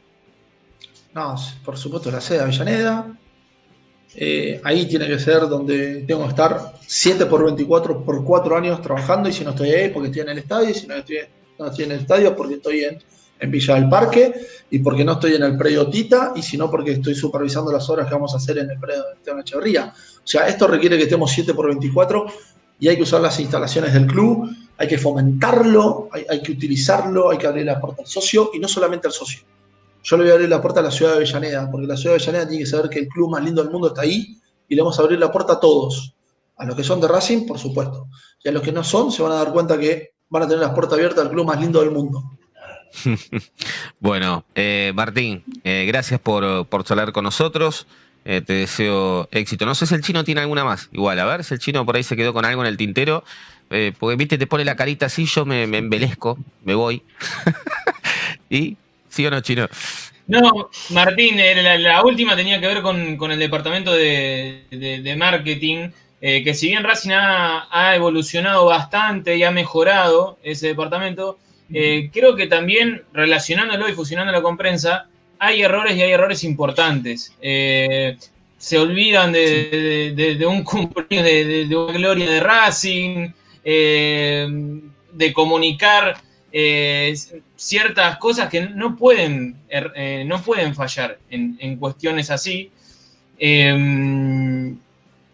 No, 1.19 1.35
por 1.65 1.77
supuesto, 1.77 2.13
la 2.13 2.21
sede 2.21 2.39
de 2.39 2.45
Avellaneda. 2.45 3.19
Eh, 4.15 4.61
ahí 4.63 4.87
tiene 4.87 5.09
que 5.09 5.19
ser 5.19 5.49
donde 5.49 6.05
tengo 6.07 6.23
que 6.23 6.29
estar 6.29 6.75
7 6.87 7.27
por 7.27 7.45
24 7.45 8.05
por 8.05 8.25
4 8.25 8.57
años 8.57 8.81
trabajando 8.81 9.29
y 9.29 9.33
si 9.33 9.43
no 9.43 9.51
estoy 9.51 9.71
ahí 9.71 9.89
porque 9.89 10.11
estoy 10.11 10.23
en 10.23 10.29
el 10.29 10.39
estadio 10.39 10.71
y 10.71 10.75
si 10.75 10.87
no 10.87 10.95
estoy, 10.95 11.19
no 11.59 11.67
estoy 11.67 11.85
en 11.87 11.93
el 11.93 11.99
estadio 11.99 12.37
porque 12.37 12.55
estoy 12.55 12.85
en, 12.85 13.51
Villa 13.51 13.75
del 13.75 13.89
Parque 13.89 14.33
y 14.71 14.79
porque 14.79 15.05
no 15.05 15.15
estoy 15.15 15.35
en 15.35 15.43
el 15.43 15.59
predio 15.59 15.89
Tita 15.91 16.33
y 16.37 16.43
si 16.43 16.57
no 16.57 16.71
porque 16.71 16.93
estoy 16.93 17.17
supervisando 17.17 17.73
las 17.73 17.89
obras 17.91 18.07
que 18.07 18.15
vamos 18.15 18.33
a 18.35 18.37
hacer 18.37 18.59
en 18.59 18.71
el 18.71 18.79
predio 18.79 19.03
de 19.03 19.15
Esteban 19.15 19.41
Echeverría. 19.41 19.93
O 20.19 20.27
sea, 20.27 20.47
esto 20.47 20.69
requiere 20.69 20.97
que 20.97 21.05
estemos 21.05 21.33
7 21.33 21.53
por 21.53 21.67
24 21.67 22.27
y 22.79 22.89
hay 22.89 22.97
que 22.97 23.03
usar 23.03 23.21
las 23.21 23.39
instalaciones 23.41 23.93
del 23.93 24.07
club, 24.07 24.49
hay 24.77 24.87
que 24.87 24.99
fomentarlo, 24.99 26.11
hay 26.13 26.43
que 26.43 26.53
utilizarlo, 26.53 27.31
hay 27.31 27.39
que 27.39 27.47
abrir 27.49 27.67
la 27.67 27.81
puerta 27.81 28.03
al 28.03 28.09
socio 28.09 28.51
y 28.55 28.61
no 28.61 28.69
solamente 28.69 29.09
al 29.09 29.13
socio 29.13 29.43
yo 30.03 30.17
le 30.17 30.23
voy 30.25 30.31
a 30.31 30.35
abrir 30.35 30.49
la 30.49 30.61
puerta 30.63 30.81
a 30.81 30.83
la 30.83 30.91
ciudad 30.91 31.13
de 31.13 31.17
Avellaneda, 31.19 31.71
porque 31.71 31.87
la 31.87 31.97
ciudad 31.97 32.17
de 32.17 32.23
Avellaneda 32.23 32.49
tiene 32.49 32.65
que 32.65 32.71
saber 32.71 32.91
que 32.91 33.01
el 33.01 33.09
club 33.09 33.31
más 33.31 33.45
lindo 33.45 33.63
del 33.63 33.71
mundo 33.71 33.89
está 33.89 34.03
ahí 34.03 34.39
y 34.69 34.75
le 34.75 34.83
vamos 34.83 34.99
a 34.99 35.03
abrir 35.03 35.19
la 35.19 35.33
puerta 35.33 35.55
a 35.55 35.61
todos. 35.61 36.15
A 36.57 36.65
los 36.65 36.75
que 36.75 36.83
son 36.83 37.01
de 37.01 37.09
Racing, 37.09 37.47
por 37.47 37.59
supuesto. 37.59 38.09
Y 38.43 38.49
a 38.49 38.53
los 38.53 38.63
que 38.63 38.73
no 38.73 38.83
son, 38.83 39.13
se 39.13 39.23
van 39.23 39.33
a 39.33 39.37
dar 39.37 39.53
cuenta 39.53 39.79
que 39.79 40.13
van 40.29 40.43
a 40.43 40.47
tener 40.47 40.61
las 40.61 40.73
puertas 40.73 40.95
abiertas 40.95 41.25
al 41.25 41.31
club 41.31 41.47
más 41.47 41.61
lindo 41.61 41.81
del 41.81 41.91
mundo. 41.91 42.23
bueno, 44.01 44.45
eh, 44.55 44.93
Martín, 44.95 45.45
eh, 45.65 45.85
gracias 45.87 46.21
por, 46.21 46.67
por 46.67 46.85
charlar 46.85 47.13
con 47.13 47.25
nosotros. 47.25 47.87
Eh, 48.25 48.43
te 48.43 48.55
deseo 48.55 49.29
éxito. 49.31 49.65
No 49.67 49.75
sé 49.75 49.87
si 49.87 49.95
el 49.95 50.03
chino 50.03 50.25
tiene 50.25 50.41
alguna 50.41 50.65
más. 50.65 50.89
Igual, 50.93 51.19
a 51.21 51.25
ver 51.25 51.45
si 51.45 51.55
el 51.55 51.61
chino 51.61 51.87
por 51.87 51.97
ahí 51.97 52.03
se 52.03 52.17
quedó 52.17 52.33
con 52.33 52.45
algo 52.45 52.63
en 52.63 52.69
el 52.69 52.77
tintero. 52.77 53.25
porque, 53.99 54.17
viste, 54.17 54.37
te 54.37 54.47
pone 54.47 54.65
la 54.65 54.77
carita 54.77 55.07
así, 55.07 55.25
yo 55.27 55.47
me, 55.47 55.67
me 55.67 55.79
embelezco, 55.79 56.39
me 56.65 56.75
voy. 56.75 57.03
y 58.51 58.77
¿Sí 59.19 59.27
o 59.27 59.33
no, 59.33 59.41
Chino? 59.41 59.67
No, 60.29 60.71
Martín, 60.91 61.41
eh, 61.41 61.81
la, 61.81 62.05
última 62.05 62.37
tenía 62.37 62.61
que 62.61 62.69
ver 62.69 62.83
con, 62.83 63.33
el 63.33 63.39
departamento 63.41 63.93
de, 63.93 65.17
marketing, 65.19 65.89
eh, 66.21 66.45
que 66.45 66.55
si 66.55 66.69
bien 66.69 66.85
Racing 66.85 67.11
ha, 67.11 67.97
evolucionado 67.97 68.67
bastante 68.67 69.37
y 69.37 69.43
ha 69.43 69.51
mejorado 69.51 70.39
ese 70.45 70.69
departamento, 70.69 71.37
eh, 71.75 72.11
creo 72.13 72.37
que 72.37 72.47
también 72.47 73.03
relacionándolo 73.13 73.89
y 73.89 73.93
fusionándolo 73.93 74.41
con 74.41 74.57
prensa, 74.57 75.09
hay 75.41 75.63
errores 75.63 75.97
y 75.97 76.03
hay 76.03 76.13
errores 76.13 76.45
importantes. 76.45 77.35
Eh, 77.43 78.17
se 78.57 78.79
olvidan 78.79 79.33
de, 79.33 80.47
un 80.49 80.63
cumpleaños 80.63 81.25
de, 81.25 81.77
una 81.77 81.93
gloria 81.93 82.31
de 82.31 82.39
Racing, 82.39 83.33
eh, 83.65 84.47
de 85.13 85.33
comunicar 85.33 86.28
ciertas 86.51 88.19
cosas 88.19 88.49
que 88.49 88.63
no 88.63 88.97
pueden, 88.97 89.57
er, 89.69 90.25
no 90.27 90.43
pueden 90.43 90.75
fallar 90.75 91.19
en, 91.31 91.77
cuestiones 91.77 92.31
así. 92.31 92.71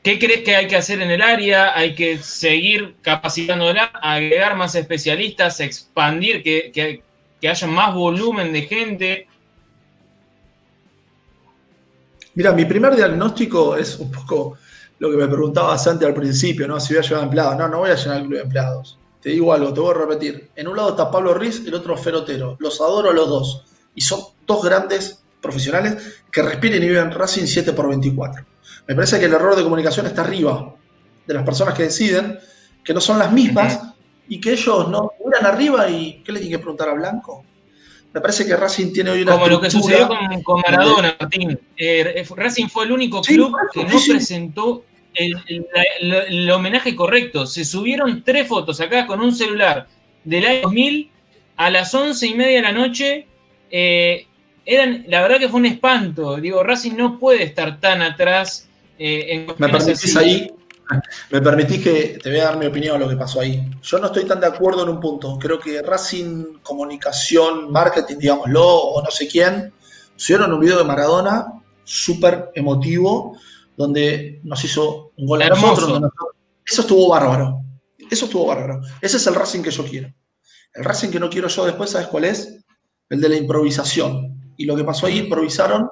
¿Qué 0.05 0.19
crees 0.19 0.43
que 0.43 0.55
hay 0.55 0.67
que 0.67 0.77
hacer 0.77 1.01
en 1.01 1.11
el 1.11 1.23
área? 1.23 1.75
¿Hay 1.75 1.95
que 1.95 2.19
seguir 2.19 2.97
capacitándola, 3.01 3.85
agregar 3.85 4.55
más 4.55 4.75
especialistas, 4.75 5.61
expandir, 5.61 6.43
que, 6.43 7.03
haya 7.43 7.67
más 7.67 7.95
volumen 7.95 8.53
de 8.53 8.62
gente? 8.62 9.27
Mira, 12.35 12.53
mi 12.53 12.67
primer 12.67 12.95
diagnóstico 12.95 13.79
es 13.79 13.97
un 13.97 14.12
poco 14.12 14.59
lo 14.99 15.11
que 15.11 15.17
me 15.17 15.27
preguntaba 15.27 15.79
Santi 15.79 16.05
al 16.05 16.12
principio, 16.12 16.69
¿no? 16.69 16.79
Si 16.79 16.93
voy 16.93 17.03
a 17.03 17.09
llevar 17.09 17.25
empleados. 17.25 17.57
No, 17.57 17.69
no 17.69 17.79
voy 17.79 17.91
a 17.91 17.95
llenar 17.95 18.19
el 18.19 18.23
club 18.25 18.35
de 18.35 18.43
empleados. 18.43 18.99
Te 19.25 19.31
digo 19.31 19.55
algo, 19.55 19.72
te 19.72 19.81
voy 19.81 19.95
a 19.95 19.99
repetir. 20.01 20.51
En 20.55 20.68
un 20.68 20.77
lado 20.77 20.91
está 20.91 21.11
Pablo 21.11 21.33
Riz, 21.33 21.66
el 21.66 21.72
otro 21.72 21.97
Ferotero. 21.97 22.59
Los 22.61 22.79
adoro 22.83 23.09
a 23.09 23.14
los 23.14 23.27
dos. 23.27 23.64
Y 23.95 24.03
son 24.03 24.20
dos 24.47 24.62
grandes 24.62 25.25
profesionales 25.41 26.20
que 26.31 26.43
respiren 26.43 26.83
y 26.83 26.89
viven 26.89 27.11
Racing 27.11 27.47
7 27.47 27.72
por 27.72 27.89
24. 27.89 28.45
Me 28.87 28.95
parece 28.95 29.18
que 29.18 29.25
el 29.25 29.33
error 29.33 29.57
de 29.57 29.62
comunicación 29.62 30.05
está 30.05 30.20
arriba 30.20 30.75
de 31.27 31.33
las 31.33 31.43
personas 31.43 31.72
que 31.72 31.85
deciden, 31.85 32.39
que 32.85 32.93
no 32.93 33.01
son 33.01 33.18
las 33.18 33.33
mismas 33.33 33.95
y 34.29 34.39
que 34.43 34.53
ellos 34.53 34.91
no 34.91 35.12
miran 35.25 35.47
arriba 35.47 35.89
y 35.89 36.22
¿qué 36.22 36.31
le 36.31 36.41
tienen 36.41 36.59
que 36.59 36.62
preguntar 36.62 36.91
a 36.91 36.93
Blanco? 36.93 37.47
Me 38.12 38.20
parece 38.20 38.45
que 38.45 38.55
Racing 38.55 38.93
tiene 38.93 39.09
hoy 39.09 39.22
una. 39.22 39.33
Como 39.33 39.47
lo 39.49 39.59
que 39.59 39.70
sucedió 39.70 40.07
con, 40.45 40.61
Maradona, 40.61 41.16
Martín. 41.18 41.59
Eh, 41.79 42.27
Racing 42.37 42.68
fue 42.68 42.85
el 42.85 42.93
único 42.93 43.22
club 43.22 43.57
que 43.72 43.85
no 43.85 43.99
presentó 44.07 44.85
el, 45.15 46.51
homenaje 46.51 46.95
correcto. 46.95 47.47
Se 47.47 47.65
subieron 47.65 48.23
tres 48.25 48.49
fotos 48.49 48.81
acá 48.81 49.07
con 49.07 49.21
un 49.21 49.35
celular 49.35 49.87
del 50.25 50.47
año 50.47 50.62
2000 50.62 51.11
a 51.57 51.71
las 51.71 51.95
once 51.95 52.27
y 52.27 52.35
media 52.35 52.57
de 52.57 52.62
la 52.62 52.73
noche. 52.73 53.27
Eh, 53.71 54.27
eran, 54.67 55.05
la 55.09 55.21
verdad 55.23 55.39
que 55.39 55.49
fue 55.49 55.61
un 55.61 55.67
espanto. 55.67 56.37
Digo, 56.37 56.62
Racing 56.62 56.97
no 56.97 57.19
puede 57.19 57.43
estar 57.43 57.81
tan 57.81 58.03
atrás 58.03 58.69
eh, 58.99 59.47
me 59.59 59.69
permitís 59.69 60.17
ahí, 60.17 60.55
me 61.31 61.41
permitís 61.41 61.83
que 61.83 62.19
te 62.23 62.31
voy 62.31 62.39
a 62.39 62.45
dar 62.45 62.59
mi 62.59 62.67
opinión 62.67 62.97
a 62.97 62.99
lo 62.99 63.09
que 63.09 63.17
pasó 63.17 63.41
ahí. 63.41 63.69
Yo 63.83 63.99
no 63.99 64.07
estoy 64.07 64.25
tan 64.25 64.41
de 64.41 64.47
acuerdo 64.47 64.85
en 64.85 64.91
un 64.91 65.01
punto. 65.01 65.39
Creo 65.39 65.59
que 65.59 65.83
Racing, 65.83 66.59
comunicación, 66.62 67.73
marketing, 67.73 68.17
digámoslo, 68.19 68.65
o 68.65 69.03
no 69.03 69.11
sé 69.11 69.27
quién, 69.27 69.73
subieron 70.17 70.53
un 70.53 70.61
video 70.61 70.79
de 70.79 70.85
Maradona 70.85 71.47
súper 71.83 72.51
emotivo, 72.55 73.37
donde 73.77 74.41
nos 74.45 74.64
hizo 74.64 75.12
un 75.16 75.27
gol 75.27 75.43
nosotros. 75.49 76.01
Eso 76.66 76.81
estuvo 76.83 77.09
bárbaro. 77.09 77.61
Eso 78.11 78.27
estuvo 78.27 78.47
bárbaro. 78.47 78.81
Ese 79.01 79.16
es 79.16 79.27
el 79.27 79.35
Racing 79.35 79.62
que 79.62 79.70
yo 79.70 79.85
quiero. 79.85 80.12
El 80.75 80.85
Racing 80.85 81.11
que 81.11 81.20
no 81.20 81.31
quiero 81.31 81.49
yo 81.49 81.64
después, 81.64 81.91
¿sabes 81.91 82.09
cuál 82.09 82.25
es? 82.25 82.59
El 83.09 83.20
de 83.20 83.29
la 83.29 83.37
improvisación. 83.37 84.55
Y 84.57 84.66
lo 84.66 84.77
que 84.77 84.85
pasó 84.85 85.07
ahí, 85.07 85.18
improvisaron 85.18 85.89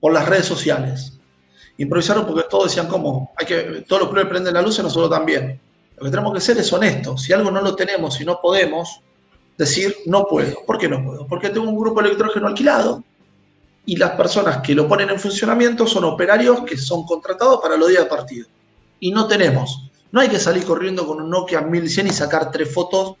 por 0.00 0.12
las 0.12 0.28
redes 0.28 0.46
sociales 0.46 1.20
improvisaron 1.80 2.26
porque 2.26 2.46
todos 2.48 2.64
decían, 2.64 2.88
¿cómo? 2.88 3.32
Hay 3.36 3.46
que, 3.46 3.84
todos 3.88 4.02
los 4.02 4.10
clubes 4.10 4.28
prenden 4.28 4.52
la 4.52 4.60
luz 4.60 4.78
y 4.78 4.82
nosotros 4.82 5.10
también. 5.10 5.58
Lo 5.96 6.04
que 6.04 6.10
tenemos 6.10 6.34
que 6.34 6.40
ser 6.40 6.58
es 6.58 6.70
honestos. 6.72 7.22
Si 7.22 7.32
algo 7.32 7.50
no 7.50 7.62
lo 7.62 7.74
tenemos 7.74 8.20
y 8.20 8.24
no 8.24 8.38
podemos, 8.40 9.00
decir, 9.56 9.96
no 10.04 10.26
puedo. 10.26 10.62
¿Por 10.66 10.76
qué 10.76 10.88
no 10.88 11.02
puedo? 11.02 11.26
Porque 11.26 11.48
tengo 11.48 11.68
un 11.68 11.78
grupo 11.78 12.00
electrógeno 12.00 12.48
alquilado 12.48 13.02
y 13.86 13.96
las 13.96 14.12
personas 14.12 14.58
que 14.58 14.74
lo 14.74 14.86
ponen 14.86 15.10
en 15.10 15.18
funcionamiento 15.18 15.86
son 15.86 16.04
operarios 16.04 16.62
que 16.62 16.76
son 16.76 17.04
contratados 17.04 17.60
para 17.60 17.76
los 17.76 17.88
días 17.88 18.04
de 18.04 18.10
partido. 18.10 18.46
Y 19.00 19.10
no 19.10 19.26
tenemos. 19.26 19.90
No 20.12 20.20
hay 20.20 20.28
que 20.28 20.38
salir 20.38 20.64
corriendo 20.64 21.06
con 21.06 21.20
un 21.20 21.30
Nokia 21.30 21.62
1100 21.62 22.08
y 22.08 22.10
sacar 22.10 22.50
tres 22.50 22.72
fotos 22.72 23.14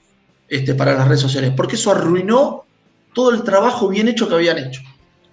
este, 0.48 0.74
para 0.74 0.94
las 0.94 1.06
redes 1.06 1.20
sociales, 1.20 1.52
porque 1.56 1.76
eso 1.76 1.92
arruinó 1.92 2.64
todo 3.14 3.30
el 3.30 3.42
trabajo 3.42 3.88
bien 3.88 4.08
hecho 4.08 4.28
que 4.28 4.34
habían 4.34 4.58
hecho. 4.58 4.82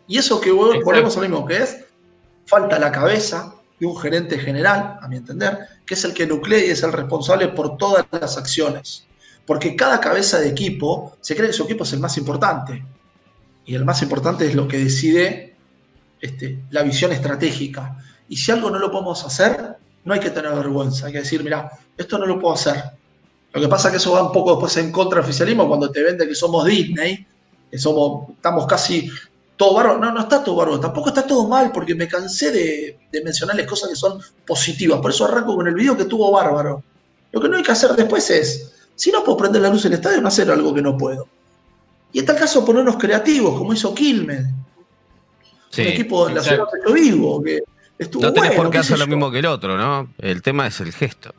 Y 0.07 0.17
eso 0.17 0.39
que 0.39 0.51
volvemos 0.51 1.17
a 1.17 1.21
lo 1.21 1.28
mismo, 1.28 1.45
que 1.45 1.57
es 1.57 1.86
falta 2.45 2.80
la 2.80 2.91
cabeza 2.91 3.53
de 3.80 3.86
un 3.86 3.97
gerente 3.97 4.39
general, 4.39 4.99
a 5.01 5.07
mi 5.07 5.17
entender, 5.17 5.59
que 5.86 5.93
es 5.93 6.03
el 6.05 6.13
que 6.13 6.25
nuclea 6.25 6.65
y 6.65 6.69
es 6.69 6.84
el 6.84 6.93
responsable 6.93 7.49
por 7.49 7.78
todas 7.78 8.05
las 8.11 8.38
acciones. 8.38 9.05
Porque 9.45 9.75
cada 9.75 9.99
cabeza 9.99 10.39
de 10.39 10.49
equipo 10.49 11.17
se 11.21 11.36
cree 11.36 11.47
que 11.47 11.53
su 11.53 11.63
equipo 11.63 11.84
es 11.84 11.93
el 11.93 11.99
más 11.99 12.17
importante. 12.17 12.84
Y 13.68 13.76
el 13.76 13.86
más 13.86 14.01
importante 14.01 14.47
es 14.47 14.55
lo 14.55 14.68
que 14.68 14.78
decide 14.78 15.53
este, 16.22 16.63
la 16.72 16.84
visión 16.84 17.11
estratégica. 17.11 17.97
Y 18.30 18.38
si 18.38 18.51
algo 18.51 18.72
no 18.72 18.80
lo 18.80 18.89
podemos 18.89 19.24
hacer, 19.26 19.76
no 20.05 20.13
hay 20.13 20.22
que 20.22 20.30
tener 20.30 20.53
vergüenza. 20.55 21.07
Hay 21.07 21.11
que 21.11 21.20
decir, 21.20 21.43
mira, 21.43 21.70
esto 21.97 22.18
no 22.18 22.26
lo 22.26 22.39
puedo 22.39 22.55
hacer. 22.55 22.82
Lo 23.51 23.61
que 23.61 23.68
pasa 23.68 23.89
es 23.89 23.91
que 23.91 23.97
eso 23.97 24.13
va 24.13 24.24
un 24.24 24.32
poco 24.32 24.51
después 24.51 24.78
en 24.78 24.89
contra 24.91 25.20
del 25.20 25.26
oficialismo 25.26 25.68
cuando 25.68 25.91
te 25.91 26.01
vende 26.01 26.26
que 26.26 26.34
somos 26.34 26.65
Disney, 26.65 27.28
que 27.70 27.78
somos, 27.78 28.30
estamos 28.32 28.65
casi 28.68 29.11
todo 29.57 29.74
bárbaro. 29.74 29.99
No, 29.99 30.13
no 30.13 30.22
está 30.22 30.41
todo 30.41 30.55
bárbaro. 30.55 30.80
Tampoco 30.80 31.09
está 31.09 31.28
todo 31.28 31.45
mal, 31.49 31.74
porque 31.74 31.93
me 31.93 32.07
cansé 32.07 32.51
de, 32.51 33.22
mencionarles 33.22 33.68
cosas 33.68 33.89
que 33.89 33.95
son 33.97 34.22
positivas. 34.45 35.01
Por 35.01 35.11
eso 35.11 35.26
arranco 35.26 35.57
con 35.57 35.68
el 35.68 35.76
video 35.76 35.97
que 35.97 36.05
tuvo 36.05 36.32
bárbaro. 36.32 36.82
Lo 37.34 37.41
que 37.41 37.49
no 37.49 37.57
hay 37.57 37.63
que 37.63 37.74
hacer 37.74 37.91
después 37.91 38.30
es, 38.30 38.72
si 38.95 39.11
no 39.11 39.26
puedo 39.26 39.38
prender 39.38 39.61
la 39.61 39.70
luz 39.70 39.84
en 39.84 39.91
el 39.91 39.97
estadio, 39.97 40.22
no 40.22 40.30
hacer 40.30 40.49
algo 40.49 40.74
que 40.74 40.82
no 40.82 40.97
puedo. 40.97 41.28
Y 42.11 42.19
en 42.19 42.25
tal 42.25 42.37
caso 42.37 42.65
ponernos 42.65 42.97
creativos, 42.97 43.57
como 43.57 43.73
hizo 43.73 43.93
Quilmes. 43.93 44.45
Sí, 45.69 45.81
un 45.81 45.87
equipo 45.87 46.27
de 46.27 46.35
la 46.35 46.41
ciudad 46.41 46.65
de 46.85 46.93
vivo, 46.93 47.43
que 47.43 47.59
estuvo 47.97 48.23
No 48.23 48.33
tenés 48.33 48.51
por 48.51 48.69
qué 48.69 48.77
hacer 48.77 48.97
lo 48.97 49.07
mismo 49.07 49.29
que 49.29 49.39
el 49.39 49.45
otro, 49.45 49.77
¿no? 49.77 50.13
El 50.17 50.41
tema 50.41 50.67
es 50.67 50.79
el 50.79 50.93
gesto. 50.93 51.33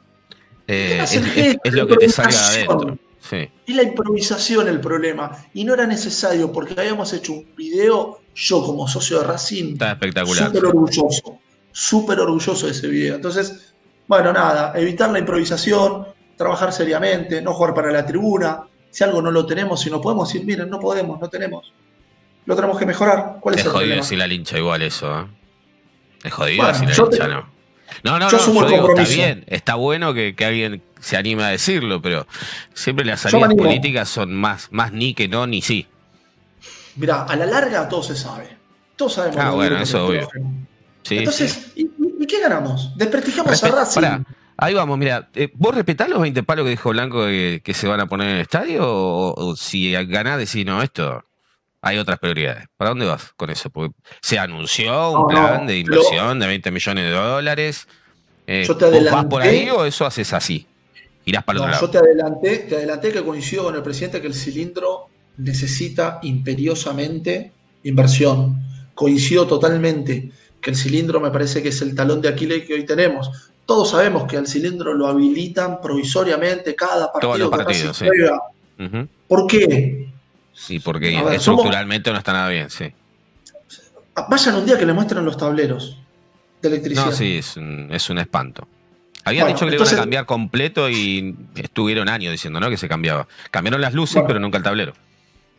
Eh, 0.66 1.02
es, 1.64 1.72
lo 1.72 1.86
que 1.86 1.96
te 1.96 2.08
salga 2.10 2.38
adentro. 2.48 2.98
Y 3.66 3.74
la 3.74 3.82
improvisación 3.82 4.68
el 4.68 4.80
problema. 4.80 5.30
Y 5.54 5.64
no 5.64 5.74
era 5.74 5.86
necesario 5.86 6.52
porque 6.52 6.74
habíamos 6.78 7.12
hecho 7.12 7.32
un 7.32 7.54
video, 7.56 8.20
yo 8.34 8.62
como 8.62 8.86
socio 8.86 9.18
de 9.20 9.24
Racing, 9.24 9.72
Está 9.72 9.92
espectacular. 9.92 10.46
Súper 10.46 10.64
orgulloso. 10.66 11.38
Súper 11.72 12.20
orgulloso 12.20 12.66
de 12.66 12.72
ese 12.72 12.88
video. 12.88 13.16
Entonces, 13.16 13.74
bueno, 14.06 14.32
nada, 14.32 14.72
evitar 14.76 15.10
la 15.10 15.18
improvisación, 15.18 16.06
trabajar 16.36 16.72
seriamente, 16.72 17.42
no 17.42 17.52
jugar 17.52 17.74
para 17.74 17.90
la 17.90 18.06
tribuna. 18.06 18.62
Si 18.90 19.04
algo 19.04 19.22
no 19.22 19.30
lo 19.30 19.46
tenemos, 19.46 19.80
si 19.80 19.90
no 19.90 20.00
podemos 20.00 20.28
decir, 20.28 20.46
miren, 20.46 20.70
no 20.70 20.80
podemos, 20.80 21.20
no 21.20 21.28
tenemos. 21.28 21.72
Lo 22.46 22.54
tenemos 22.54 22.78
que 22.78 22.86
mejorar. 22.86 23.36
¿Cuál 23.40 23.56
es, 23.56 23.64
es 23.64 23.68
jodido 23.70 23.96
decir 23.96 24.18
la 24.18 24.26
lincha 24.26 24.56
igual 24.58 24.82
eso, 24.82 25.20
¿eh? 25.20 25.26
Es 26.24 26.32
jodido 26.32 26.66
decir 26.66 26.88
la 26.88 26.94
lincha, 26.94 27.28
¿no? 27.28 27.58
No, 28.02 28.18
no, 28.18 28.30
no, 28.30 28.36
está 28.36 29.04
bien, 29.04 29.44
está 29.48 29.74
bueno 29.74 30.12
que, 30.14 30.34
alguien 30.44 30.82
se 31.00 31.16
anime 31.16 31.44
a 31.44 31.48
decirlo, 31.48 32.02
pero 32.02 32.26
siempre 32.74 33.04
las 33.04 33.20
salidas 33.20 33.54
políticas 33.54 34.08
son 34.08 34.34
más, 34.34 34.68
más 34.70 34.92
ni 34.92 35.14
que 35.14 35.26
no, 35.26 35.46
ni 35.46 35.62
sí. 35.62 35.86
Mira, 36.96 37.22
a 37.22 37.36
la 37.36 37.46
larga 37.46 37.88
todo 37.88 38.02
se 38.02 38.16
sabe. 38.16 38.56
Todos 38.96 39.14
sabemos. 39.14 39.38
Ah, 39.40 39.50
bueno, 39.52 39.78
eso 39.78 40.06
obvio. 40.06 40.28
Entonces, 41.08 41.72
¿y, 41.76 41.88
qué 42.26 42.40
ganamos? 42.40 42.96
Desprestigiamos 42.96 43.64
a 43.64 43.68
Racing. 43.68 44.24
Ahí 44.58 44.74
vamos, 44.74 44.98
mira, 44.98 45.30
eh, 45.34 45.50
¿vos 45.54 45.74
respetás 45.74 46.08
los 46.08 46.20
20 46.20 46.42
palos 46.42 46.64
que 46.64 46.70
dijo 46.70 46.90
Blanco 46.90 47.24
que, 47.24 47.72
se 47.74 47.88
van 47.88 48.00
a 48.00 48.06
poner 48.06 48.28
en 48.28 48.34
el 48.34 48.40
estadio? 48.42 48.82
O, 48.84 49.56
si 49.56 49.92
ganás 49.92 50.38
decís, 50.38 50.66
no, 50.66 50.82
esto 50.82 51.24
hay 51.80 51.98
otras 51.98 52.18
prioridades. 52.18 52.66
¿Para 52.76 52.90
dónde 52.90 53.06
vas 53.06 53.32
con 53.36 53.50
eso? 53.50 53.70
Porque 53.70 53.94
se 54.20 54.38
anunció 54.38 55.12
un 55.12 55.28
plan 55.28 55.66
de 55.66 55.78
inversión 55.78 56.38
de 56.38 56.46
20 56.46 56.70
millones 56.72 57.04
de 57.04 57.10
dólares. 57.10 57.88
Eh, 58.46 58.64
yo 58.66 58.76
te 58.76 58.86
adelanté, 58.86 59.16
¿Vas 59.16 59.24
por 59.26 59.42
ahí 59.42 59.70
o 59.70 59.84
eso 59.84 60.04
haces 60.04 60.32
así? 60.32 60.66
Irás 61.24 61.44
para 61.44 61.58
el 61.58 61.60
otro 61.62 61.72
lado. 61.72 61.86
Yo 61.86 61.90
te 61.90 61.98
adelanté, 61.98 62.58
te 62.58 62.76
adelanté 62.76 63.12
que 63.12 63.22
coincido 63.22 63.64
con 63.64 63.76
el 63.76 63.82
presidente 63.82 64.20
que 64.20 64.26
el 64.26 64.34
cilindro 64.34 65.08
necesita 65.36 66.18
imperiosamente 66.22 67.52
inversión. 67.84 68.60
Coincido 68.94 69.46
totalmente 69.46 70.30
que 70.60 70.70
el 70.70 70.76
cilindro 70.76 71.20
me 71.20 71.30
parece 71.30 71.62
que 71.62 71.68
es 71.68 71.80
el 71.82 71.94
talón 71.94 72.20
de 72.20 72.28
Aquiles 72.28 72.64
que 72.66 72.74
hoy 72.74 72.84
tenemos. 72.84 73.30
Todos 73.68 73.90
sabemos 73.90 74.24
que 74.24 74.38
al 74.38 74.46
cilindro 74.46 74.94
lo 74.94 75.06
habilitan 75.08 75.82
provisoriamente 75.82 76.74
cada 76.74 77.12
partido 77.12 77.50
que 77.50 77.74
sí. 77.74 78.06
juega. 78.06 78.40
¿Por 79.28 79.46
qué? 79.46 80.08
Sí, 80.54 80.80
porque 80.80 81.14
estructuralmente 81.34 82.10
no 82.10 82.16
está 82.16 82.32
nada 82.32 82.48
bien, 82.48 82.70
sí. 82.70 82.90
Vayan 84.30 84.54
un 84.54 84.64
día 84.64 84.78
que 84.78 84.86
le 84.86 84.94
muestren 84.94 85.22
los 85.22 85.36
tableros 85.36 85.98
de 86.62 86.68
electricidad. 86.68 87.04
No, 87.04 87.12
sí, 87.12 87.36
es 87.36 87.58
un, 87.58 88.18
espanto. 88.18 88.66
Habían 89.22 89.48
dicho 89.48 89.66
que 89.66 89.72
le 89.72 89.76
iban 89.76 89.86
a 89.86 89.96
cambiar 89.96 90.24
completo 90.24 90.88
y 90.88 91.36
estuvieron 91.54 92.08
años 92.08 92.32
diciendo 92.32 92.60
¿no? 92.60 92.70
que 92.70 92.78
se 92.78 92.88
cambiaba. 92.88 93.28
Cambiaron 93.50 93.82
las 93.82 93.92
luces, 93.92 94.22
pero 94.26 94.40
nunca 94.40 94.56
el 94.56 94.64
tablero. 94.64 94.94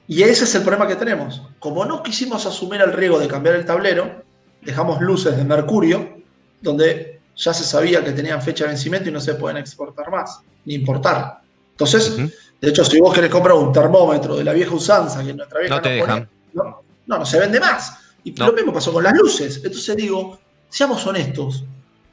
Y 0.07 0.23
ese 0.23 0.45
es 0.45 0.55
el 0.55 0.63
problema 0.63 0.87
que 0.87 0.95
tenemos. 0.95 1.43
Como 1.59 1.85
no 1.85 2.01
quisimos 2.01 2.43
asumir 2.47 2.81
el 2.81 2.91
riesgo 2.91 3.19
de 3.19 3.27
cambiar 3.27 3.53
el 3.53 3.65
tablero, 3.65 4.23
dejamos 4.63 4.99
luces 4.99 5.37
de 5.37 5.43
mercurio, 5.43 6.17
donde 6.59 7.18
ya 7.39 7.53
se 7.53 7.63
sabía 7.63 8.03
que 8.03 8.11
tenían 8.11 8.41
fecha 8.41 8.65
de 8.65 8.71
vencimiento 8.71 9.09
y 9.09 9.13
no 9.13 9.21
se 9.21 9.33
pueden 9.35 9.57
exportar 9.57 10.11
más, 10.11 10.41
ni 10.65 10.75
importar. 10.75 11.41
Entonces, 11.71 12.17
De 12.61 12.69
hecho, 12.69 12.83
si 12.83 12.99
vos 12.99 13.13
querés 13.13 13.31
comprar 13.31 13.55
un 13.55 13.71
termómetro 13.71 14.35
de 14.35 14.43
la 14.43 14.51
vieja 14.51 14.75
usanza, 14.75 15.23
que 15.23 15.33
nuestra 15.33 15.61
vieja 15.61 15.75
no 15.75 15.81
te 15.81 15.89
dejan. 15.89 16.29
no, 16.51 16.81
no, 17.07 17.25
se 17.25 17.39
vende 17.39 17.57
más. 17.57 17.97
Y 18.25 18.35
lo 18.35 18.51
mismo 18.51 18.73
pasó 18.73 18.91
con 18.91 19.01
las 19.01 19.13
luces. 19.13 19.61
Entonces 19.63 19.95
digo, 19.95 20.37
seamos 20.67 21.05
honestos. 21.07 21.63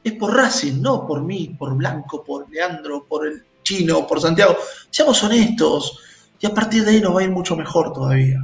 Es 0.05 0.13
por 0.13 0.37
Racing, 0.37 0.81
no 0.81 1.05
por 1.05 1.23
mí, 1.23 1.57
por 1.59 1.75
Blanco, 1.75 2.23
por 2.23 2.49
Leandro, 2.49 3.05
por 3.09 3.27
el 3.27 3.43
chino, 3.65 4.07
por 4.07 4.21
Santiago. 4.21 4.57
Seamos 4.89 5.21
honestos. 5.25 5.99
Y 6.39 6.47
a 6.47 6.55
partir 6.55 6.85
de 6.85 6.93
ahí 6.93 7.01
nos 7.01 7.17
va 7.17 7.23
a 7.23 7.25
ir 7.25 7.31
mucho 7.31 7.57
mejor 7.57 7.93
todavía. 7.93 8.39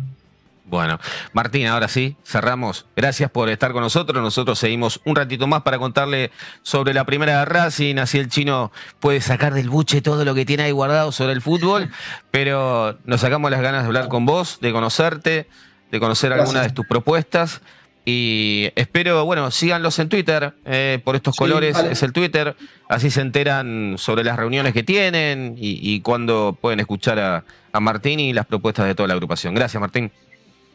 Bueno, 0.65 0.99
Martín, 1.33 1.67
ahora 1.67 1.89
sí, 1.89 2.17
cerramos. 2.25 2.87
Gracias 2.97 3.31
por 3.31 3.49
estar 3.49 3.73
con 3.73 3.83
nosotros. 3.83 4.23
Nosotros 4.23 4.59
seguimos 4.59 5.01
un 5.05 5.17
ratito 5.17 5.47
más 5.47 5.63
para 5.63 5.79
contarle 5.79 6.31
sobre 6.63 6.95
la 6.95 7.05
primera 7.05 7.41
de 7.41 7.45
Racing. 7.45 7.97
Así 7.99 8.19
el 8.19 8.29
chino 8.29 8.73
puede 9.01 9.21
sacar 9.21 9.55
del 9.55 9.69
buche 9.69 10.01
todo 10.03 10.25
lo 10.25 10.35
que 10.35 10.47
tiene 10.47 10.63
ahí 10.63 10.71
guardado 10.71 11.13
sobre 11.13 11.33
el 11.33 11.43
fútbol. 11.43 11.91
Pero 12.31 12.99
nos 13.05 13.21
sacamos 13.21 13.51
las 13.51 13.61
ganas 13.61 13.83
de 13.83 13.89
hablar 13.89 14.09
con 14.09 14.25
vos, 14.25 14.59
de 14.61 14.73
conocerte, 14.73 15.49
de 15.91 16.01
conocer 16.01 16.33
algunas 16.33 16.63
de 16.63 16.71
tus 16.71 16.87
propuestas. 16.87 17.61
Y 18.05 18.71
espero, 18.75 19.25
bueno, 19.25 19.51
síganlos 19.53 19.99
en 20.01 20.09
Twitter, 20.09 20.55
eh, 20.65 21.01
por 21.05 21.15
estos 21.15 21.37
colores 21.37 21.79
es 21.79 22.03
el 22.03 22.13
Twitter, 22.13 22.57
así 22.89 23.13
se 23.13 23.21
enteran 23.21 23.95
sobre 23.97 24.25
las 24.25 24.37
reuniones 24.37 24.73
que 24.73 24.83
tienen 24.83 25.55
y, 25.57 26.01
cuándo 26.01 26.59
pueden 26.61 26.81
escuchar 26.81 27.21
a, 27.21 27.45
a 27.73 27.79
Martín 27.79 28.19
y 28.19 28.33
las 28.33 28.47
propuestas 28.47 28.87
de 28.87 28.97
toda 28.97 29.07
la 29.07 29.15
agrupación. 29.15 29.55
Gracias, 29.55 29.81
Martín. 29.81 30.11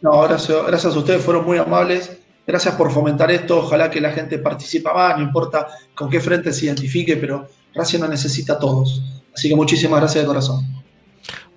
No, 0.02 0.22
gracias, 0.22 0.58
gracias 0.68 0.96
a 0.96 1.00
ustedes, 1.00 1.24
fueron 1.24 1.46
muy 1.46 1.58
amables. 1.58 2.18
Gracias 2.46 2.76
por 2.76 2.92
fomentar 2.92 3.30
esto. 3.30 3.60
Ojalá 3.60 3.92
que 3.92 4.00
la 4.00 4.12
gente 4.12 4.40
participe 4.40 4.90
más, 4.94 5.18
no 5.18 5.24
importa 5.24 5.68
con 5.94 6.10
qué 6.10 6.22
frente 6.22 6.54
se 6.54 6.66
identifique, 6.66 7.18
pero 7.18 7.50
Racing 7.74 8.00
no 8.00 8.08
necesita 8.08 8.54
a 8.54 8.60
todos. 8.60 9.02
Así 9.36 9.50
que 9.50 9.56
muchísimas 9.56 10.00
gracias 10.00 10.24
de 10.24 10.28
corazón. 10.28 10.66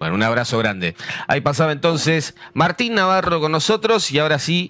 Bueno, 0.00 0.14
un 0.14 0.22
abrazo 0.22 0.58
grande. 0.58 0.96
Ahí 1.28 1.42
pasaba 1.42 1.72
entonces 1.72 2.34
Martín 2.54 2.94
Navarro 2.94 3.40
con 3.40 3.52
nosotros 3.52 4.10
y 4.10 4.18
ahora 4.18 4.38
sí 4.38 4.68